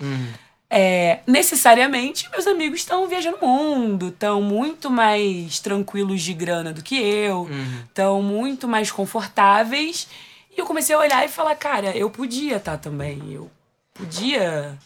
É, 0.69 1.19
necessariamente, 1.27 2.29
meus 2.31 2.47
amigos 2.47 2.79
estão 2.79 3.07
viajando 3.07 3.37
o 3.41 3.47
mundo, 3.47 4.07
estão 4.07 4.41
muito 4.41 4.89
mais 4.89 5.59
tranquilos 5.59 6.21
de 6.21 6.33
grana 6.33 6.71
do 6.71 6.81
que 6.81 6.95
eu, 6.95 7.47
estão 7.85 8.21
muito 8.21 8.67
mais 8.67 8.91
confortáveis. 8.91 10.07
E 10.55 10.59
eu 10.59 10.65
comecei 10.65 10.95
a 10.95 10.99
olhar 10.99 11.25
e 11.25 11.29
falar, 11.29 11.55
cara, 11.55 11.95
eu 11.95 12.09
podia 12.09 12.57
estar 12.57 12.77
também, 12.77 13.21
eu 13.31 13.49
podia 13.93 14.77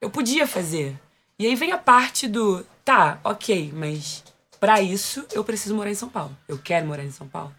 eu 0.00 0.10
podia 0.10 0.46
fazer. 0.46 0.96
E 1.38 1.46
aí 1.46 1.54
vem 1.54 1.72
a 1.72 1.78
parte 1.78 2.26
do, 2.28 2.64
tá, 2.84 3.18
ok, 3.24 3.72
mas 3.74 4.22
pra 4.58 4.80
isso 4.80 5.24
eu 5.32 5.44
preciso 5.44 5.74
morar 5.74 5.90
em 5.90 5.94
São 5.94 6.08
Paulo. 6.08 6.36
Eu 6.48 6.58
quero 6.58 6.86
morar 6.86 7.04
em 7.04 7.10
São 7.10 7.26
Paulo. 7.28 7.54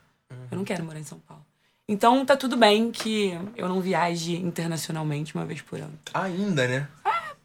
Eu 0.50 0.58
não 0.58 0.64
quero 0.64 0.84
morar 0.84 1.00
em 1.00 1.04
São 1.04 1.20
Paulo. 1.20 1.44
Então 1.88 2.26
tá 2.26 2.38
tudo 2.38 2.56
bem 2.56 2.92
que 2.92 3.38
eu 3.56 3.68
não 3.68 3.82
viaje 3.82 4.36
internacionalmente 4.38 5.36
uma 5.36 5.46
vez 5.46 5.62
por 5.62 5.80
ano. 5.80 5.98
Ainda, 6.14 6.68
né? 6.68 6.88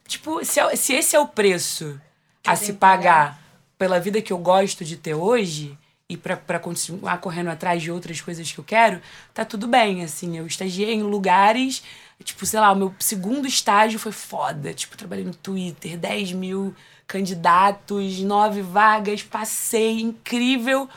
Tipo, 0.06 0.44
se, 0.44 0.60
é- 0.60 0.76
se 0.76 0.92
esse 0.94 1.16
é 1.16 1.20
o 1.20 1.26
preço 1.26 2.00
a 2.46 2.54
se 2.54 2.72
pagar 2.74 3.42
pela 3.76 3.98
vida 3.98 4.22
que 4.22 4.32
eu 4.32 4.38
gosto 4.38 4.84
de 4.84 4.96
ter 4.96 5.14
hoje 5.14 5.76
e 6.08 6.16
pra 6.16 6.60
continuar 6.60 7.18
correndo 7.18 7.50
atrás 7.50 7.82
de 7.82 7.90
outras 7.90 8.20
coisas 8.20 8.50
que 8.52 8.58
eu 8.60 8.64
quero, 8.64 9.00
tá 9.34 9.44
tudo 9.44 9.66
bem, 9.66 10.04
assim. 10.04 10.38
Eu 10.38 10.46
estagiei 10.46 10.94
em 10.94 11.02
lugares, 11.02 11.82
tipo, 12.22 12.46
sei 12.46 12.60
lá, 12.60 12.70
o 12.70 12.76
meu 12.76 12.94
segundo 13.00 13.48
estágio 13.48 13.98
foi 13.98 14.12
foda. 14.12 14.72
Tipo, 14.72 14.96
trabalhei 14.96 15.24
no 15.24 15.34
Twitter, 15.34 15.98
10 15.98 16.30
mil 16.32 16.72
candidatos, 17.06 18.20
nove 18.20 18.62
vagas, 18.62 19.22
passei, 19.22 20.00
incrível. 20.00 20.88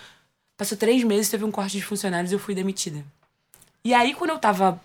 Passou 0.58 0.78
três 0.78 1.04
meses, 1.04 1.30
teve 1.30 1.46
um 1.46 1.52
corte 1.52 1.78
de 1.78 1.84
funcionários 1.84 2.32
e 2.32 2.36
eu 2.36 2.40
fui 2.40 2.54
demitida. 2.54 3.04
E 3.84 3.94
aí, 3.94 4.14
quando 4.14 4.32
eu 4.32 4.40
tava 4.40 4.82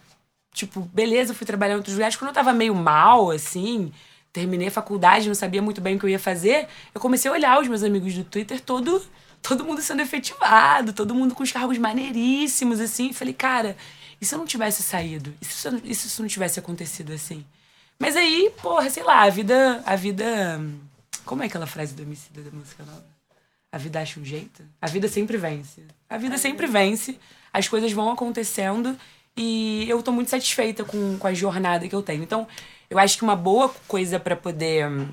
tipo, 0.54 0.80
beleza, 0.92 1.32
eu 1.32 1.34
fui 1.34 1.46
trabalhar 1.46 1.74
em 1.74 1.76
outros 1.76 1.94
lugares. 1.94 2.16
Quando 2.16 2.28
eu 2.28 2.34
tava 2.34 2.52
meio 2.52 2.74
mal, 2.74 3.30
assim, 3.30 3.92
terminei 4.32 4.68
a 4.68 4.70
faculdade, 4.70 5.26
não 5.26 5.34
sabia 5.34 5.60
muito 5.60 5.80
bem 5.80 5.96
o 5.96 5.98
que 5.98 6.06
eu 6.06 6.10
ia 6.10 6.18
fazer, 6.18 6.68
eu 6.94 7.00
comecei 7.00 7.30
a 7.30 7.34
olhar 7.34 7.60
os 7.60 7.68
meus 7.68 7.82
amigos 7.82 8.14
do 8.14 8.24
Twitter, 8.24 8.60
todo, 8.60 9.02
todo 9.42 9.64
mundo 9.64 9.82
sendo 9.82 10.00
efetivado, 10.00 10.92
todo 10.92 11.14
mundo 11.14 11.34
com 11.34 11.42
os 11.42 11.52
cargos 11.52 11.76
maneiríssimos, 11.76 12.80
assim. 12.80 13.12
Falei, 13.12 13.34
cara, 13.34 13.76
e 14.20 14.24
se 14.24 14.34
eu 14.34 14.38
não 14.38 14.46
tivesse 14.46 14.82
saído? 14.82 15.34
E 15.42 15.44
se 15.94 16.06
isso 16.06 16.22
não 16.22 16.28
tivesse 16.28 16.58
acontecido 16.58 17.12
assim? 17.12 17.44
Mas 17.98 18.16
aí, 18.16 18.52
porra, 18.62 18.88
sei 18.90 19.02
lá, 19.02 19.22
a 19.22 19.30
vida. 19.30 19.82
A 19.84 19.96
vida. 19.96 20.60
Como 21.24 21.42
é 21.42 21.46
aquela 21.46 21.66
frase 21.66 21.94
do 21.94 22.02
homicida 22.02 22.42
da 22.42 22.50
música 22.50 22.84
nova? 22.84 23.14
a 23.74 23.78
vida 23.78 24.00
acha 24.00 24.20
um 24.20 24.24
jeito. 24.24 24.62
A 24.80 24.86
vida 24.86 25.08
sempre 25.08 25.36
vence. 25.36 25.82
A 26.08 26.16
vida 26.16 26.38
sempre 26.38 26.64
vence, 26.64 27.18
as 27.52 27.66
coisas 27.66 27.92
vão 27.92 28.08
acontecendo 28.08 28.96
e 29.36 29.84
eu 29.88 30.00
tô 30.00 30.12
muito 30.12 30.30
satisfeita 30.30 30.84
com, 30.84 31.18
com 31.18 31.26
a 31.26 31.34
jornada 31.34 31.88
que 31.88 31.94
eu 31.94 32.00
tenho. 32.00 32.22
Então, 32.22 32.46
eu 32.88 33.00
acho 33.00 33.18
que 33.18 33.24
uma 33.24 33.34
boa 33.34 33.68
coisa 33.88 34.20
para 34.20 34.36
poder 34.36 34.88
hum, 34.88 35.08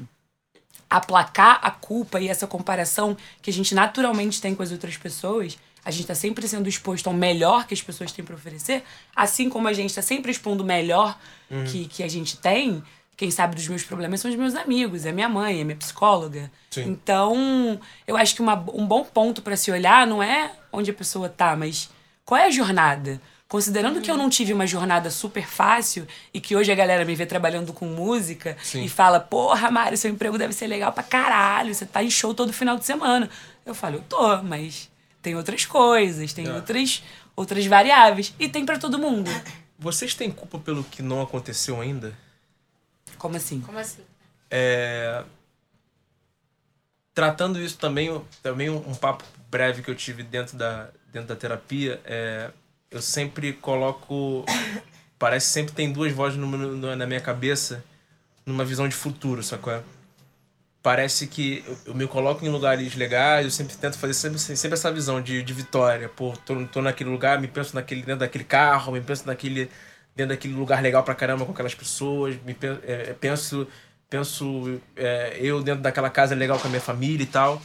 aplacar 0.87 1.59
a 1.63 1.71
culpa 1.71 2.19
e 2.19 2.27
essa 2.27 2.45
comparação 2.45 3.17
que 3.41 3.49
a 3.49 3.53
gente 3.53 3.73
naturalmente 3.73 4.39
tem 4.39 4.53
com 4.53 4.61
as 4.61 4.71
outras 4.71 4.95
pessoas, 4.95 5.57
a 5.83 5.89
gente 5.89 6.01
está 6.01 6.13
sempre 6.13 6.47
sendo 6.47 6.69
exposto 6.69 7.07
ao 7.07 7.15
melhor 7.15 7.65
que 7.65 7.73
as 7.73 7.81
pessoas 7.81 8.11
têm 8.11 8.23
para 8.23 8.35
oferecer, 8.35 8.83
assim 9.15 9.49
como 9.49 9.67
a 9.67 9.73
gente 9.73 9.89
está 9.89 10.03
sempre 10.03 10.31
expondo 10.31 10.61
o 10.61 10.67
melhor 10.67 11.17
uhum. 11.49 11.63
que, 11.63 11.87
que 11.87 12.03
a 12.03 12.07
gente 12.07 12.37
tem. 12.37 12.83
Quem 13.15 13.29
sabe 13.29 13.55
dos 13.55 13.67
meus 13.67 13.83
problemas 13.83 14.19
são 14.19 14.31
os 14.31 14.37
meus 14.37 14.55
amigos, 14.55 15.05
é 15.05 15.11
minha 15.11 15.29
mãe, 15.29 15.61
é 15.61 15.63
minha 15.63 15.77
psicóloga. 15.77 16.51
Sim. 16.71 16.89
Então, 16.89 17.79
eu 18.07 18.17
acho 18.17 18.33
que 18.33 18.41
uma, 18.41 18.55
um 18.73 18.85
bom 18.85 19.03
ponto 19.03 19.41
para 19.41 19.55
se 19.55 19.71
olhar 19.71 20.07
não 20.07 20.23
é 20.23 20.51
onde 20.71 20.89
a 20.89 20.93
pessoa 20.93 21.29
tá, 21.29 21.55
mas 21.55 21.89
qual 22.25 22.39
é 22.39 22.45
a 22.45 22.51
jornada? 22.51 23.21
Considerando 23.51 23.99
que 23.99 24.09
eu 24.09 24.15
não 24.15 24.29
tive 24.29 24.53
uma 24.53 24.65
jornada 24.65 25.11
super 25.11 25.45
fácil 25.45 26.07
e 26.33 26.39
que 26.39 26.55
hoje 26.55 26.71
a 26.71 26.75
galera 26.75 27.03
me 27.03 27.13
vê 27.13 27.25
trabalhando 27.25 27.73
com 27.73 27.85
música 27.85 28.55
Sim. 28.63 28.81
e 28.81 28.87
fala: 28.87 29.19
Porra, 29.19 29.69
Mário, 29.69 29.97
seu 29.97 30.09
emprego 30.09 30.37
deve 30.37 30.53
ser 30.53 30.67
legal 30.67 30.93
pra 30.93 31.03
caralho, 31.03 31.75
você 31.75 31.85
tá 31.85 32.01
em 32.01 32.09
show 32.09 32.33
todo 32.33 32.53
final 32.53 32.77
de 32.77 32.85
semana. 32.85 33.29
Eu 33.65 33.75
falo: 33.75 33.97
Eu 33.97 34.03
tô, 34.03 34.41
mas 34.41 34.89
tem 35.21 35.35
outras 35.35 35.65
coisas, 35.65 36.31
tem 36.31 36.47
é. 36.47 36.53
outras, 36.53 37.03
outras 37.35 37.65
variáveis. 37.65 38.33
E 38.39 38.47
tem 38.47 38.65
para 38.65 38.79
todo 38.79 38.97
mundo. 38.97 39.29
Vocês 39.77 40.15
têm 40.15 40.31
culpa 40.31 40.57
pelo 40.57 40.85
que 40.85 41.01
não 41.01 41.21
aconteceu 41.21 41.81
ainda? 41.81 42.17
Como 43.21 43.37
assim? 43.37 43.61
Como 43.61 43.77
assim? 43.77 44.01
É... 44.49 45.23
Tratando 47.13 47.61
isso 47.61 47.77
também, 47.77 48.19
também 48.41 48.67
um, 48.67 48.95
papo 48.95 49.23
breve 49.47 49.83
que 49.83 49.91
eu 49.91 49.95
tive 49.95 50.23
dentro 50.23 50.57
da, 50.57 50.89
dentro 51.11 51.27
da 51.27 51.35
terapia, 51.35 52.01
é 52.03 52.49
eu 52.89 53.01
sempre 53.01 53.53
coloco. 53.53 54.43
Parece 55.19 55.45
que 55.47 55.53
sempre 55.53 55.73
tem 55.73 55.93
duas 55.93 56.11
vozes 56.11 56.39
no, 56.39 56.47
no, 56.47 56.95
na 56.95 57.05
minha 57.05 57.21
cabeça 57.21 57.83
numa 58.43 58.65
visão 58.65 58.89
de 58.89 58.95
futuro, 58.95 59.43
sacou? 59.43 59.83
Parece 60.81 61.27
que 61.27 61.63
eu, 61.67 61.77
eu, 61.85 61.95
me 61.95 62.07
coloco 62.07 62.43
em 62.43 62.49
lugares 62.49 62.95
legais, 62.95 63.45
eu 63.45 63.51
sempre 63.51 63.77
tento 63.77 63.99
fazer 63.99 64.15
sempre, 64.15 64.39
sempre 64.39 64.73
essa 64.73 64.91
visão 64.91 65.21
de, 65.21 65.43
de 65.43 65.53
vitória. 65.53 66.09
Pô, 66.09 66.33
tô, 66.43 66.65
tô 66.65 66.81
naquele 66.81 67.11
lugar, 67.11 67.39
me 67.39 67.47
penso 67.47 67.75
naquele, 67.75 68.01
dentro 68.01 68.21
daquele 68.21 68.43
carro, 68.43 68.91
me 68.91 68.99
penso 68.99 69.27
naquele, 69.27 69.69
dentro 70.15 70.35
daquele 70.35 70.53
lugar 70.53 70.81
legal 70.81 71.03
pra 71.03 71.15
caramba 71.15 71.45
com 71.45 71.51
aquelas 71.51 71.75
pessoas, 71.75 72.35
me 72.45 72.55
é, 72.85 73.13
penso, 73.19 73.67
penso 74.09 74.79
é, 74.95 75.37
eu 75.39 75.61
dentro 75.63 75.81
daquela 75.81 76.09
casa 76.09 76.35
legal 76.35 76.59
com 76.59 76.67
a 76.67 76.69
minha 76.69 76.81
família 76.81 77.23
e 77.23 77.27
tal. 77.27 77.61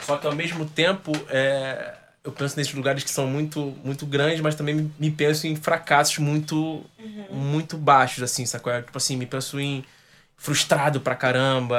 Só 0.00 0.16
que 0.16 0.26
ao 0.26 0.34
mesmo 0.34 0.66
tempo, 0.66 1.12
é, 1.28 1.94
eu 2.24 2.32
penso 2.32 2.56
nesses 2.56 2.74
lugares 2.74 3.04
que 3.04 3.10
são 3.10 3.26
muito 3.26 3.74
muito 3.84 4.04
grandes, 4.04 4.40
mas 4.40 4.54
também 4.54 4.92
me 4.98 5.10
penso 5.10 5.46
em 5.46 5.54
fracassos 5.54 6.18
muito 6.18 6.56
uhum. 6.98 7.26
muito 7.30 7.76
baixos 7.76 8.22
assim, 8.22 8.44
sacou? 8.44 8.72
Tipo 8.82 8.98
assim, 8.98 9.16
me 9.16 9.26
penso 9.26 9.60
em 9.60 9.84
frustrado 10.36 11.00
pra 11.00 11.14
caramba, 11.14 11.78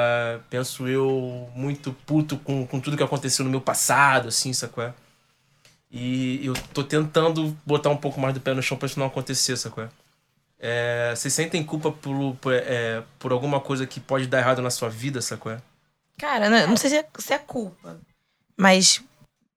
penso 0.50 0.88
eu 0.88 1.48
muito 1.54 1.92
puto 2.06 2.36
com, 2.38 2.66
com 2.66 2.80
tudo 2.80 2.96
que 2.96 3.02
aconteceu 3.02 3.44
no 3.44 3.50
meu 3.50 3.60
passado, 3.60 4.28
assim, 4.28 4.52
sacou? 4.52 4.92
E 5.90 6.44
eu 6.44 6.54
tô 6.74 6.84
tentando 6.84 7.56
botar 7.64 7.90
um 7.90 7.96
pouco 7.96 8.20
mais 8.20 8.34
do 8.34 8.40
pé 8.40 8.52
no 8.52 8.62
chão 8.62 8.76
pra 8.76 8.86
isso 8.86 8.98
não 8.98 9.06
acontecer, 9.06 9.56
sacou? 9.56 9.88
É, 10.58 11.14
vocês 11.14 11.32
sentem 11.32 11.64
culpa 11.64 11.90
por, 11.90 12.36
por, 12.36 12.52
é, 12.52 13.02
por 13.18 13.32
alguma 13.32 13.60
coisa 13.60 13.86
que 13.86 14.00
pode 14.00 14.26
dar 14.26 14.38
errado 14.38 14.60
na 14.60 14.70
sua 14.70 14.88
vida, 14.88 15.22
sacou? 15.22 15.56
Cara, 16.18 16.50
não, 16.50 16.68
não 16.68 16.76
sei 16.76 16.90
se 16.90 16.96
é, 16.96 17.06
se 17.18 17.32
é 17.32 17.38
culpa, 17.38 17.98
mas 18.56 19.00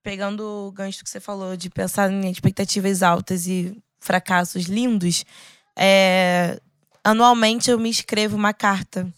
pegando 0.04 0.68
o 0.68 0.72
gancho 0.72 1.04
que 1.04 1.10
você 1.10 1.20
falou 1.20 1.58
de 1.58 1.70
pensar 1.70 2.12
em 2.12 2.30
expectativas 2.30 3.02
altas 3.04 3.48
e 3.48 3.76
fracassos 4.00 4.66
lindos, 4.66 5.26
é, 5.76 6.60
anualmente 7.04 7.70
eu 7.70 7.80
me 7.80 7.90
escrevo 7.90 8.36
uma 8.36 8.54
carta 8.54 9.12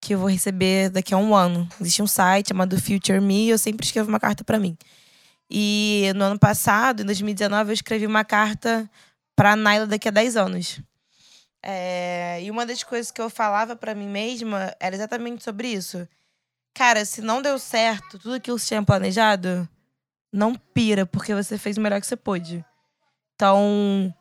que 0.00 0.14
eu 0.14 0.18
vou 0.18 0.28
receber 0.28 0.90
daqui 0.90 1.12
a 1.12 1.18
um 1.18 1.34
ano. 1.34 1.68
Existe 1.80 2.02
um 2.02 2.06
site 2.06 2.48
chamado 2.48 2.80
Future 2.80 3.20
Me 3.20 3.48
eu 3.48 3.58
sempre 3.58 3.84
escrevo 3.84 4.08
uma 4.08 4.20
carta 4.20 4.42
para 4.42 4.58
mim. 4.58 4.76
E 5.50 6.12
no 6.14 6.24
ano 6.24 6.38
passado, 6.38 7.02
em 7.02 7.06
2019, 7.06 7.70
eu 7.70 7.74
escrevi 7.74 8.06
uma 8.06 8.24
carta 8.24 8.88
para 9.34 9.56
Naila 9.56 9.86
daqui 9.86 10.08
a 10.08 10.12
10 10.12 10.36
anos. 10.36 10.80
É, 11.62 12.40
e 12.42 12.50
uma 12.50 12.64
das 12.64 12.82
coisas 12.82 13.10
que 13.10 13.20
eu 13.20 13.28
falava 13.28 13.74
para 13.74 13.94
mim 13.94 14.08
mesma 14.08 14.74
era 14.78 14.94
exatamente 14.94 15.42
sobre 15.42 15.68
isso. 15.68 16.08
Cara, 16.72 17.04
se 17.04 17.20
não 17.20 17.42
deu 17.42 17.58
certo 17.58 18.18
tudo 18.18 18.34
aquilo 18.34 18.56
que 18.56 18.62
você 18.62 18.68
tinha 18.68 18.82
planejado, 18.82 19.68
não 20.32 20.54
pira, 20.54 21.04
porque 21.04 21.34
você 21.34 21.58
fez 21.58 21.76
o 21.76 21.80
melhor 21.80 22.00
que 22.00 22.06
você 22.06 22.16
pôde. 22.16 22.64
Então, 23.34 24.14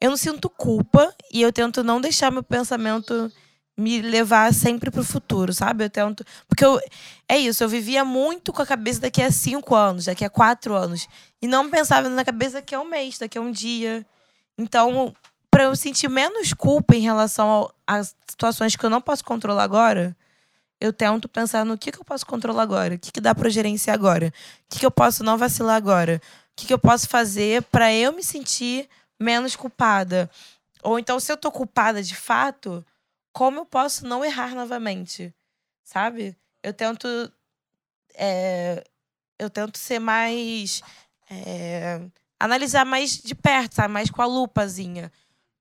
eu 0.00 0.10
não 0.10 0.16
sinto 0.16 0.50
culpa 0.50 1.14
e 1.32 1.40
eu 1.40 1.52
tento 1.52 1.82
não 1.82 2.00
deixar 2.00 2.30
meu 2.30 2.42
pensamento 2.42 3.32
me 3.76 4.00
levar 4.00 4.52
sempre 4.54 4.90
pro 4.90 5.02
futuro, 5.02 5.52
sabe? 5.52 5.84
Eu 5.84 5.90
tento. 5.90 6.24
Porque 6.48 6.64
eu, 6.64 6.80
é 7.28 7.36
isso, 7.36 7.64
eu 7.64 7.68
vivia 7.68 8.04
muito 8.04 8.52
com 8.52 8.62
a 8.62 8.66
cabeça 8.66 9.00
daqui 9.00 9.20
a 9.20 9.30
cinco 9.30 9.74
anos, 9.74 10.04
daqui 10.04 10.24
a 10.24 10.30
quatro 10.30 10.74
anos. 10.74 11.08
E 11.42 11.48
não 11.48 11.68
pensava 11.68 12.08
na 12.08 12.24
cabeça 12.24 12.54
daqui 12.54 12.74
a 12.74 12.80
um 12.80 12.88
mês, 12.88 13.18
daqui 13.18 13.36
a 13.36 13.40
um 13.40 13.50
dia. 13.50 14.06
Então, 14.56 15.12
para 15.50 15.64
eu 15.64 15.76
sentir 15.76 16.08
menos 16.08 16.52
culpa 16.52 16.94
em 16.94 17.00
relação 17.00 17.70
às 17.86 18.14
situações 18.28 18.76
que 18.76 18.84
eu 18.84 18.90
não 18.90 19.00
posso 19.00 19.24
controlar 19.24 19.64
agora, 19.64 20.16
eu 20.80 20.92
tento 20.92 21.28
pensar 21.28 21.64
no 21.64 21.78
que, 21.78 21.90
que 21.90 21.98
eu 21.98 22.04
posso 22.04 22.26
controlar 22.26 22.62
agora, 22.62 22.94
o 22.94 22.98
que, 22.98 23.10
que 23.10 23.20
dá 23.20 23.34
para 23.34 23.48
gerenciar 23.48 23.94
agora, 23.94 24.28
o 24.28 24.32
que, 24.68 24.80
que 24.80 24.86
eu 24.86 24.90
posso 24.90 25.24
não 25.24 25.38
vacilar 25.38 25.76
agora, 25.76 26.20
o 26.52 26.56
que, 26.56 26.66
que 26.66 26.74
eu 26.74 26.78
posso 26.78 27.08
fazer 27.08 27.62
para 27.64 27.92
eu 27.92 28.12
me 28.12 28.22
sentir 28.22 28.88
menos 29.18 29.56
culpada. 29.56 30.30
Ou 30.82 30.98
então, 30.98 31.18
se 31.18 31.32
eu 31.32 31.36
tô 31.36 31.50
culpada 31.50 32.02
de 32.02 32.14
fato, 32.14 32.84
como 33.34 33.58
eu 33.58 33.66
posso 33.66 34.06
não 34.06 34.24
errar 34.24 34.54
novamente? 34.54 35.34
Sabe? 35.82 36.36
Eu 36.62 36.72
tento. 36.72 37.08
É, 38.14 38.84
eu 39.38 39.50
tento 39.50 39.76
ser 39.76 39.98
mais. 39.98 40.82
É, 41.28 42.00
analisar 42.38 42.86
mais 42.86 43.18
de 43.18 43.34
perto, 43.34 43.74
sabe? 43.74 43.92
Mais 43.92 44.08
com 44.08 44.22
a 44.22 44.26
lupazinha. 44.26 45.12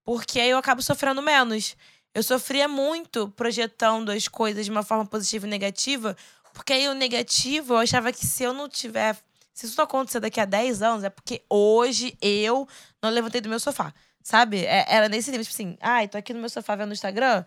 Porque 0.05 0.39
aí 0.39 0.51
eu 0.51 0.57
acabo 0.57 0.83
sofrendo 0.83 1.21
menos. 1.21 1.75
Eu 2.13 2.21
sofria 2.21 2.67
muito 2.67 3.27
projetando 3.29 4.11
as 4.11 4.27
coisas 4.27 4.65
de 4.65 4.71
uma 4.71 4.83
forma 4.83 5.05
positiva 5.05 5.47
e 5.47 5.49
negativa, 5.49 6.15
porque 6.53 6.73
aí 6.73 6.87
o 6.87 6.93
negativo 6.93 7.73
eu 7.73 7.77
achava 7.79 8.13
que 8.13 8.25
se 8.25 8.43
eu 8.43 8.53
não 8.53 8.69
tiver. 8.69 9.17
Se 9.51 9.65
isso 9.65 9.81
acontecer 9.81 10.19
daqui 10.19 10.39
a 10.39 10.45
10 10.45 10.81
anos, 10.83 11.03
é 11.03 11.09
porque 11.09 11.43
hoje 11.49 12.15
eu 12.21 12.67
não 13.01 13.09
levantei 13.09 13.41
do 13.41 13.49
meu 13.49 13.59
sofá. 13.59 13.93
Sabe? 14.23 14.65
É, 14.65 14.85
era 14.87 15.09
nesse 15.09 15.29
nível, 15.29 15.43
tipo 15.45 15.53
assim, 15.53 15.77
ai, 15.81 16.05
ah, 16.05 16.07
tô 16.07 16.17
aqui 16.17 16.33
no 16.33 16.39
meu 16.39 16.49
sofá 16.49 16.75
vendo 16.75 16.91
o 16.91 16.93
Instagram. 16.93 17.43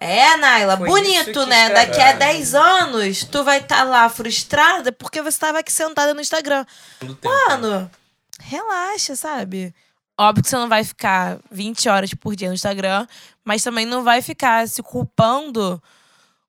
É, 0.00 0.36
Naila, 0.36 0.76
Foi 0.76 0.88
bonito, 0.88 1.44
né? 1.46 1.70
Daqui 1.70 2.00
a 2.00 2.12
10 2.12 2.54
anos, 2.54 3.24
tu 3.24 3.42
vai 3.42 3.58
estar 3.58 3.78
tá 3.78 3.82
lá 3.84 4.08
frustrada 4.08 4.92
porque 4.92 5.20
você 5.20 5.30
estava 5.30 5.58
aqui 5.58 5.72
sentada 5.72 6.14
no 6.14 6.20
Instagram. 6.20 6.64
Mano, 7.22 7.90
relaxa, 8.38 9.16
sabe? 9.16 9.74
Óbvio 10.16 10.44
que 10.44 10.50
você 10.50 10.56
não 10.56 10.68
vai 10.68 10.84
ficar 10.84 11.38
20 11.50 11.88
horas 11.88 12.14
por 12.14 12.36
dia 12.36 12.48
no 12.48 12.54
Instagram, 12.54 13.06
mas 13.44 13.62
também 13.62 13.86
não 13.86 14.04
vai 14.04 14.22
ficar 14.22 14.68
se 14.68 14.82
culpando 14.82 15.82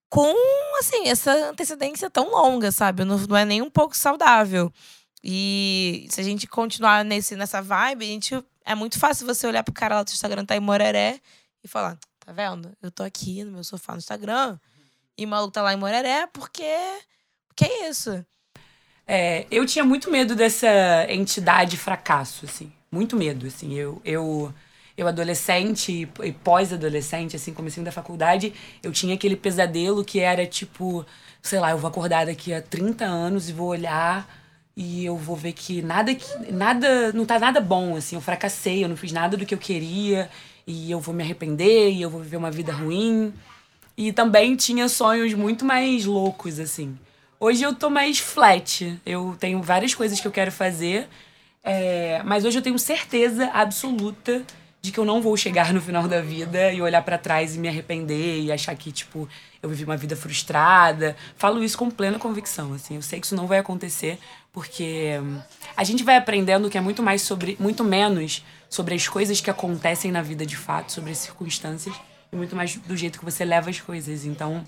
com, 0.10 0.34
assim, 0.80 1.08
essa 1.08 1.32
antecedência 1.50 2.10
tão 2.10 2.32
longa, 2.32 2.72
sabe? 2.72 3.04
Não, 3.04 3.18
não 3.18 3.38
é 3.38 3.46
nem 3.46 3.62
um 3.62 3.70
pouco 3.70 3.96
saudável. 3.96 4.72
E 5.24 6.08
se 6.10 6.22
a 6.22 6.24
gente 6.24 6.48
continuar 6.48 7.04
nesse, 7.04 7.36
nessa 7.36 7.62
vibe, 7.62 8.06
a 8.06 8.08
gente, 8.08 8.44
é 8.66 8.76
muito 8.76 9.00
fácil 9.00 9.26
você 9.26 9.48
olhar 9.48 9.64
pro 9.64 9.74
cara 9.74 9.96
lá 9.96 10.04
do 10.04 10.10
Instagram, 10.10 10.46
tá 10.46 10.56
em 10.56 10.60
Moreré, 10.60 11.20
e 11.64 11.68
falar: 11.68 11.98
tá 12.26 12.32
vendo? 12.32 12.72
Eu 12.82 12.92
tô 12.92 13.04
aqui 13.04 13.44
no 13.44 13.52
meu 13.52 13.64
sofá 13.64 13.94
no 13.94 14.00
Instagram, 14.00 14.58
e 15.18 15.26
o 15.26 15.28
maluco 15.28 15.54
tá 15.54 15.62
lá 15.62 15.74
em 15.74 15.78
Moreré 15.78 16.28
porque. 16.28 16.76
Porque 17.48 17.66
é 17.66 17.90
isso. 17.90 18.26
É, 19.06 19.48
eu 19.50 19.66
tinha 19.66 19.84
muito 19.84 20.10
medo 20.12 20.36
dessa 20.36 20.68
entidade 21.10 21.76
fracasso, 21.78 22.46
assim 22.46 22.72
muito 22.92 23.16
medo, 23.16 23.48
assim. 23.48 23.74
Eu, 23.74 24.02
eu, 24.04 24.54
eu 24.98 25.08
adolescente 25.08 26.10
e 26.24 26.32
pós-adolescente, 26.32 27.36
assim, 27.36 27.54
comecinho 27.54 27.86
da 27.86 27.92
faculdade, 27.92 28.54
eu 28.82 28.92
tinha 28.92 29.16
aquele 29.16 29.36
pesadelo 29.36 30.04
que 30.04 30.20
era 30.20 30.46
tipo, 30.46 31.06
sei 31.42 31.60
lá, 31.60 31.72
eu 31.72 31.78
vou 31.78 31.90
acordar 31.90 32.26
daqui 32.26 32.54
a 32.54 32.62
30 32.62 33.06
anos 33.06 33.50
e 33.50 33.54
vou 33.54 33.68
olhar 33.68 34.28
e 34.82 35.04
eu 35.04 35.18
vou 35.18 35.36
ver 35.36 35.52
que 35.52 35.82
nada, 35.82 36.16
nada, 36.50 37.12
não 37.12 37.26
tá 37.26 37.38
nada 37.38 37.60
bom, 37.60 37.98
assim. 37.98 38.16
Eu 38.16 38.22
fracassei, 38.22 38.82
eu 38.82 38.88
não 38.88 38.96
fiz 38.96 39.12
nada 39.12 39.36
do 39.36 39.46
que 39.46 39.54
eu 39.54 39.58
queria 39.58 40.30
e 40.66 40.90
eu 40.90 41.02
vou 41.02 41.14
me 41.14 41.22
arrepender 41.22 41.92
e 41.92 42.02
eu 42.02 42.10
vou 42.10 42.22
viver 42.22 42.38
uma 42.38 42.50
vida 42.50 42.72
ruim. 42.72 43.34
E 43.98 44.14
também 44.14 44.56
tinha 44.56 44.88
sonhos 44.88 45.34
muito 45.34 45.66
mais 45.66 46.06
loucos, 46.06 46.62
assim. 46.62 46.98
Hoje 47.38 47.62
eu 47.62 47.76
tô 47.76 47.90
mais 47.90 48.20
flat. 48.20 48.98
Eu 49.06 49.36
tenho 49.38 49.62
várias 49.62 49.94
coisas 49.94 50.22
que 50.22 50.26
eu 50.26 50.32
quero 50.32 50.50
fazer, 50.50 51.10
é, 51.62 52.22
mas 52.24 52.46
hoje 52.46 52.58
eu 52.58 52.62
tenho 52.62 52.80
certeza 52.80 53.50
absoluta 53.54 54.46
de 54.82 54.94
que 54.94 54.98
eu 54.98 55.04
não 55.04 55.22
vou 55.22 55.36
chegar 55.36 55.74
no 55.74 55.82
final 55.82 56.08
da 56.08 56.22
vida 56.22 56.72
e 56.72 56.82
olhar 56.82 57.02
para 57.02 57.18
trás 57.18 57.54
e 57.54 57.60
me 57.60 57.68
arrepender 57.68 58.40
e 58.40 58.50
achar 58.50 58.74
que, 58.76 58.94
tipo, 58.94 59.28
eu 59.62 59.70
vivi 59.70 59.84
uma 59.84 59.98
vida 59.98 60.16
frustrada. 60.16 61.18
Falo 61.36 61.62
isso 61.62 61.78
com 61.78 61.92
plena 61.92 62.18
convicção, 62.18 62.74
assim. 62.74 62.96
Eu 62.96 63.02
sei 63.02 63.20
que 63.20 63.26
isso 63.26 63.36
não 63.36 63.46
vai 63.46 63.60
acontecer 63.60 64.18
porque 64.60 65.14
a 65.74 65.86
gente 65.86 66.04
vai 66.04 66.18
aprendendo 66.18 66.70
que 66.70 66.78
é 66.78 66.82
muito 66.82 67.02
mais 67.02 67.22
sobre, 67.22 67.56
muito 67.58 67.82
menos 67.82 68.44
sobre 68.70 68.94
as 68.94 69.08
coisas 69.08 69.40
que 69.40 69.50
acontecem 69.50 70.12
na 70.12 70.22
vida 70.22 70.46
de 70.46 70.58
fato, 70.58 70.92
sobre 70.92 71.12
as 71.12 71.18
circunstâncias 71.18 71.96
e 72.30 72.36
muito 72.36 72.58
mais 72.58 72.76
do 72.76 72.98
jeito 72.98 73.20
que 73.20 73.24
você 73.24 73.46
leva 73.46 73.70
as 73.70 73.80
coisas. 73.80 74.26
Então, 74.26 74.68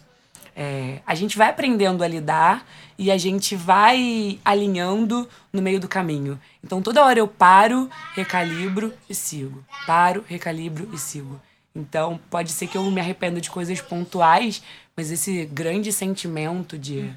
é, 0.55 1.01
a 1.05 1.13
gente 1.13 1.37
vai 1.37 1.49
aprendendo 1.49 2.05
a 2.05 2.07
lidar 2.07 2.65
e 2.97 3.11
a 3.11 3.17
gente 3.17 3.53
vai 3.53 4.39
alinhando 4.45 5.27
no 5.51 5.61
meio 5.61 5.77
do 5.77 5.89
caminho. 5.89 6.39
Então 6.63 6.81
toda 6.81 7.03
hora 7.03 7.19
eu 7.19 7.27
paro, 7.27 7.89
recalibro 8.13 8.93
e 9.09 9.13
sigo. 9.13 9.61
Paro, 9.85 10.23
recalibro 10.25 10.89
e 10.93 10.97
sigo. 10.97 11.37
Então 11.75 12.17
pode 12.29 12.53
ser 12.53 12.67
que 12.67 12.77
eu 12.77 12.89
me 12.89 13.01
arrependa 13.01 13.41
de 13.41 13.49
coisas 13.49 13.81
pontuais, 13.81 14.63
mas 14.95 15.11
esse 15.11 15.43
grande 15.47 15.91
sentimento 15.91 16.77
de, 16.77 17.11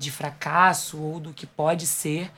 de 0.00 0.10
fracasso 0.10 0.98
ou 0.98 1.20
do 1.20 1.32
que 1.32 1.46
pode 1.46 1.86
ser 1.86 2.32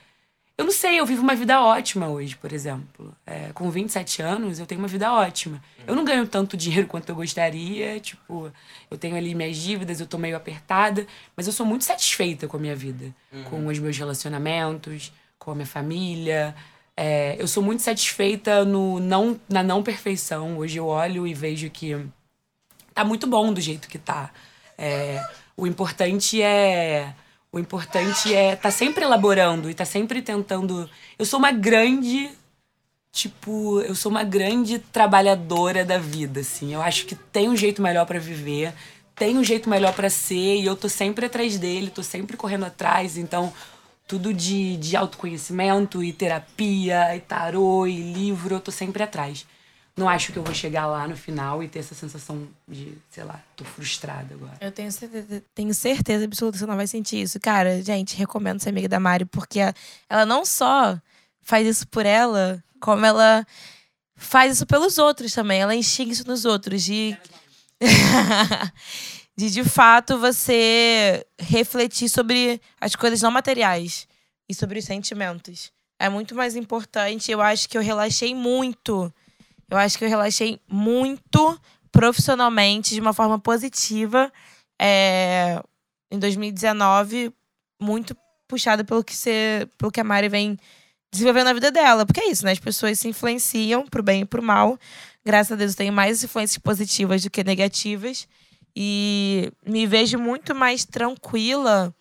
eu 0.57 0.67
não 0.67 0.73
sei, 0.73 1.01
eu 1.01 1.07
vivo 1.07 1.23
uma 1.23 1.35
vida 1.35 1.61
ótima 1.61 2.09
hoje, 2.09 2.37
por 2.37 2.53
exemplo. 2.53 3.17
É, 3.27 3.51
com 3.55 3.71
27 3.71 4.23
anos, 4.23 4.59
eu 4.59 4.67
tenho 4.67 4.81
uma 4.81 4.87
vida 4.87 5.13
ótima. 5.13 5.63
Eu 5.87 5.97
não 5.97 6.05
ganho 6.05 6.27
tanto 6.27 6.57
dinheiro 6.57 6.87
quanto 6.89 7.09
eu 7.09 7.17
gostaria, 7.17 7.99
tipo, 7.99 8.53
eu 8.91 8.99
tenho 8.99 9.17
ali 9.17 9.35
minhas 9.35 9.57
dívidas, 9.57 9.99
eu 9.99 10.07
tô 10.07 10.19
meio 10.19 10.37
apertada, 10.37 11.07
mas 11.37 11.47
eu 11.47 11.53
sou 11.53 11.65
muito 11.65 11.85
satisfeita 11.85 12.47
com 12.47 12.59
a 12.59 12.61
minha 12.61 12.77
vida, 12.77 13.15
uhum. 13.33 13.45
com 13.45 13.67
os 13.67 13.79
meus 13.79 13.97
relacionamentos, 13.97 15.13
com 15.39 15.51
a 15.51 15.55
minha 15.55 15.67
família. 15.67 16.55
É, 16.97 17.35
eu 17.41 17.49
sou 17.49 17.63
muito 17.63 17.83
satisfeita 17.83 18.65
no 18.65 19.01
não, 19.01 19.41
na 19.49 19.63
não 19.63 19.83
perfeição. 19.83 20.59
Hoje 20.59 20.77
eu 20.77 20.87
olho 20.87 21.27
e 21.27 21.33
vejo 21.33 21.71
que 21.71 22.07
tá 22.93 23.05
muito 23.05 23.27
bom 23.27 23.53
do 23.53 23.61
jeito 23.61 23.89
que 23.89 23.99
tá. 23.99 24.31
É, 24.77 25.21
o 25.57 25.67
importante 25.67 26.43
é 26.43 27.15
o 27.53 27.59
importante 27.59 28.35
é 28.35 28.55
estar 28.55 28.63
tá 28.63 28.71
sempre 28.71 29.05
elaborando 29.05 29.69
e 29.69 29.73
estar 29.73 29.85
tá 29.85 29.91
sempre 29.91 30.23
tentando. 30.23 30.89
Eu 31.19 31.27
sou 31.27 31.39
uma 31.39 31.53
grande. 31.53 32.31
Tipo, 33.13 33.81
eu 33.83 33.95
sou 33.95 34.11
uma 34.11 34.25
grande 34.25 34.79
trabalhadora 34.79 35.85
da 35.85 35.99
vida, 35.99 36.41
assim. 36.41 36.73
Eu 36.73 36.81
acho 36.81 37.05
que 37.05 37.15
tem 37.15 37.51
um 37.51 37.57
jeito 37.57 37.83
melhor 37.83 38.07
para 38.07 38.19
viver, 38.19 38.73
tem 39.15 39.37
um 39.37 39.45
jeito 39.45 39.69
melhor 39.69 39.93
para 39.93 40.09
ser, 40.09 40.57
e 40.57 40.65
eu 40.65 40.75
tô 40.75 40.89
sempre 40.89 41.27
atrás 41.27 41.59
dele, 41.59 41.91
tô 41.91 42.03
sempre 42.03 42.39
correndo 42.39 42.65
atrás. 42.65 43.19
Então, 43.19 43.53
tudo 44.09 44.33
de, 44.33 44.79
de 44.79 44.97
autoconhecimento 44.97 46.03
e 46.03 46.11
terapia 46.11 47.15
e 47.15 47.21
tarô 47.21 47.87
e 47.87 48.01
livro, 48.15 48.55
eu 48.55 48.61
tô 48.61 48.71
sempre 48.71 49.03
atrás 49.03 49.47
não 49.97 50.09
acho 50.09 50.33
que 50.33 50.39
eu 50.39 50.43
vou 50.43 50.55
chegar 50.55 50.87
lá 50.87 51.07
no 51.07 51.17
final 51.17 51.63
e 51.63 51.69
ter 51.69 51.81
essa 51.81 51.95
sensação 51.95 52.49
de, 52.67 52.97
sei 53.11 53.25
lá, 53.25 53.39
tô 53.55 53.65
frustrada 53.65 54.35
agora. 54.35 54.57
Eu 54.61 54.73
tenho 54.73 54.91
certeza, 54.91 55.43
tenho 55.55 55.75
certeza 55.75 56.25
absoluta 56.25 56.55
que 56.55 56.61
você 56.61 56.67
não 56.67 56.77
vai 56.77 56.87
sentir 56.87 57.21
isso. 57.21 57.39
Cara, 57.39 57.83
gente, 57.83 58.17
recomendo 58.17 58.61
ser 58.61 58.71
amiga 58.71 58.89
da 58.89 58.99
Mari, 58.99 59.27
porque 59.27 59.61
ela 60.09 60.25
não 60.25 60.47
só 60.47 60.99
faz 61.43 61.67
isso 61.67 61.87
por 61.89 62.07
ela, 62.07 62.63
como 62.81 63.05
ela 63.05 63.47
faz 64.17 64.55
isso 64.55 64.67
pelos 64.67 64.97
outros 64.97 65.33
também. 65.35 65.61
Ela 65.61 65.75
enxerga 65.75 66.13
isso 66.13 66.27
nos 66.27 66.47
outros. 66.47 66.83
De... 66.83 67.15
de, 69.37 69.51
de 69.51 69.65
fato, 69.65 70.19
você 70.19 71.27
refletir 71.39 72.09
sobre 72.09 72.61
as 72.81 72.97
coisas 72.97 73.21
não 73.21 73.31
materiais 73.31 74.09
e 74.49 74.55
sobre 74.55 74.79
os 74.79 74.87
sentimentos. 74.87 75.71
É 75.99 76.09
muito 76.09 76.35
mais 76.35 76.57
importante. 76.57 77.31
Eu 77.31 77.43
acho 77.43 77.69
que 77.69 77.77
eu 77.77 77.83
relaxei 77.83 78.35
muito 78.35 79.13
eu 79.73 79.79
acho 79.79 79.97
que 79.97 80.05
eu 80.05 80.09
relaxei 80.09 80.61
muito 80.69 81.59
profissionalmente, 81.91 82.95
de 82.95 83.01
uma 83.01 83.15
forma 83.15 83.39
positiva. 83.39 84.31
É, 84.79 85.63
em 86.11 86.19
2019, 86.19 87.33
muito 87.81 88.15
puxada 88.47 88.85
pelo 88.85 89.03
que, 89.03 89.15
pelo 89.79 89.91
que 89.91 89.99
a 89.99 90.05
Mari 90.05 90.29
vem 90.29 90.59
desenvolvendo 91.11 91.47
na 91.47 91.55
vida 91.55 91.71
dela. 91.71 92.05
Porque 92.05 92.21
é 92.21 92.31
isso, 92.31 92.45
né? 92.45 92.53
As 92.53 92.59
pessoas 92.59 92.99
se 92.99 93.09
influenciam 93.09 93.87
pro 93.87 94.03
bem 94.03 94.21
e 94.21 94.25
pro 94.27 94.43
mal. 94.43 94.79
Graças 95.25 95.53
a 95.53 95.57
Deus, 95.57 95.73
eu 95.73 95.79
tenho 95.79 95.93
mais 95.93 96.23
influências 96.23 96.59
positivas 96.59 97.23
do 97.23 97.31
que 97.31 97.43
negativas. 97.43 98.29
E 98.77 99.51
me 99.67 99.87
vejo 99.87 100.19
muito 100.19 100.55
mais 100.55 100.85
tranquila. 100.85 101.95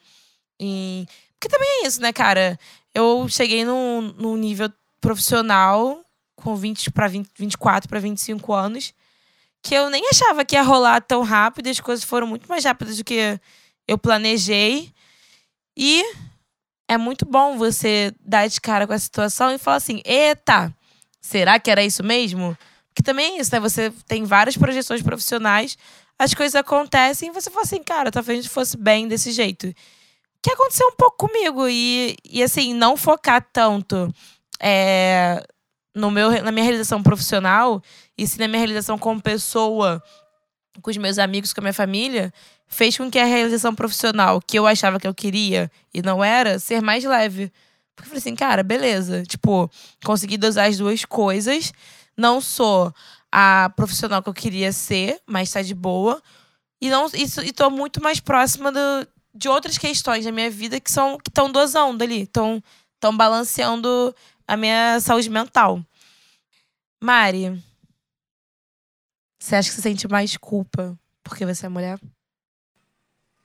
E... 0.60 1.08
Porque 1.40 1.48
também 1.48 1.70
é 1.70 1.88
isso, 1.88 2.02
né, 2.02 2.12
cara? 2.12 2.60
Eu 2.94 3.30
cheguei 3.30 3.64
num, 3.64 4.14
num 4.18 4.36
nível 4.36 4.70
profissional 5.00 6.04
com 6.42 6.56
20 6.56 6.92
para 6.92 7.08
20, 7.08 7.30
24 7.38 7.88
para 7.88 8.00
25 8.00 8.54
anos, 8.54 8.94
que 9.62 9.76
eu 9.76 9.90
nem 9.90 10.04
achava 10.10 10.44
que 10.44 10.56
ia 10.56 10.64
rolar 10.64 11.02
tão 11.02 11.24
rápido, 11.24 11.70
as 11.70 11.80
coisas 11.80 12.04
foram 12.04 12.28
muito 12.28 12.48
mais 12.48 12.66
rápidas 12.66 12.98
do 12.98 13.04
que 13.04 13.40
eu 13.88 13.98
planejei. 13.98 14.92
E 15.78 16.04
é 16.88 16.98
muito 16.98 17.26
bom 17.26 17.58
você 17.58 18.14
dar 18.20 18.48
de 18.48 18.60
cara 18.60 18.86
com 18.86 18.94
a 18.94 19.00
situação 19.00 19.54
e 19.54 19.58
falar 19.58 19.78
assim: 19.78 20.02
eita, 20.04 20.74
será 21.22 21.60
que 21.60 21.70
era 21.70 21.84
isso 21.84 22.04
mesmo? 22.04 22.58
Porque 22.90 23.04
também 23.04 23.38
é 23.38 23.40
isso, 23.40 23.54
né? 23.54 23.60
Você 23.60 23.92
tem 24.08 24.26
várias 24.26 24.58
projeções 24.58 25.02
profissionais, 25.02 25.78
as 26.20 26.34
coisas 26.34 26.56
acontecem 26.56 27.30
e 27.30 27.32
você 27.32 27.50
fala 27.50 27.64
assim, 27.64 27.82
cara, 27.82 28.12
talvez 28.12 28.46
fosse 28.46 28.76
bem 28.78 29.08
desse 29.08 29.32
jeito. 29.32 29.74
Que 30.42 30.52
aconteceu 30.52 30.88
um 30.88 30.96
pouco 30.96 31.28
comigo. 31.28 31.68
E, 31.68 32.16
e 32.24 32.44
assim, 32.44 32.74
não 32.74 32.98
focar 32.98 33.48
tanto 33.54 34.14
é, 34.62 35.44
no 35.96 36.10
meu, 36.10 36.32
na 36.44 36.52
minha 36.52 36.64
realização 36.64 37.04
profissional 37.04 37.82
e 38.18 38.26
se 38.26 38.40
na 38.40 38.48
minha 38.48 38.60
realização 38.60 38.98
como 38.98 39.22
pessoa, 39.22 40.02
com 40.82 40.90
os 40.90 40.98
meus 40.98 41.20
amigos, 41.20 41.54
com 41.54 41.62
a 41.62 41.64
minha 41.64 41.74
família, 41.74 42.34
fez 42.68 42.98
com 42.98 43.12
que 43.12 43.20
a 43.20 43.26
realização 43.26 43.76
profissional 43.76 44.42
que 44.42 44.58
eu 44.58 44.66
achava 44.66 45.00
que 45.00 45.08
eu 45.08 45.14
queria 45.14 45.70
e 45.94 46.02
não 46.02 46.24
era, 46.24 46.58
ser 46.58 46.82
mais 46.82 47.04
leve. 47.04 47.52
Porque 47.96 48.08
eu 48.08 48.10
falei 48.10 48.20
assim, 48.20 48.36
cara, 48.36 48.64
beleza. 48.64 49.24
Tipo, 49.24 49.70
consegui 50.04 50.38
dosar 50.38 50.70
as 50.70 50.78
duas 50.78 51.04
coisas. 51.04 51.74
Não 52.18 52.40
sou 52.40 52.94
a 53.32 53.72
profissional 53.76 54.24
que 54.24 54.30
eu 54.30 54.34
queria 54.34 54.72
ser, 54.72 55.20
mas 55.28 55.52
tá 55.52 55.62
de 55.62 55.76
boa. 55.76 56.22
E, 56.82 56.90
não, 56.90 57.08
isso, 57.14 57.42
e 57.42 57.52
tô 57.52 57.70
muito 57.70 58.02
mais 58.02 58.20
próxima 58.20 58.72
do, 58.72 58.80
de 59.36 59.48
outras 59.50 59.78
questões 59.78 60.26
da 60.26 60.32
minha 60.32 60.50
vida 60.50 60.80
que 60.80 60.92
são 60.92 61.18
que 61.18 61.30
estão 61.30 61.52
dosando 61.52 62.04
ali. 62.04 62.22
Estão 62.22 62.64
balanceando 63.14 64.16
a 64.52 64.58
minha 64.58 65.00
saúde 65.00 65.30
mental. 65.30 65.82
Mari, 67.02 67.58
você 69.40 69.56
acha 69.56 69.70
que 69.70 69.76
você 69.76 69.82
sente 69.82 70.10
mais 70.10 70.36
culpa 70.36 71.00
porque 71.24 71.46
você 71.46 71.68
é 71.68 71.70
mulher? 71.70 71.98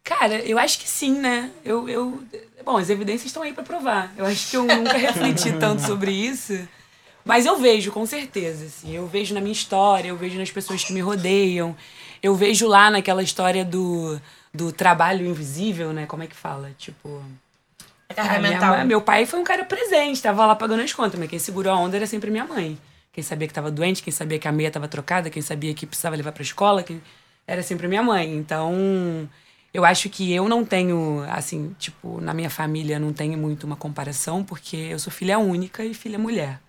Cara, 0.03 0.41
eu 0.41 0.59
acho 0.59 0.81
que 0.81 0.89
sim, 0.89 1.17
né? 1.17 1.53
Eu, 1.65 1.89
eu... 1.89 2.25
Bom, 2.65 2.77
as 2.77 2.91
evidências 2.91 3.27
estão 3.27 3.45
aí 3.45 3.53
para 3.53 3.63
provar. 3.63 4.13
Eu 4.17 4.27
acho 4.27 4.51
que 4.51 4.57
eu 4.57 4.65
nunca 4.65 4.99
refleti 4.99 5.53
tanto 5.53 5.83
sobre 5.83 6.11
isso. 6.11 6.69
Mas 7.25 7.47
eu 7.47 7.57
vejo, 7.57 7.93
com 7.93 8.05
certeza. 8.05 8.65
Assim. 8.65 8.91
Eu 8.91 9.07
vejo 9.07 9.33
na 9.33 9.41
minha 9.41 9.53
história, 9.53 10.09
eu 10.09 10.17
vejo 10.17 10.37
nas 10.37 10.51
pessoas 10.51 10.83
que 10.83 10.93
me 10.93 11.01
rodeiam. 11.01 11.77
Eu 12.21 12.35
vejo 12.35 12.67
lá 12.67 12.91
naquela 12.91 13.23
história 13.23 13.65
do, 13.65 14.21
do 14.53 14.73
trabalho 14.73 15.25
invisível, 15.25 15.93
né? 15.93 16.05
Como 16.05 16.25
é 16.25 16.27
que 16.27 16.35
fala? 16.35 16.73
Tipo. 16.77 17.23
A 18.09 18.15
carga 18.15 18.39
mental. 18.41 18.73
Minha, 18.75 18.85
meu 18.85 19.01
pai 19.01 19.27
foi 19.27 19.39
um 19.41 19.45
cara 19.45 19.65
presente, 19.65 20.23
tava 20.23 20.47
lá 20.47 20.55
pagando 20.55 20.83
as 20.83 20.93
contas, 20.93 21.19
mas 21.19 21.29
quem 21.29 21.39
segurou 21.39 21.73
a 21.73 21.77
onda 21.77 21.97
era 21.97 22.07
sempre 22.07 22.31
minha 22.31 22.45
mãe. 22.45 22.79
Quem 23.13 23.25
sabia 23.25 23.49
que 23.49 23.55
tava 23.55 23.71
doente, 23.71 24.03
quem 24.03 24.13
sabia 24.13 24.39
que 24.39 24.47
a 24.47 24.53
meia 24.53 24.71
tava 24.71 24.87
trocada, 24.87 25.31
quem 25.31 25.43
sabia 25.43 25.73
que 25.75 25.87
precisava 25.87 26.15
levar 26.15 26.33
pra 26.33 26.43
escola, 26.43 26.83
quem... 26.83 27.01
era 27.47 27.63
sempre 27.63 27.89
minha 27.89 28.03
mãe. 28.03 28.37
Então, 28.37 29.29
eu 29.73 29.85
acho 29.85 30.09
que 30.09 30.33
eu 30.33 30.49
não 30.49 30.65
tenho, 30.65 31.25
assim, 31.29 31.75
tipo, 31.79 32.21
na 32.21 32.33
minha 32.33 32.51
família 32.51 32.99
não 32.99 33.13
tenho 33.13 33.37
muito 33.39 33.65
uma 33.65 33.77
comparação, 33.77 34.45
porque 34.45 34.77
eu 34.77 34.99
sou 34.99 35.13
filha 35.13 35.39
única 35.39 35.85
e 35.85 35.95
filha 35.95 36.19
mulher. 36.19 36.61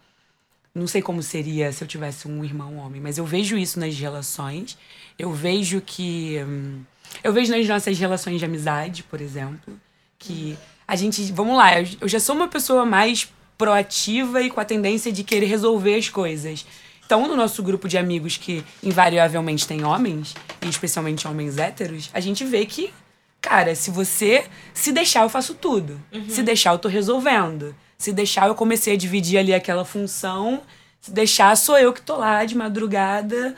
Não 0.73 0.87
sei 0.87 1.01
como 1.01 1.23
seria 1.23 1.71
se 1.71 1.83
eu 1.83 1.87
tivesse 1.87 2.27
um 2.27 2.43
irmão 2.43 2.77
homem, 2.77 3.01
mas 3.01 3.17
eu 3.17 3.25
vejo 3.25 3.57
isso 3.57 3.79
nas 3.79 3.97
relações. 3.97 4.77
Eu 5.17 5.33
vejo 5.33 5.81
que. 5.81 6.37
Hum, 6.45 6.83
eu 7.23 7.33
vejo 7.33 7.51
nas 7.51 7.67
nossas 7.67 7.97
relações 7.97 8.39
de 8.39 8.45
amizade, 8.45 9.03
por 9.03 9.19
exemplo, 9.19 9.79
que 10.19 10.57
a 10.87 10.95
gente. 10.95 11.31
Vamos 11.31 11.57
lá, 11.57 11.81
eu 11.81 12.07
já 12.07 12.19
sou 12.19 12.35
uma 12.35 12.47
pessoa 12.47 12.85
mais 12.85 13.31
proativa 13.57 14.41
e 14.41 14.49
com 14.49 14.59
a 14.59 14.65
tendência 14.65 15.11
de 15.11 15.23
querer 15.23 15.47
resolver 15.47 15.95
as 15.95 16.09
coisas. 16.09 16.65
Então, 17.05 17.27
no 17.27 17.35
nosso 17.35 17.63
grupo 17.63 17.87
de 17.87 17.97
amigos 17.97 18.37
que 18.37 18.63
invariavelmente 18.83 19.67
tem 19.67 19.83
homens, 19.83 20.35
e 20.61 20.67
especialmente 20.67 21.27
homens 21.27 21.57
héteros, 21.57 22.09
a 22.13 22.19
gente 22.19 22.43
vê 22.43 22.65
que, 22.65 22.93
cara, 23.41 23.73
se 23.75 23.89
você 23.89 24.45
se 24.73 24.91
deixar, 24.91 25.23
eu 25.23 25.29
faço 25.29 25.55
tudo. 25.55 25.99
Uhum. 26.13 26.29
Se 26.29 26.43
deixar, 26.43 26.73
eu 26.73 26.77
tô 26.77 26.87
resolvendo. 26.87 27.73
Se 27.97 28.11
deixar, 28.11 28.47
eu 28.47 28.55
comecei 28.55 28.93
a 28.93 28.97
dividir 28.97 29.37
ali 29.37 29.53
aquela 29.53 29.85
função. 29.85 30.61
Se 30.99 31.11
deixar, 31.11 31.55
sou 31.55 31.77
eu 31.77 31.93
que 31.93 32.01
tô 32.01 32.17
lá 32.17 32.43
de 32.43 32.55
madrugada 32.55 33.55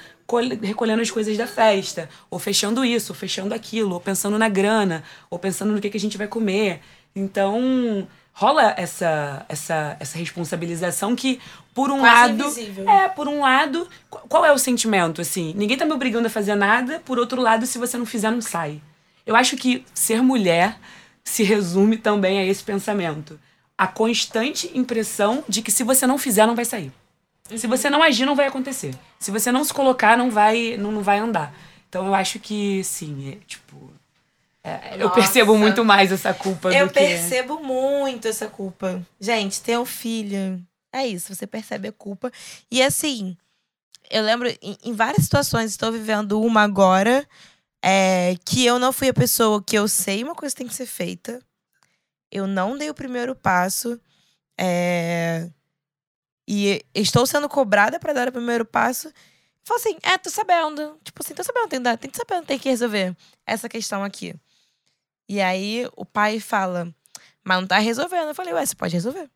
recolhendo 0.61 1.01
as 1.01 1.09
coisas 1.09 1.35
da 1.35 1.47
festa, 1.47 2.07
ou 2.29 2.37
fechando 2.37 2.85
isso, 2.85 3.11
ou 3.11 3.15
fechando 3.15 3.53
aquilo, 3.53 3.93
ou 3.93 3.99
pensando 3.99 4.37
na 4.37 4.47
grana, 4.47 5.03
ou 5.29 5.39
pensando 5.39 5.73
no 5.73 5.81
que, 5.81 5.89
que 5.89 5.97
a 5.97 5.99
gente 5.99 6.17
vai 6.17 6.27
comer. 6.27 6.81
Então, 7.15 8.07
rola 8.33 8.73
essa, 8.77 9.45
essa, 9.49 9.97
essa 9.99 10.17
responsabilização 10.17 11.15
que, 11.15 11.39
por 11.73 11.91
um 11.91 11.99
Quase 11.99 12.31
lado. 12.33 12.43
invisível. 12.45 12.89
É, 12.89 13.09
por 13.09 13.27
um 13.27 13.41
lado, 13.41 13.87
qu- 14.09 14.19
qual 14.29 14.45
é 14.45 14.51
o 14.51 14.57
sentimento, 14.57 15.21
assim? 15.21 15.53
Ninguém 15.55 15.77
tá 15.77 15.85
me 15.85 15.91
obrigando 15.93 16.27
a 16.27 16.29
fazer 16.29 16.55
nada, 16.55 17.01
por 17.05 17.17
outro 17.19 17.41
lado, 17.41 17.65
se 17.65 17.77
você 17.77 17.97
não 17.97 18.05
fizer, 18.05 18.31
não 18.31 18.41
sai. 18.41 18.81
Eu 19.25 19.35
acho 19.35 19.57
que 19.57 19.85
ser 19.93 20.21
mulher 20.21 20.79
se 21.23 21.43
resume 21.43 21.97
também 21.97 22.39
a 22.39 22.45
esse 22.45 22.63
pensamento. 22.63 23.39
A 23.77 23.87
constante 23.87 24.71
impressão 24.77 25.43
de 25.47 25.61
que 25.61 25.71
se 25.71 25.83
você 25.83 26.07
não 26.07 26.17
fizer, 26.17 26.45
não 26.45 26.55
vai 26.55 26.65
sair. 26.65 26.91
Se 27.55 27.65
você 27.67 27.89
não 27.89 28.03
agir, 28.03 28.25
não 28.25 28.35
vai 28.35 28.47
acontecer. 28.47 28.93
Se 29.19 29.31
você 29.31 29.51
não 29.51 29.63
se 29.63 29.73
colocar, 29.73 30.17
não 30.17 30.29
vai, 30.29 30.75
não, 30.77 30.91
não 30.91 31.01
vai 31.01 31.17
andar. 31.19 31.53
Então 31.87 32.05
eu 32.05 32.13
acho 32.13 32.39
que, 32.39 32.83
sim, 32.83 33.31
é, 33.33 33.37
tipo. 33.47 33.91
Eu 34.93 35.07
Nossa. 35.07 35.15
percebo 35.15 35.57
muito 35.57 35.83
mais 35.85 36.11
essa 36.11 36.33
culpa 36.33 36.73
Eu 36.73 36.87
que. 36.87 36.93
percebo 36.93 37.59
muito 37.59 38.27
essa 38.27 38.47
culpa. 38.47 39.01
Gente, 39.19 39.61
ter 39.61 39.77
um 39.77 39.85
filho. 39.85 40.63
É 40.93 41.05
isso, 41.05 41.33
você 41.35 41.45
percebe 41.47 41.87
a 41.87 41.91
culpa. 41.91 42.31
E 42.71 42.81
assim, 42.81 43.37
eu 44.09 44.23
lembro 44.23 44.49
em, 44.61 44.77
em 44.83 44.93
várias 44.93 45.23
situações, 45.23 45.71
estou 45.71 45.91
vivendo 45.91 46.41
uma 46.41 46.63
agora, 46.63 47.27
é, 47.83 48.35
que 48.45 48.65
eu 48.65 48.79
não 48.79 48.91
fui 48.91 49.09
a 49.09 49.13
pessoa 49.13 49.63
que 49.63 49.77
eu 49.77 49.87
sei 49.87 50.23
uma 50.23 50.35
coisa 50.35 50.55
tem 50.55 50.67
que 50.67 50.73
ser 50.75 50.85
feita. 50.87 51.41
Eu 52.31 52.47
não 52.47 52.77
dei 52.77 52.89
o 52.89 52.93
primeiro 52.93 53.35
passo. 53.35 53.99
é, 54.59 55.49
e 56.47 56.83
estou 56.95 57.27
sendo 57.27 57.47
cobrada 57.47 57.99
para 57.99 58.11
dar 58.13 58.27
o 58.27 58.31
primeiro 58.31 58.65
passo. 58.65 59.11
Falo 59.63 59.79
assim, 59.79 59.97
é, 60.01 60.17
tô 60.17 60.31
sabendo. 60.31 60.97
Tipo 61.03 61.21
assim, 61.21 61.35
tô 61.35 61.43
sabendo, 61.43 61.67
tem 61.67 61.79
que, 61.79 61.83
dar, 61.83 61.97
tem 61.97 62.09
que 62.09 62.17
saber, 62.17 62.41
tem 62.43 62.57
que 62.57 62.69
resolver 62.69 63.15
essa 63.45 63.69
questão 63.69 64.03
aqui. 64.03 64.33
E 65.29 65.39
aí 65.39 65.87
o 65.95 66.03
pai 66.03 66.39
fala, 66.39 66.91
mas 67.43 67.61
não 67.61 67.67
tá 67.67 67.77
resolvendo. 67.77 68.29
Eu 68.29 68.35
falei, 68.35 68.51
ué, 68.51 68.65
você 68.65 68.75
pode 68.75 68.95
resolver. 68.95 69.29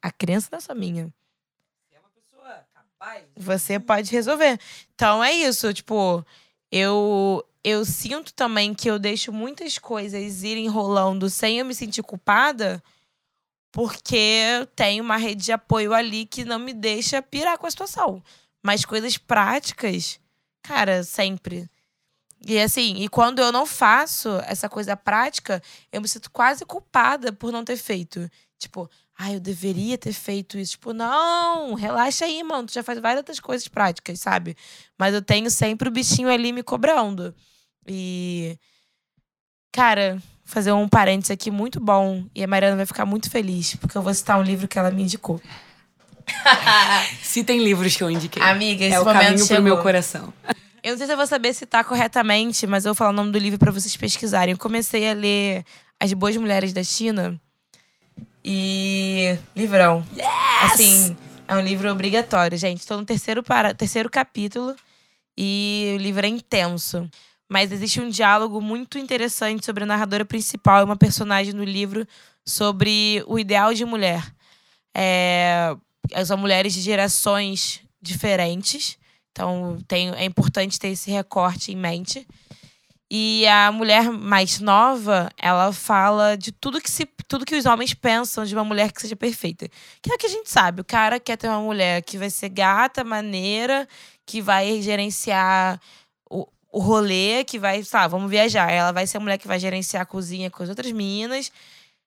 A 0.00 0.10
criança 0.10 0.48
não 0.50 0.56
é 0.56 0.60
só 0.60 0.74
minha. 0.74 1.12
Você 3.36 3.78
pode 3.78 4.10
resolver. 4.10 4.58
Então 4.94 5.22
é 5.22 5.30
isso, 5.32 5.72
tipo, 5.74 6.24
eu 6.72 7.46
eu 7.62 7.84
sinto 7.84 8.32
também 8.32 8.72
que 8.72 8.88
eu 8.90 8.98
deixo 8.98 9.30
muitas 9.30 9.76
coisas 9.78 10.42
irem 10.42 10.66
rolando 10.68 11.28
sem 11.28 11.58
eu 11.58 11.64
me 11.66 11.74
sentir 11.74 12.02
culpada, 12.02 12.82
porque 13.70 14.66
tem 14.74 15.00
uma 15.02 15.18
rede 15.18 15.44
de 15.44 15.52
apoio 15.52 15.92
ali 15.92 16.24
que 16.24 16.46
não 16.46 16.58
me 16.58 16.72
deixa 16.72 17.20
pirar 17.20 17.58
com 17.58 17.66
a 17.66 17.70
situação. 17.70 18.22
Mas 18.62 18.86
coisas 18.86 19.18
práticas, 19.18 20.18
cara, 20.62 21.02
sempre. 21.04 21.68
E 22.46 22.58
assim, 22.58 22.96
e 22.96 23.08
quando 23.08 23.40
eu 23.40 23.52
não 23.52 23.66
faço 23.66 24.28
essa 24.46 24.68
coisa 24.68 24.96
prática, 24.96 25.62
eu 25.92 26.00
me 26.00 26.08
sinto 26.08 26.30
quase 26.30 26.64
culpada 26.64 27.32
por 27.32 27.52
não 27.52 27.64
ter 27.64 27.76
feito. 27.76 28.30
Tipo, 28.58 28.90
ah, 29.18 29.32
eu 29.32 29.40
deveria 29.40 29.98
ter 29.98 30.12
feito 30.12 30.58
isso. 30.58 30.72
Tipo, 30.72 30.92
não, 30.92 31.74
relaxa 31.74 32.24
aí, 32.24 32.42
mano. 32.42 32.66
Tu 32.66 32.74
já 32.74 32.82
faz 32.82 32.98
várias 32.98 33.18
outras 33.18 33.40
coisas 33.40 33.68
práticas, 33.68 34.18
sabe? 34.20 34.56
Mas 34.98 35.14
eu 35.14 35.20
tenho 35.20 35.50
sempre 35.50 35.88
o 35.88 35.92
bichinho 35.92 36.28
ali 36.28 36.52
me 36.52 36.62
cobrando. 36.62 37.34
E. 37.86 38.58
Cara, 39.72 40.20
fazer 40.44 40.72
um 40.72 40.88
parênteses 40.88 41.30
aqui 41.30 41.50
muito 41.50 41.78
bom. 41.78 42.24
E 42.34 42.42
a 42.42 42.46
Mariana 42.46 42.76
vai 42.76 42.86
ficar 42.86 43.04
muito 43.04 43.30
feliz, 43.30 43.76
porque 43.76 43.96
eu 43.96 44.02
vou 44.02 44.12
citar 44.12 44.38
um 44.38 44.42
livro 44.42 44.66
que 44.66 44.78
ela 44.78 44.90
me 44.90 45.02
indicou. 45.02 45.40
Se 47.22 47.44
tem 47.44 47.62
livros 47.62 47.94
que 47.94 48.02
eu 48.02 48.10
indiquei. 48.10 48.42
Amiga, 48.42 48.84
esse 48.84 48.94
é 48.94 49.00
o 49.00 49.04
momento 49.04 49.22
caminho 49.22 49.38
pro 49.38 49.46
chegou. 49.46 49.62
meu 49.62 49.78
coração. 49.82 50.32
Eu 50.82 50.92
não 50.92 50.98
sei 50.98 51.06
se 51.06 51.12
eu 51.12 51.16
vou 51.16 51.26
saber 51.26 51.52
citar 51.52 51.84
corretamente, 51.84 52.66
mas 52.66 52.84
eu 52.84 52.90
vou 52.90 52.94
falar 52.96 53.10
o 53.10 53.14
nome 53.14 53.30
do 53.30 53.38
livro 53.38 53.58
pra 53.58 53.70
vocês 53.70 53.96
pesquisarem. 53.96 54.52
Eu 54.52 54.58
comecei 54.58 55.10
a 55.10 55.12
ler 55.12 55.64
As 55.98 56.12
Boas 56.12 56.36
Mulheres 56.36 56.72
da 56.72 56.82
China. 56.82 57.38
E. 58.44 59.36
Livrão. 59.54 60.04
Assim, 60.62 61.16
é 61.46 61.54
um 61.54 61.60
livro 61.60 61.90
obrigatório, 61.90 62.56
gente. 62.56 62.86
Tô 62.86 62.96
no 62.96 63.04
terceiro, 63.04 63.42
para... 63.42 63.74
terceiro 63.74 64.08
capítulo 64.08 64.74
e 65.36 65.96
o 65.98 66.02
livro 66.02 66.24
é 66.24 66.28
intenso. 66.28 67.08
Mas 67.48 67.72
existe 67.72 68.00
um 68.00 68.08
diálogo 68.08 68.60
muito 68.60 68.98
interessante 68.98 69.66
sobre 69.66 69.84
a 69.84 69.86
narradora 69.86 70.24
principal 70.24 70.80
e 70.80 70.84
uma 70.84 70.96
personagem 70.96 71.52
do 71.52 71.64
livro 71.64 72.06
sobre 72.44 73.22
o 73.26 73.38
ideal 73.38 73.74
de 73.74 73.84
mulher. 73.84 74.24
É... 74.96 75.76
São 76.24 76.38
mulheres 76.38 76.72
de 76.72 76.80
gerações 76.80 77.82
diferentes. 78.00 78.98
Então, 79.32 79.78
tem, 79.86 80.10
é 80.14 80.24
importante 80.24 80.78
ter 80.78 80.88
esse 80.88 81.10
recorte 81.10 81.72
em 81.72 81.76
mente. 81.76 82.26
E 83.12 83.44
a 83.48 83.72
mulher 83.72 84.08
mais 84.08 84.60
nova, 84.60 85.30
ela 85.36 85.72
fala 85.72 86.36
de 86.36 86.52
tudo 86.52 86.80
que, 86.80 86.88
se, 86.88 87.04
tudo 87.26 87.44
que 87.44 87.56
os 87.56 87.66
homens 87.66 87.92
pensam 87.92 88.44
de 88.44 88.54
uma 88.54 88.62
mulher 88.64 88.92
que 88.92 89.00
seja 89.00 89.16
perfeita. 89.16 89.68
Que 90.00 90.12
é 90.12 90.14
o 90.14 90.18
que 90.18 90.26
a 90.26 90.30
gente 90.30 90.48
sabe. 90.48 90.80
O 90.80 90.84
cara 90.84 91.18
quer 91.18 91.36
ter 91.36 91.48
uma 91.48 91.60
mulher 91.60 92.02
que 92.02 92.16
vai 92.16 92.30
ser 92.30 92.50
gata, 92.50 93.02
maneira, 93.02 93.88
que 94.24 94.40
vai 94.40 94.80
gerenciar 94.80 95.80
o, 96.30 96.46
o 96.70 96.78
rolê, 96.78 97.42
que 97.42 97.58
vai, 97.58 97.82
tá, 97.82 98.06
vamos 98.06 98.30
viajar. 98.30 98.70
Ela 98.70 98.92
vai 98.92 99.08
ser 99.08 99.16
a 99.16 99.20
mulher 99.20 99.38
que 99.38 99.48
vai 99.48 99.58
gerenciar 99.58 100.02
a 100.02 100.06
cozinha 100.06 100.48
com 100.48 100.62
as 100.62 100.68
outras 100.68 100.92
minas. 100.92 101.50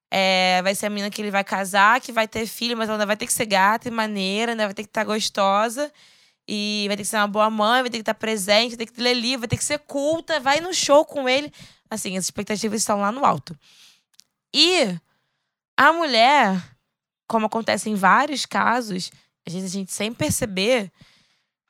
É, 0.09 0.61
vai 0.63 0.73
ser 0.73 0.85
a 0.85 0.89
menina 0.89 1.09
que 1.09 1.21
ele 1.21 1.31
vai 1.31 1.43
casar, 1.43 1.99
que 1.99 2.13
vai 2.13 2.29
ter 2.29 2.45
filho, 2.45 2.77
mas 2.77 2.87
ela 2.87 2.95
ainda 2.95 3.05
vai 3.05 3.17
ter 3.17 3.25
que 3.25 3.33
ser 3.33 3.45
gata 3.45 3.89
e 3.89 3.91
maneira, 3.91 4.53
ainda 4.53 4.65
vai 4.65 4.73
ter 4.73 4.83
que 4.83 4.89
estar 4.89 5.03
gostosa. 5.03 5.91
E 6.47 6.85
vai 6.87 6.97
ter 6.97 7.03
que 7.03 7.09
ser 7.09 7.17
uma 7.17 7.27
boa 7.27 7.49
mãe, 7.49 7.81
vai 7.81 7.89
ter 7.89 7.97
que 7.97 8.01
estar 8.01 8.13
presente, 8.13 8.75
vai 8.75 8.85
ter 8.85 8.91
que 8.91 9.01
ler 9.01 9.13
livro, 9.13 9.41
vai 9.41 9.47
ter 9.47 9.57
que 9.57 9.63
ser 9.63 9.79
culta, 9.79 10.39
vai 10.39 10.59
no 10.59 10.73
show 10.73 11.05
com 11.05 11.27
ele. 11.27 11.51
Assim, 11.89 12.17
as 12.17 12.25
expectativas 12.25 12.81
estão 12.81 12.99
lá 12.99 13.11
no 13.11 13.25
alto. 13.25 13.57
E 14.53 14.95
a 15.77 15.93
mulher, 15.93 16.61
como 17.27 17.45
acontece 17.45 17.89
em 17.89 17.95
vários 17.95 18.45
casos, 18.45 19.11
às 19.45 19.53
vezes 19.53 19.71
a 19.71 19.73
gente 19.73 19.91
sem 19.91 20.13
perceber, 20.13 20.91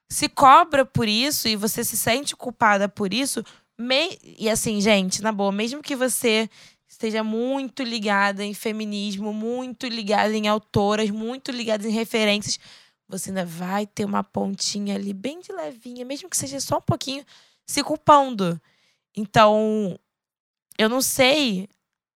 se 0.09 0.27
cobra 0.29 0.85
por 0.85 1.07
isso 1.07 1.47
e 1.47 1.55
você 1.55 1.83
se 1.83 1.97
sente 1.97 2.35
culpada 2.35 2.87
por 2.89 3.13
isso. 3.13 3.43
Me... 3.77 4.17
E 4.37 4.49
assim, 4.49 4.79
gente, 4.81 5.21
na 5.21 5.31
boa, 5.31 5.51
mesmo 5.51 5.81
que 5.81 5.95
você 5.95 6.49
esteja 6.87 7.23
muito 7.23 7.81
ligada 7.81 8.43
em 8.43 8.53
feminismo, 8.53 9.33
muito 9.33 9.87
ligada 9.87 10.33
em 10.33 10.47
autoras, 10.47 11.09
muito 11.09 11.51
ligada 11.51 11.87
em 11.87 11.91
referências, 11.91 12.59
você 13.07 13.29
ainda 13.29 13.45
vai 13.45 13.85
ter 13.85 14.05
uma 14.05 14.23
pontinha 14.23 14.95
ali 14.95 15.13
bem 15.13 15.39
de 15.39 15.51
levinha, 15.51 16.05
mesmo 16.05 16.29
que 16.29 16.37
seja 16.37 16.59
só 16.59 16.77
um 16.77 16.81
pouquinho, 16.81 17.25
se 17.65 17.83
culpando. 17.83 18.59
Então, 19.15 19.97
eu 20.77 20.89
não 20.89 21.01
sei 21.01 21.67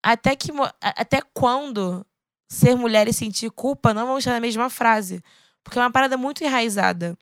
até 0.02 0.36
que 0.36 0.50
até 0.80 1.20
quando 1.34 2.06
ser 2.48 2.76
mulher 2.76 3.08
e 3.08 3.12
sentir 3.12 3.50
culpa 3.50 3.92
não 3.92 4.06
vão 4.06 4.18
estar 4.18 4.32
na 4.32 4.40
mesma 4.40 4.70
frase, 4.70 5.22
porque 5.62 5.78
é 5.78 5.82
uma 5.82 5.90
parada 5.90 6.16
muito 6.16 6.44
enraizada. 6.44 7.18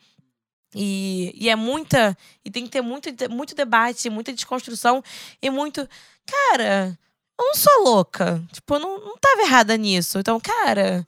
E, 0.74 1.32
e 1.34 1.48
é 1.48 1.56
muita. 1.56 2.16
E 2.44 2.50
tem 2.50 2.64
que 2.64 2.70
ter 2.70 2.82
muito, 2.82 3.08
muito 3.30 3.54
debate, 3.54 4.10
muita 4.10 4.32
desconstrução 4.32 5.02
e 5.40 5.48
muito. 5.48 5.88
Cara, 6.26 6.98
eu 7.38 7.46
não 7.46 7.54
sou 7.54 7.84
louca. 7.84 8.42
Tipo, 8.52 8.74
eu 8.74 8.80
não, 8.80 9.00
não 9.00 9.16
tava 9.18 9.42
errada 9.42 9.76
nisso. 9.76 10.18
Então, 10.18 10.40
cara, 10.40 11.06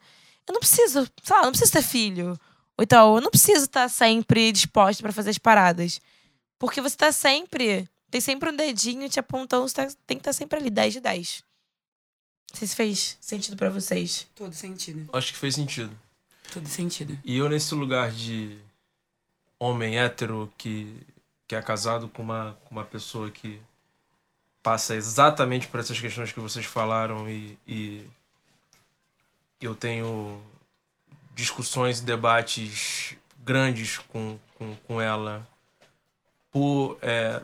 eu 0.49 0.53
não 0.53 0.61
preciso, 0.61 1.07
sei 1.23 1.35
lá, 1.37 1.43
eu 1.43 1.45
não 1.47 1.53
preciso 1.53 1.73
ter 1.73 1.83
filho. 1.83 2.39
Ou 2.79 2.83
então, 2.83 3.17
eu 3.17 3.21
não 3.21 3.31
preciso 3.31 3.65
estar 3.65 3.89
sempre 3.89 4.53
disposta 4.53 5.03
pra 5.03 5.13
fazer 5.13 5.31
as 5.31 5.39
paradas. 5.39 6.01
Porque 6.59 6.81
você 6.81 6.97
tá 6.97 7.11
sempre. 7.13 7.89
Tem 8.11 8.21
sempre 8.21 8.51
um 8.51 8.57
dedinho 8.57 9.09
te 9.09 9.19
apontando, 9.19 9.69
você 9.69 9.75
tá- 9.75 9.89
tem 10.07 10.17
que 10.17 10.21
estar 10.23 10.33
sempre 10.33 10.59
ali, 10.59 10.71
10 10.71 10.93
de 10.95 11.01
10. 11.01 11.43
Não 12.53 12.59
sei 12.59 12.69
se 12.69 12.77
fez 12.77 13.19
sentido 13.21 13.57
pra 13.57 13.69
vocês. 13.71 14.27
Todo 14.35 14.55
sentido. 14.55 15.09
Acho 15.13 15.33
que 15.33 15.39
fez 15.39 15.55
sentido. 15.57 15.99
Todo 16.53 16.67
sentido. 16.69 17.19
E 17.25 17.37
eu, 17.37 17.49
nesse 17.49 17.75
lugar 17.75 18.13
de 18.13 18.57
homem 19.59 19.99
hétero 19.99 20.51
que, 20.57 20.97
que 21.49 21.57
é 21.57 21.61
casado 21.63 22.09
com 22.09 22.23
uma, 22.23 22.57
com 22.65 22.75
uma 22.77 22.85
pessoa 22.85 23.31
que 23.31 23.61
passa 24.63 24.95
exatamente 24.95 25.67
por 25.69 25.81
essas 25.81 25.99
questões 26.01 26.33
que 26.33 26.41
vocês 26.41 26.65
falaram 26.65 27.29
e, 27.29 27.59
e 27.67 28.07
eu 29.61 29.75
tenho 29.75 30.43
discussões 31.35 32.01
e 32.01 32.05
debates 32.05 33.17
grandes 33.45 33.99
com, 33.99 34.39
com, 34.57 34.75
com 34.87 35.01
ela 35.01 35.47
por, 36.51 36.99
é, 37.03 37.43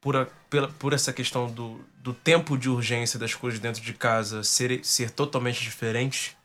por, 0.00 0.16
a- 0.16 0.26
pela, 0.48 0.68
por 0.68 0.92
essa 0.92 1.12
questão 1.12 1.50
do, 1.50 1.80
do 1.98 2.12
tempo 2.14 2.56
de 2.56 2.68
urgência 2.68 3.18
das 3.18 3.34
coisas 3.34 3.60
dentro 3.60 3.82
de 3.82 3.92
casa 3.92 4.42
ser, 4.44 4.84
ser 4.84 5.10
totalmente 5.10 5.60
diferente. 5.60 6.36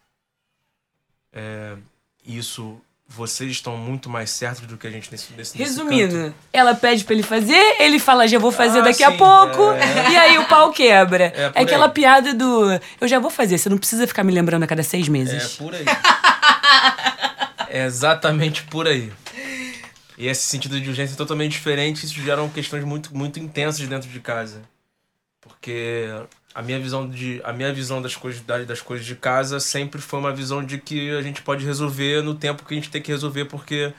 É, 1.32 1.78
isso, 2.26 2.80
vocês 3.16 3.52
estão 3.52 3.78
muito 3.78 4.10
mais 4.10 4.30
certos 4.32 4.62
do 4.66 4.76
que 4.78 4.88
a 4.88 4.90
gente 4.90 5.12
nesse, 5.12 5.32
nesse 5.34 5.58
nesse. 5.58 5.58
Resumindo, 5.58 6.34
ela 6.52 6.74
pede 6.74 7.04
pra 7.04 7.14
ele 7.14 7.24
fazer, 7.24 7.76
ele 7.80 8.00
fala, 8.00 8.28
já 8.28 8.40
vou 8.40 8.52
fazer 8.52 8.80
Ah, 8.80 8.84
daqui 8.84 9.04
a 9.04 9.12
sim, 9.12 9.18
pouco, 9.18 9.62
é. 9.74 10.12
e 10.12 10.18
aí 10.18 10.38
o 10.40 10.46
pau 10.46 10.72
quebra. 10.72 11.26
É 11.36 11.52
É, 11.56 11.62
aquela 11.62 11.86
aí. 11.86 11.92
piada 11.92 12.34
do 12.34 12.72
eu 13.00 13.08
já 13.08 13.20
vou 13.20 13.30
fazer, 13.30 13.58
você 13.58 13.70
não 13.70 13.78
precisa 13.78 14.08
ficar 14.08 14.24
me 14.24 14.32
lembrando 14.34 14.64
a 14.64 14.68
cada 14.68 14.82
seis 14.84 15.08
É 15.08 15.10
meses. 15.12 15.56
por 15.56 15.74
aí. 15.76 15.86
é 17.70 17.86
exatamente 17.86 18.64
por 18.64 18.88
aí. 18.88 19.12
E 20.18 20.28
esse 20.28 20.44
sentido 20.48 20.80
de 20.80 20.88
urgência 20.90 21.14
é 21.16 21.18
totalmente 21.18 21.54
diferente. 21.54 22.06
Isso 22.06 22.14
geram 22.22 22.48
questões 22.48 22.84
muito, 22.84 23.16
muito 23.16 23.40
intensas 23.40 23.88
dentro 23.88 24.08
de 24.10 24.20
casa. 24.20 24.62
Porque 25.42 26.06
a 26.54 26.62
minha 26.62 26.80
visão 26.80 27.10
de 27.10 27.42
a 27.44 27.52
minha 27.52 27.74
visão 27.74 28.02
das 28.02 28.16
coisas 28.16 28.42
das 28.42 28.82
coisas 28.82 29.06
de 29.06 29.16
casa 29.16 29.60
sempre 29.60 30.00
foi 30.00 30.20
uma 30.20 30.32
visão 30.32 30.64
de 30.64 30.78
que 30.78 31.12
a 31.12 31.22
gente 31.22 31.42
pode 31.42 31.66
resolver 31.66 32.22
no 32.22 32.36
tempo 32.36 32.64
que 32.64 32.74
a 32.74 32.78
gente 32.78 32.92
tem 32.92 33.02
que 33.02 33.12
resolver 33.12 33.46
porque 33.46 33.92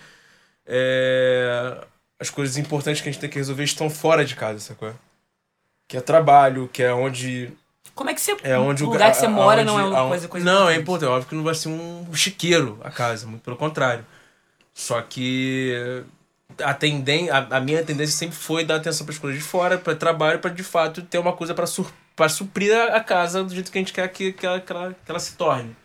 é, 0.67 1.85
as 2.19 2.31
coisas 2.31 2.57
importantes 2.57 3.01
que 3.03 3.09
a 3.09 3.13
gente 3.13 3.21
tem 3.21 3.31
que 3.31 3.39
resolver 3.39 3.65
estão 3.65 3.91
fora 3.91 4.25
de 4.25 4.37
casa 4.37 4.61
sacou? 4.61 4.95
que 5.89 5.97
é 5.97 6.01
trabalho 6.01 6.69
que 6.73 6.83
é 6.83 6.93
onde 6.93 7.53
como 7.95 8.11
é 8.11 8.15
que 8.15 8.21
você 8.21 8.37
é 8.45 8.57
onde 8.57 8.85
o 8.85 8.89
lugar 8.89 9.11
que 9.11 9.17
você 9.17 9.29
mora 9.29 9.63
onde, 9.63 9.71
não 9.71 9.79
é 9.79 9.85
uma 9.85 10.09
coisa 10.09 10.29
coisa 10.29 10.47
não 10.47 10.53
importante. 10.53 10.79
é 10.79 10.81
importante 10.81 11.11
óbvio 11.11 11.29
que 11.29 11.35
não 11.35 11.45
vai 11.45 11.55
ser 11.55 11.69
um 11.69 12.15
chiqueiro 12.15 12.79
a 12.85 12.91
casa 12.91 13.27
muito 13.27 13.43
pelo 13.43 13.57
contrário 13.57 14.07
só 14.73 15.03
que 15.03 16.05
a, 16.63 16.73
tenden 16.73 17.31
a, 17.31 17.39
a 17.39 17.61
minha 17.61 17.83
tendência 17.85 18.17
sempre 18.17 18.37
foi 18.37 18.65
dar 18.65 18.77
atenção 18.77 19.05
para 19.05 19.13
as 19.13 19.19
coisas 19.19 19.41
de 19.41 19.45
fora 19.45 19.77
para 19.77 19.95
trabalho 19.97 20.39
para 20.39 20.51
de 20.51 20.63
fato 20.63 21.03
ter 21.03 21.19
uma 21.19 21.33
coisa 21.33 21.53
para 21.53 21.67
surpreender 21.67 22.04
para 22.17 22.29
suprir 22.29 22.73
a 22.73 23.01
casa 23.01 23.43
do 23.43 23.55
jeito 23.55 23.71
que 23.71 23.79
a 23.79 23.81
gente 23.81 23.93
quer 23.93 24.09
que, 24.09 24.33
que, 24.33 24.47
ela, 24.47 24.61
que, 24.61 24.73
ela, 24.73 24.95
que 24.95 25.11
ela 25.11 25.21
se 25.21 25.37
torne. 25.37 25.77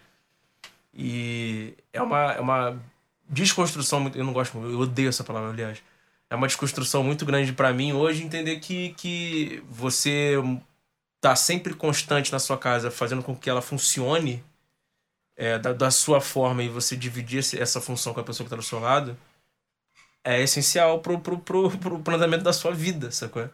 E 0.94 1.74
é 1.94 2.02
uma, 2.02 2.34
é 2.34 2.40
uma 2.40 2.80
desconstrução 3.28 4.00
muito. 4.00 4.18
Eu 4.18 4.26
não 4.26 4.34
gosto, 4.34 4.58
eu 4.58 4.80
odeio 4.80 5.10
essa 5.10 5.24
palavra, 5.24 5.50
aliás. 5.50 5.82
É 6.30 6.36
uma 6.36 6.48
desconstrução 6.48 7.04
muito 7.04 7.26
grande 7.26 7.54
para 7.54 7.74
mim 7.74 7.94
hoje 7.94 8.24
entender 8.24 8.60
que, 8.60 8.94
que 8.94 9.64
você 9.70 10.36
tá 11.20 11.36
sempre 11.36 11.74
constante 11.74 12.32
na 12.32 12.40
sua 12.40 12.58
casa, 12.58 12.92
fazendo 12.92 13.24
com 13.24 13.36
que 13.36 13.50
ela 13.50 13.62
funcione 13.62 14.44
é, 15.36 15.58
da, 15.58 15.74
da 15.74 15.92
sua 15.92 16.22
forma 16.22 16.64
e 16.64 16.70
você 16.70 16.96
dividir 16.96 17.40
essa 17.60 17.82
função 17.82 18.14
com 18.14 18.20
a 18.20 18.24
pessoa 18.24 18.46
que 18.46 18.54
está 18.54 18.56
do 18.56 18.64
seu 18.64 18.80
lado 18.80 19.18
é 20.24 20.42
essencial 20.42 21.00
pro, 21.00 21.20
pro, 21.20 21.40
pro, 21.40 21.72
pro, 21.72 22.00
pro 22.00 22.38
da 22.38 22.54
sua 22.54 22.72
vida, 22.72 23.12
sacou? 23.12 23.50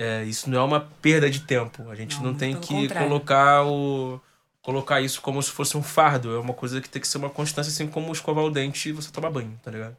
É, 0.00 0.22
isso 0.22 0.48
não 0.48 0.60
é 0.60 0.62
uma 0.62 0.80
perda 1.02 1.28
de 1.28 1.40
tempo. 1.40 1.90
A 1.90 1.94
gente 1.96 2.16
não, 2.18 2.26
não 2.26 2.34
tem 2.34 2.54
que 2.54 2.72
contrário. 2.72 3.08
colocar 3.08 3.64
o 3.66 4.20
colocar 4.62 5.00
isso 5.00 5.20
como 5.20 5.42
se 5.42 5.50
fosse 5.50 5.76
um 5.76 5.82
fardo. 5.82 6.36
É 6.36 6.38
uma 6.38 6.54
coisa 6.54 6.80
que 6.80 6.88
tem 6.88 7.02
que 7.02 7.08
ser 7.08 7.18
uma 7.18 7.30
constância, 7.30 7.70
assim 7.70 7.88
como 7.88 8.12
escovar 8.12 8.44
o 8.44 8.50
dente 8.50 8.88
e 8.88 8.92
você 8.92 9.10
tomar 9.10 9.30
banho, 9.30 9.58
tá 9.60 9.72
ligado? 9.72 9.96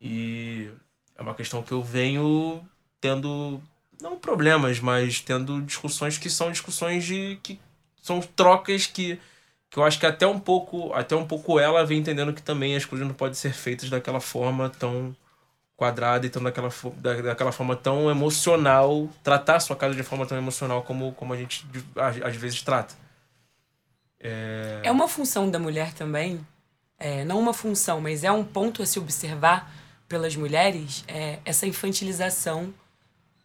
E 0.00 0.68
é 1.16 1.22
uma 1.22 1.34
questão 1.34 1.62
que 1.62 1.72
eu 1.72 1.82
venho 1.82 2.66
tendo, 3.00 3.60
não 4.00 4.16
problemas, 4.18 4.80
mas 4.80 5.20
tendo 5.20 5.62
discussões 5.62 6.18
que 6.18 6.28
são 6.28 6.50
discussões 6.50 7.04
de. 7.04 7.38
que 7.44 7.60
são 8.02 8.20
trocas 8.20 8.86
que, 8.86 9.20
que 9.70 9.78
eu 9.78 9.84
acho 9.84 10.00
que 10.00 10.06
até 10.06 10.26
um 10.26 10.40
pouco 10.40 10.92
até 10.92 11.14
um 11.14 11.26
pouco 11.26 11.60
ela 11.60 11.84
vem 11.84 11.98
entendendo 11.98 12.32
que 12.32 12.42
também 12.42 12.74
as 12.74 12.84
coisas 12.84 13.06
não 13.06 13.14
podem 13.14 13.34
ser 13.34 13.52
feitas 13.52 13.88
daquela 13.88 14.20
forma 14.20 14.68
tão 14.68 15.14
quadrada 15.76 16.26
e 16.26 16.30
tão 16.30 16.42
daquela, 16.42 16.70
da, 16.96 17.20
daquela 17.20 17.52
forma 17.52 17.76
tão 17.76 18.10
emocional, 18.10 19.08
tratar 19.22 19.56
a 19.56 19.60
sua 19.60 19.76
casa 19.76 19.94
de 19.94 20.02
forma 20.02 20.26
tão 20.26 20.38
emocional 20.38 20.82
como, 20.82 21.12
como 21.12 21.32
a 21.32 21.36
gente 21.36 21.66
às 22.24 22.34
vezes 22.36 22.62
trata. 22.62 22.94
É... 24.18 24.80
é 24.84 24.90
uma 24.90 25.06
função 25.06 25.50
da 25.50 25.58
mulher 25.58 25.92
também, 25.92 26.44
é, 26.98 27.24
não 27.24 27.38
uma 27.38 27.52
função, 27.52 28.00
mas 28.00 28.24
é 28.24 28.32
um 28.32 28.42
ponto 28.42 28.82
a 28.82 28.86
se 28.86 28.98
observar 28.98 29.70
pelas 30.08 30.34
mulheres, 30.34 31.04
é 31.06 31.38
essa 31.44 31.66
infantilização 31.66 32.72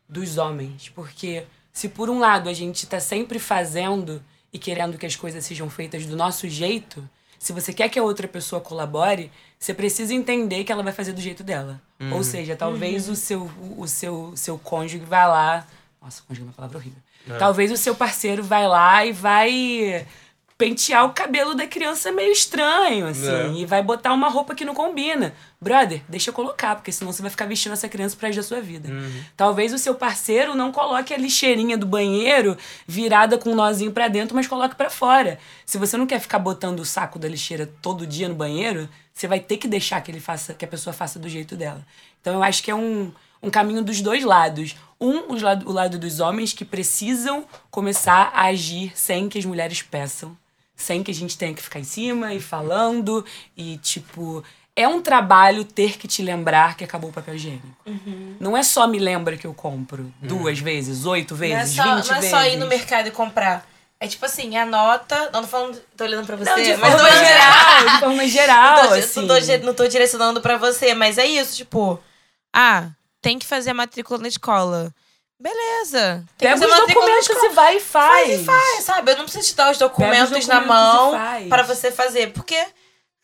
dos 0.07 0.37
homens. 0.37 0.89
Porque 0.89 1.45
se 1.73 1.89
por 1.89 2.09
um 2.09 2.19
lado 2.19 2.47
a 2.47 2.53
gente 2.53 2.83
está 2.83 2.99
sempre 2.99 3.39
fazendo 3.39 4.23
e 4.53 4.59
querendo 4.59 4.97
que 4.97 5.05
as 5.05 5.15
coisas 5.15 5.43
sejam 5.43 5.69
feitas 5.69 6.05
do 6.05 6.15
nosso 6.15 6.47
jeito, 6.47 7.07
se 7.41 7.51
você 7.51 7.73
quer 7.73 7.89
que 7.89 7.97
a 7.97 8.03
outra 8.03 8.27
pessoa 8.27 8.61
colabore, 8.61 9.31
você 9.57 9.73
precisa 9.73 10.13
entender 10.13 10.63
que 10.63 10.71
ela 10.71 10.83
vai 10.83 10.93
fazer 10.93 11.11
do 11.11 11.19
jeito 11.19 11.43
dela. 11.43 11.81
Uhum. 11.99 12.13
Ou 12.13 12.23
seja, 12.23 12.55
talvez 12.55 13.07
uhum. 13.07 13.13
o 13.13 13.15
seu 13.15 13.51
o 13.79 13.87
seu 13.87 14.33
seu 14.35 14.59
cônjuge 14.59 15.03
vá 15.03 15.25
lá, 15.25 15.67
nossa, 15.99 16.21
cônjuge 16.27 16.43
é 16.43 16.45
uma 16.45 16.53
palavra 16.53 16.77
horrível. 16.77 16.99
É. 17.27 17.37
Talvez 17.37 17.71
o 17.71 17.77
seu 17.77 17.95
parceiro 17.95 18.43
vai 18.43 18.67
lá 18.67 19.03
e 19.03 19.11
vai 19.11 20.05
pentear 20.61 21.03
o 21.05 21.09
cabelo 21.09 21.55
da 21.55 21.65
criança 21.65 22.11
meio 22.11 22.31
estranho, 22.31 23.07
assim, 23.07 23.27
é. 23.27 23.51
e 23.53 23.65
vai 23.65 23.81
botar 23.81 24.13
uma 24.13 24.29
roupa 24.29 24.53
que 24.53 24.63
não 24.63 24.75
combina. 24.75 25.33
Brother, 25.59 26.03
deixa 26.07 26.29
eu 26.29 26.33
colocar, 26.35 26.75
porque 26.75 26.91
senão 26.91 27.11
você 27.11 27.19
vai 27.19 27.31
ficar 27.31 27.45
vestindo 27.45 27.71
essa 27.71 27.89
criança 27.89 28.15
pro 28.15 28.27
resto 28.27 28.37
da 28.37 28.43
sua 28.43 28.61
vida. 28.61 28.89
Uhum. 28.89 29.23
Talvez 29.35 29.73
o 29.73 29.79
seu 29.79 29.95
parceiro 29.95 30.53
não 30.53 30.71
coloque 30.71 31.15
a 31.15 31.17
lixeirinha 31.17 31.75
do 31.75 31.87
banheiro 31.87 32.55
virada 32.85 33.39
com 33.39 33.51
um 33.51 33.55
nozinho 33.55 33.91
para 33.91 34.07
dentro, 34.07 34.35
mas 34.35 34.45
coloque 34.45 34.75
para 34.75 34.91
fora. 34.91 35.39
Se 35.65 35.79
você 35.79 35.97
não 35.97 36.05
quer 36.05 36.19
ficar 36.19 36.37
botando 36.37 36.81
o 36.81 36.85
saco 36.85 37.17
da 37.17 37.27
lixeira 37.27 37.67
todo 37.81 38.05
dia 38.05 38.29
no 38.29 38.35
banheiro, 38.35 38.87
você 39.11 39.27
vai 39.27 39.39
ter 39.39 39.57
que 39.57 39.67
deixar 39.67 39.99
que 40.01 40.11
ele 40.11 40.19
faça, 40.19 40.53
que 40.53 40.63
a 40.63 40.67
pessoa 40.67 40.93
faça 40.93 41.17
do 41.17 41.27
jeito 41.27 41.55
dela. 41.55 41.83
Então 42.21 42.35
eu 42.35 42.43
acho 42.43 42.61
que 42.61 42.69
é 42.69 42.75
um, 42.75 43.11
um 43.41 43.49
caminho 43.49 43.83
dos 43.83 43.99
dois 43.99 44.23
lados. 44.23 44.75
Um, 44.99 45.33
o 45.33 45.41
lado, 45.41 45.67
o 45.67 45.71
lado 45.71 45.97
dos 45.97 46.19
homens 46.19 46.53
que 46.53 46.63
precisam 46.63 47.45
começar 47.71 48.31
a 48.35 48.43
agir 48.43 48.91
sem 48.93 49.27
que 49.27 49.39
as 49.39 49.45
mulheres 49.45 49.81
peçam 49.81 50.37
sem 50.81 51.03
que 51.03 51.11
a 51.11 51.13
gente 51.13 51.37
tenha 51.37 51.53
que 51.53 51.61
ficar 51.61 51.79
em 51.79 51.83
cima 51.83 52.33
e 52.33 52.41
falando 52.41 53.25
e 53.55 53.77
tipo 53.77 54.43
é 54.75 54.87
um 54.87 55.01
trabalho 55.01 55.65
ter 55.65 55.97
que 55.97 56.07
te 56.07 56.21
lembrar 56.21 56.75
que 56.75 56.83
acabou 56.83 57.09
o 57.09 57.13
papel 57.13 57.35
higiênico. 57.35 57.67
Uhum. 57.85 58.35
Não 58.39 58.57
é 58.57 58.63
só 58.63 58.87
me 58.87 58.99
lembra 58.99 59.37
que 59.37 59.45
eu 59.45 59.53
compro 59.53 60.03
uhum. 60.03 60.13
duas 60.21 60.59
vezes, 60.59 61.05
oito 61.05 61.35
vezes, 61.35 61.75
não 61.75 61.83
é 61.83 61.87
só, 61.87 61.95
vinte 61.95 62.07
não 62.07 62.15
vezes. 62.15 62.31
Não 62.31 62.39
é 62.39 62.43
só 62.43 62.49
ir 62.49 62.57
no 62.57 62.67
mercado 62.67 63.07
e 63.07 63.11
comprar. 63.11 63.69
É 63.99 64.07
tipo 64.07 64.25
assim, 64.25 64.57
anota. 64.57 65.29
Não 65.31 65.41
tô 65.41 65.47
falando. 65.47 65.79
Tô 65.95 66.03
olhando 66.03 66.25
pra 66.25 66.35
você. 66.35 66.49
Não, 66.49 66.55
de 66.57 66.75
forma 66.75 67.03
mas 67.03 67.19
geral. 67.19 67.85
De 67.85 67.99
forma 67.99 68.27
geral. 68.27 68.75
não, 68.75 68.87
tô, 68.87 68.93
assim. 68.95 69.25
não, 69.27 69.27
tô, 69.27 69.65
não 69.65 69.73
tô 69.75 69.87
direcionando 69.87 70.41
pra 70.41 70.57
você, 70.57 70.95
mas 70.95 71.19
é 71.19 71.27
isso, 71.27 71.55
tipo. 71.55 71.99
Ah, 72.51 72.89
tem 73.21 73.37
que 73.37 73.45
fazer 73.45 73.69
a 73.69 73.75
matrícula 73.75 74.19
na 74.19 74.27
escola. 74.27 74.91
Beleza. 75.41 76.23
Tem 76.37 76.53
Pega 76.53 76.67
os 76.67 76.77
documentos 76.77 77.29
e 77.29 77.49
vai 77.49 77.77
e 77.77 77.79
faz. 77.79 78.27
Faz 78.27 78.41
e 78.41 78.45
faz, 78.45 78.83
sabe? 78.83 79.11
Eu 79.11 79.17
não 79.17 79.23
preciso 79.23 79.47
te 79.47 79.55
dar 79.55 79.71
os 79.71 79.77
documentos, 79.79 80.31
os 80.31 80.45
documentos 80.45 80.47
na 80.47 80.61
mão 80.61 81.13
para 81.49 81.63
você 81.63 81.91
fazer. 81.91 82.31
Porque, 82.31 82.63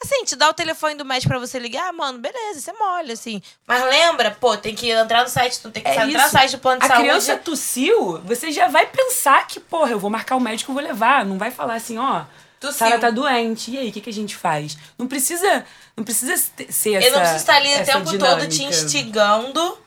assim, 0.01 0.25
te 0.25 0.35
dá 0.35 0.49
o 0.49 0.53
telefone 0.53 0.95
do 0.95 1.05
médico 1.05 1.29
para 1.29 1.37
você 1.37 1.59
ligar, 1.59 1.89
ah, 1.89 1.93
mano, 1.93 2.17
beleza, 2.17 2.59
você 2.59 2.73
molha, 2.73 3.13
assim. 3.13 3.39
Mas 3.67 3.83
lembra, 3.83 4.31
pô, 4.31 4.57
tem 4.57 4.73
que 4.73 4.89
entrar 4.89 5.21
no 5.21 5.29
site, 5.29 5.59
tu 5.59 5.69
tem 5.69 5.83
que 5.83 5.89
é 5.89 6.05
entrar 6.05 6.23
no 6.23 6.29
site 6.29 6.51
do 6.53 6.57
plano 6.57 6.79
de 6.79 6.85
a 6.85 6.87
saúde. 6.87 7.03
A 7.03 7.05
criança 7.07 7.37
tossiu, 7.37 8.19
você 8.23 8.51
já 8.51 8.67
vai 8.67 8.87
pensar 8.87 9.45
que, 9.45 9.59
porra, 9.59 9.91
eu 9.91 9.99
vou 9.99 10.09
marcar 10.09 10.35
o 10.37 10.39
médico 10.39 10.71
e 10.71 10.73
vou 10.73 10.83
levar. 10.83 11.23
Não 11.23 11.37
vai 11.37 11.51
falar 11.51 11.75
assim, 11.75 11.99
ó. 11.99 12.23
Tossiu. 12.59 12.79
Sara 12.79 12.97
tá 12.97 13.11
doente. 13.11 13.69
E 13.69 13.77
aí, 13.77 13.89
o 13.89 13.91
que, 13.91 14.01
que 14.01 14.09
a 14.09 14.13
gente 14.13 14.35
faz? 14.35 14.75
Não 14.97 15.07
precisa, 15.07 15.63
não 15.95 16.03
precisa 16.03 16.35
ser 16.35 16.95
essa. 16.95 17.07
Eu 17.07 17.11
não 17.11 17.19
preciso 17.19 17.41
estar 17.41 17.57
ali 17.57 17.75
o 17.75 17.85
tempo 17.85 18.09
dinâmica. 18.09 18.41
todo 18.41 18.47
te 18.49 18.63
instigando 18.63 19.77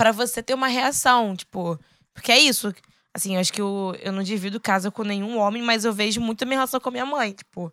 para 0.00 0.12
você 0.12 0.42
ter 0.42 0.54
uma 0.54 0.66
reação, 0.66 1.36
tipo. 1.36 1.78
Porque 2.14 2.32
é 2.32 2.38
isso. 2.38 2.72
Assim, 3.12 3.34
eu 3.34 3.40
acho 3.40 3.52
que 3.52 3.60
eu, 3.60 3.94
eu 4.00 4.10
não 4.12 4.22
divido 4.22 4.58
casa 4.58 4.90
com 4.90 5.02
nenhum 5.04 5.36
homem, 5.36 5.60
mas 5.60 5.84
eu 5.84 5.92
vejo 5.92 6.22
muito 6.22 6.40
a 6.40 6.46
minha 6.46 6.56
relação 6.56 6.80
com 6.80 6.88
a 6.88 6.92
minha 6.92 7.04
mãe. 7.04 7.32
Tipo, 7.32 7.70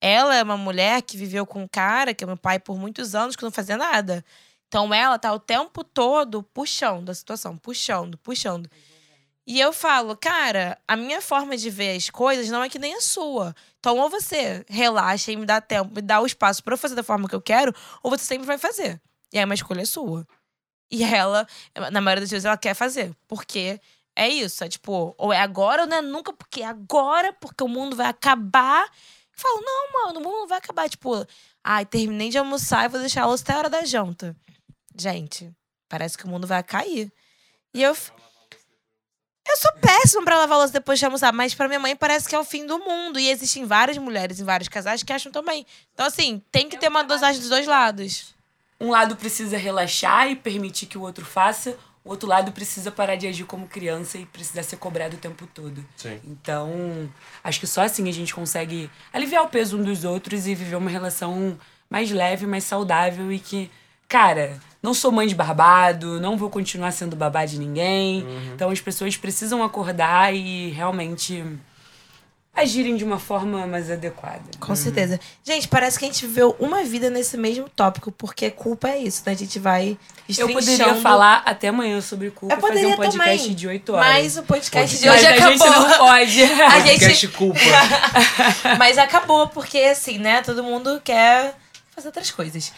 ela 0.00 0.34
é 0.34 0.42
uma 0.42 0.56
mulher 0.56 1.00
que 1.02 1.16
viveu 1.16 1.46
com 1.46 1.62
um 1.62 1.68
cara, 1.68 2.12
que 2.12 2.24
é 2.24 2.26
meu 2.26 2.36
pai, 2.36 2.58
por 2.58 2.76
muitos 2.76 3.14
anos, 3.14 3.36
que 3.36 3.44
não 3.44 3.52
fazia 3.52 3.76
nada. 3.76 4.24
Então 4.66 4.92
ela 4.92 5.20
tá 5.20 5.32
o 5.32 5.38
tempo 5.38 5.84
todo 5.84 6.42
puxando 6.42 7.10
a 7.10 7.14
situação, 7.14 7.56
puxando, 7.56 8.18
puxando. 8.18 8.68
E 9.46 9.60
eu 9.60 9.72
falo, 9.72 10.16
cara, 10.16 10.76
a 10.88 10.96
minha 10.96 11.22
forma 11.22 11.56
de 11.56 11.70
ver 11.70 11.96
as 11.96 12.10
coisas 12.10 12.48
não 12.48 12.64
é 12.64 12.68
que 12.68 12.80
nem 12.80 12.96
a 12.96 13.00
sua. 13.00 13.54
Então, 13.78 13.98
ou 13.98 14.10
você 14.10 14.64
relaxa 14.68 15.30
e 15.30 15.36
me 15.36 15.46
dá 15.46 15.60
tempo, 15.60 15.94
me 15.94 16.02
dá 16.02 16.20
o 16.20 16.26
espaço 16.26 16.60
para 16.64 16.74
eu 16.74 16.78
fazer 16.78 16.96
da 16.96 17.04
forma 17.04 17.28
que 17.28 17.36
eu 17.36 17.40
quero, 17.40 17.72
ou 18.02 18.10
você 18.10 18.24
sempre 18.24 18.48
vai 18.48 18.58
fazer. 18.58 19.00
E 19.32 19.38
aí 19.38 19.42
é 19.42 19.44
uma 19.44 19.54
escolha 19.54 19.86
sua. 19.86 20.26
E 20.90 21.04
ela, 21.04 21.46
na 21.92 22.00
maioria 22.00 22.22
das 22.22 22.30
vezes, 22.30 22.44
ela 22.44 22.56
quer 22.56 22.74
fazer. 22.74 23.14
Porque 23.26 23.80
é 24.16 24.28
isso. 24.28 24.64
É 24.64 24.68
tipo, 24.68 25.14
ou 25.18 25.32
é 25.32 25.40
agora 25.40 25.82
ou 25.82 25.88
não 25.88 25.98
é 25.98 26.02
nunca, 26.02 26.32
porque 26.32 26.62
é 26.62 26.66
agora, 26.66 27.32
porque 27.34 27.62
o 27.62 27.68
mundo 27.68 27.94
vai 27.94 28.06
acabar. 28.06 28.84
Eu 28.84 29.40
falo, 29.40 29.60
não, 29.60 29.92
mano, 29.92 30.20
o 30.20 30.22
mundo 30.22 30.38
não 30.40 30.48
vai 30.48 30.58
acabar. 30.58 30.88
Tipo, 30.88 31.26
ai, 31.62 31.84
terminei 31.84 32.30
de 32.30 32.38
almoçar 32.38 32.84
e 32.86 32.88
vou 32.88 33.00
deixar 33.00 33.22
a 33.22 33.26
louça 33.26 33.44
até 33.44 33.52
a 33.52 33.58
hora 33.58 33.70
da 33.70 33.84
janta. 33.84 34.34
Gente, 34.96 35.52
parece 35.88 36.16
que 36.16 36.24
o 36.24 36.28
mundo 36.28 36.46
vai 36.46 36.62
cair. 36.62 37.12
E 37.74 37.82
eu. 37.82 37.96
Eu 39.50 39.56
sou 39.56 39.72
péssima 39.80 40.22
para 40.24 40.36
lavar 40.36 40.58
louça 40.58 40.74
depois 40.74 40.98
de 40.98 41.06
almoçar, 41.06 41.32
mas 41.32 41.54
para 41.54 41.68
minha 41.68 41.80
mãe 41.80 41.96
parece 41.96 42.28
que 42.28 42.34
é 42.34 42.38
o 42.38 42.44
fim 42.44 42.66
do 42.66 42.78
mundo. 42.78 43.18
E 43.18 43.30
existem 43.30 43.64
várias 43.64 43.96
mulheres 43.96 44.40
em 44.40 44.44
vários 44.44 44.68
casais 44.68 45.02
que 45.02 45.12
acham 45.12 45.32
também. 45.32 45.64
Então, 45.94 46.04
assim, 46.04 46.42
tem 46.52 46.68
que 46.68 46.76
ter 46.76 46.88
uma 46.88 47.02
dosagem 47.02 47.40
dos 47.40 47.48
dois 47.48 47.66
lados 47.66 48.34
um 48.80 48.90
lado 48.90 49.16
precisa 49.16 49.56
relaxar 49.56 50.28
e 50.30 50.36
permitir 50.36 50.86
que 50.86 50.98
o 50.98 51.02
outro 51.02 51.24
faça, 51.24 51.76
o 52.04 52.10
outro 52.10 52.28
lado 52.28 52.52
precisa 52.52 52.90
parar 52.90 53.16
de 53.16 53.26
agir 53.26 53.44
como 53.44 53.66
criança 53.66 54.18
e 54.18 54.24
precisa 54.24 54.62
ser 54.62 54.76
cobrado 54.76 55.16
o 55.16 55.18
tempo 55.18 55.46
todo. 55.52 55.84
Sim. 55.96 56.18
Então, 56.24 57.08
acho 57.42 57.60
que 57.60 57.66
só 57.66 57.82
assim 57.82 58.08
a 58.08 58.12
gente 58.12 58.34
consegue 58.34 58.90
aliviar 59.12 59.44
o 59.44 59.48
peso 59.48 59.76
um 59.78 59.82
dos 59.82 60.04
outros 60.04 60.46
e 60.46 60.54
viver 60.54 60.76
uma 60.76 60.90
relação 60.90 61.58
mais 61.90 62.10
leve, 62.10 62.46
mais 62.46 62.64
saudável 62.64 63.32
e 63.32 63.38
que, 63.38 63.70
cara, 64.08 64.58
não 64.82 64.94
sou 64.94 65.10
mãe 65.10 65.26
de 65.26 65.34
barbado, 65.34 66.20
não 66.20 66.36
vou 66.36 66.48
continuar 66.48 66.92
sendo 66.92 67.16
babá 67.16 67.44
de 67.44 67.58
ninguém. 67.58 68.22
Uhum. 68.22 68.54
Então 68.54 68.70
as 68.70 68.80
pessoas 68.80 69.16
precisam 69.16 69.62
acordar 69.62 70.34
e 70.34 70.70
realmente 70.70 71.44
agirem 72.54 72.96
de 72.96 73.04
uma 73.04 73.18
forma 73.18 73.66
mais 73.66 73.90
adequada. 73.90 74.42
Com 74.58 74.74
certeza. 74.74 75.20
Gente, 75.44 75.68
parece 75.68 75.98
que 75.98 76.04
a 76.04 76.08
gente 76.08 76.26
viveu 76.26 76.56
uma 76.58 76.82
vida 76.82 77.08
nesse 77.08 77.36
mesmo 77.36 77.68
tópico, 77.68 78.10
porque 78.10 78.50
culpa 78.50 78.88
é 78.88 78.98
isso, 78.98 79.22
né? 79.24 79.32
A 79.32 79.36
gente 79.36 79.58
vai 79.58 79.96
Eu 80.36 80.48
poderia 80.52 80.94
falar 80.96 81.42
até 81.46 81.68
amanhã 81.68 82.00
sobre 82.00 82.30
culpa 82.30 82.54
Eu 82.54 82.58
e 82.58 82.60
fazer 82.60 82.74
poderia 82.74 82.94
um 82.94 82.96
podcast 82.96 83.38
também, 83.42 83.54
de 83.54 83.68
8 83.68 83.92
horas. 83.92 84.06
Mas 84.06 84.36
o 84.36 84.42
podcast 84.42 84.98
de 84.98 85.06
Mas 85.06 85.16
hoje 85.16 85.26
a 85.26 85.30
acabou. 85.30 85.50
gente 85.52 85.68
não 85.70 85.98
pode. 85.98 86.42
A 86.62 86.70
Podcast 86.82 87.08
gente... 87.08 87.28
culpa. 87.28 87.60
Mas 88.78 88.98
acabou, 88.98 89.48
porque 89.48 89.78
assim, 89.78 90.18
né? 90.18 90.42
Todo 90.42 90.62
mundo 90.64 91.00
quer 91.04 91.54
fazer 91.94 92.08
outras 92.08 92.30
coisas. 92.30 92.72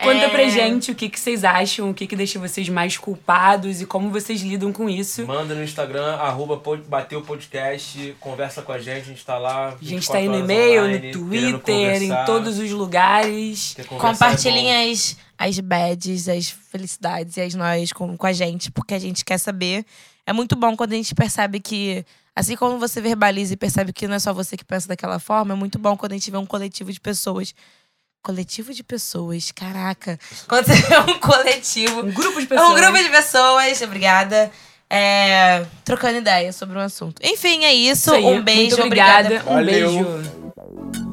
Conta 0.00 0.24
É, 0.24 0.28
pra 0.30 0.48
gente 0.48 0.90
o 0.90 0.94
que, 0.94 1.10
que 1.10 1.20
vocês 1.20 1.44
acham, 1.44 1.90
o 1.90 1.94
que, 1.94 2.06
que 2.06 2.16
deixa 2.16 2.38
vocês 2.38 2.66
mais 2.70 2.96
culpados 2.96 3.82
e 3.82 3.86
como 3.86 4.08
vocês 4.10 4.40
lidam 4.40 4.72
com 4.72 4.88
isso. 4.88 5.26
Manda 5.26 5.54
no 5.54 5.62
Instagram, 5.62 6.14
arroba 6.14 6.60
bateu 6.88 7.20
podcast, 7.20 8.16
conversa 8.18 8.62
com 8.62 8.72
a 8.72 8.78
gente, 8.78 9.02
a 9.02 9.04
gente 9.04 9.24
tá 9.24 9.36
lá. 9.36 9.68
A 9.68 9.70
gente 9.72 10.00
24 10.00 10.12
tá 10.12 10.18
aí 10.18 10.28
no 10.28 10.38
e-mail, 10.38 10.84
online, 10.84 11.06
no 11.06 11.12
Twitter, 11.12 12.02
em 12.02 12.24
todos 12.24 12.58
os 12.58 12.70
lugares. 12.70 13.74
É 13.78 13.84
Compartilhem 13.84 14.90
as, 14.90 15.18
as 15.38 15.60
bads, 15.60 16.28
as 16.28 16.48
felicidades 16.48 17.36
e 17.36 17.42
as 17.42 17.54
nós 17.54 17.92
com, 17.92 18.16
com 18.16 18.26
a 18.26 18.32
gente, 18.32 18.70
porque 18.70 18.94
a 18.94 18.98
gente 18.98 19.22
quer 19.22 19.38
saber. 19.38 19.84
É 20.26 20.32
muito 20.32 20.56
bom 20.56 20.74
quando 20.76 20.92
a 20.92 20.96
gente 20.96 21.14
percebe 21.14 21.60
que, 21.60 22.04
assim 22.34 22.56
como 22.56 22.78
você 22.78 23.00
verbaliza 23.02 23.52
e 23.52 23.56
percebe 23.56 23.92
que 23.92 24.08
não 24.08 24.14
é 24.14 24.18
só 24.18 24.32
você 24.32 24.56
que 24.56 24.64
pensa 24.64 24.88
daquela 24.88 25.18
forma, 25.18 25.52
é 25.52 25.56
muito 25.56 25.78
bom 25.78 25.96
quando 25.96 26.12
a 26.12 26.14
gente 26.14 26.30
vê 26.30 26.38
um 26.38 26.46
coletivo 26.46 26.90
de 26.90 27.00
pessoas. 27.00 27.54
Coletivo 28.22 28.74
de 28.74 28.82
pessoas, 28.84 29.50
caraca. 29.50 30.18
Quando 30.46 30.66
você 30.66 30.74
vê 30.74 30.98
um 31.10 31.18
coletivo. 31.18 32.00
Um 32.02 32.12
grupo 32.12 32.38
de 32.38 32.44
É 32.44 32.48
pessoas. 32.48 32.70
um 32.70 32.74
grupo 32.74 32.98
de 32.98 33.08
pessoas, 33.08 33.80
obrigada. 33.82 34.50
É, 34.90 35.64
trocando 35.84 36.18
ideia 36.18 36.52
sobre 36.52 36.76
um 36.76 36.80
assunto. 36.82 37.20
Enfim, 37.22 37.64
é 37.64 37.72
isso. 37.72 38.14
Isso. 38.14 38.26
Um 38.28 38.42
beijo, 38.42 38.76
Muito 38.76 38.86
obrigada. 38.86 39.28
obrigada. 39.28 39.50
Um 39.50 39.54
Valeu. 39.54 39.92
beijo. 39.92 41.09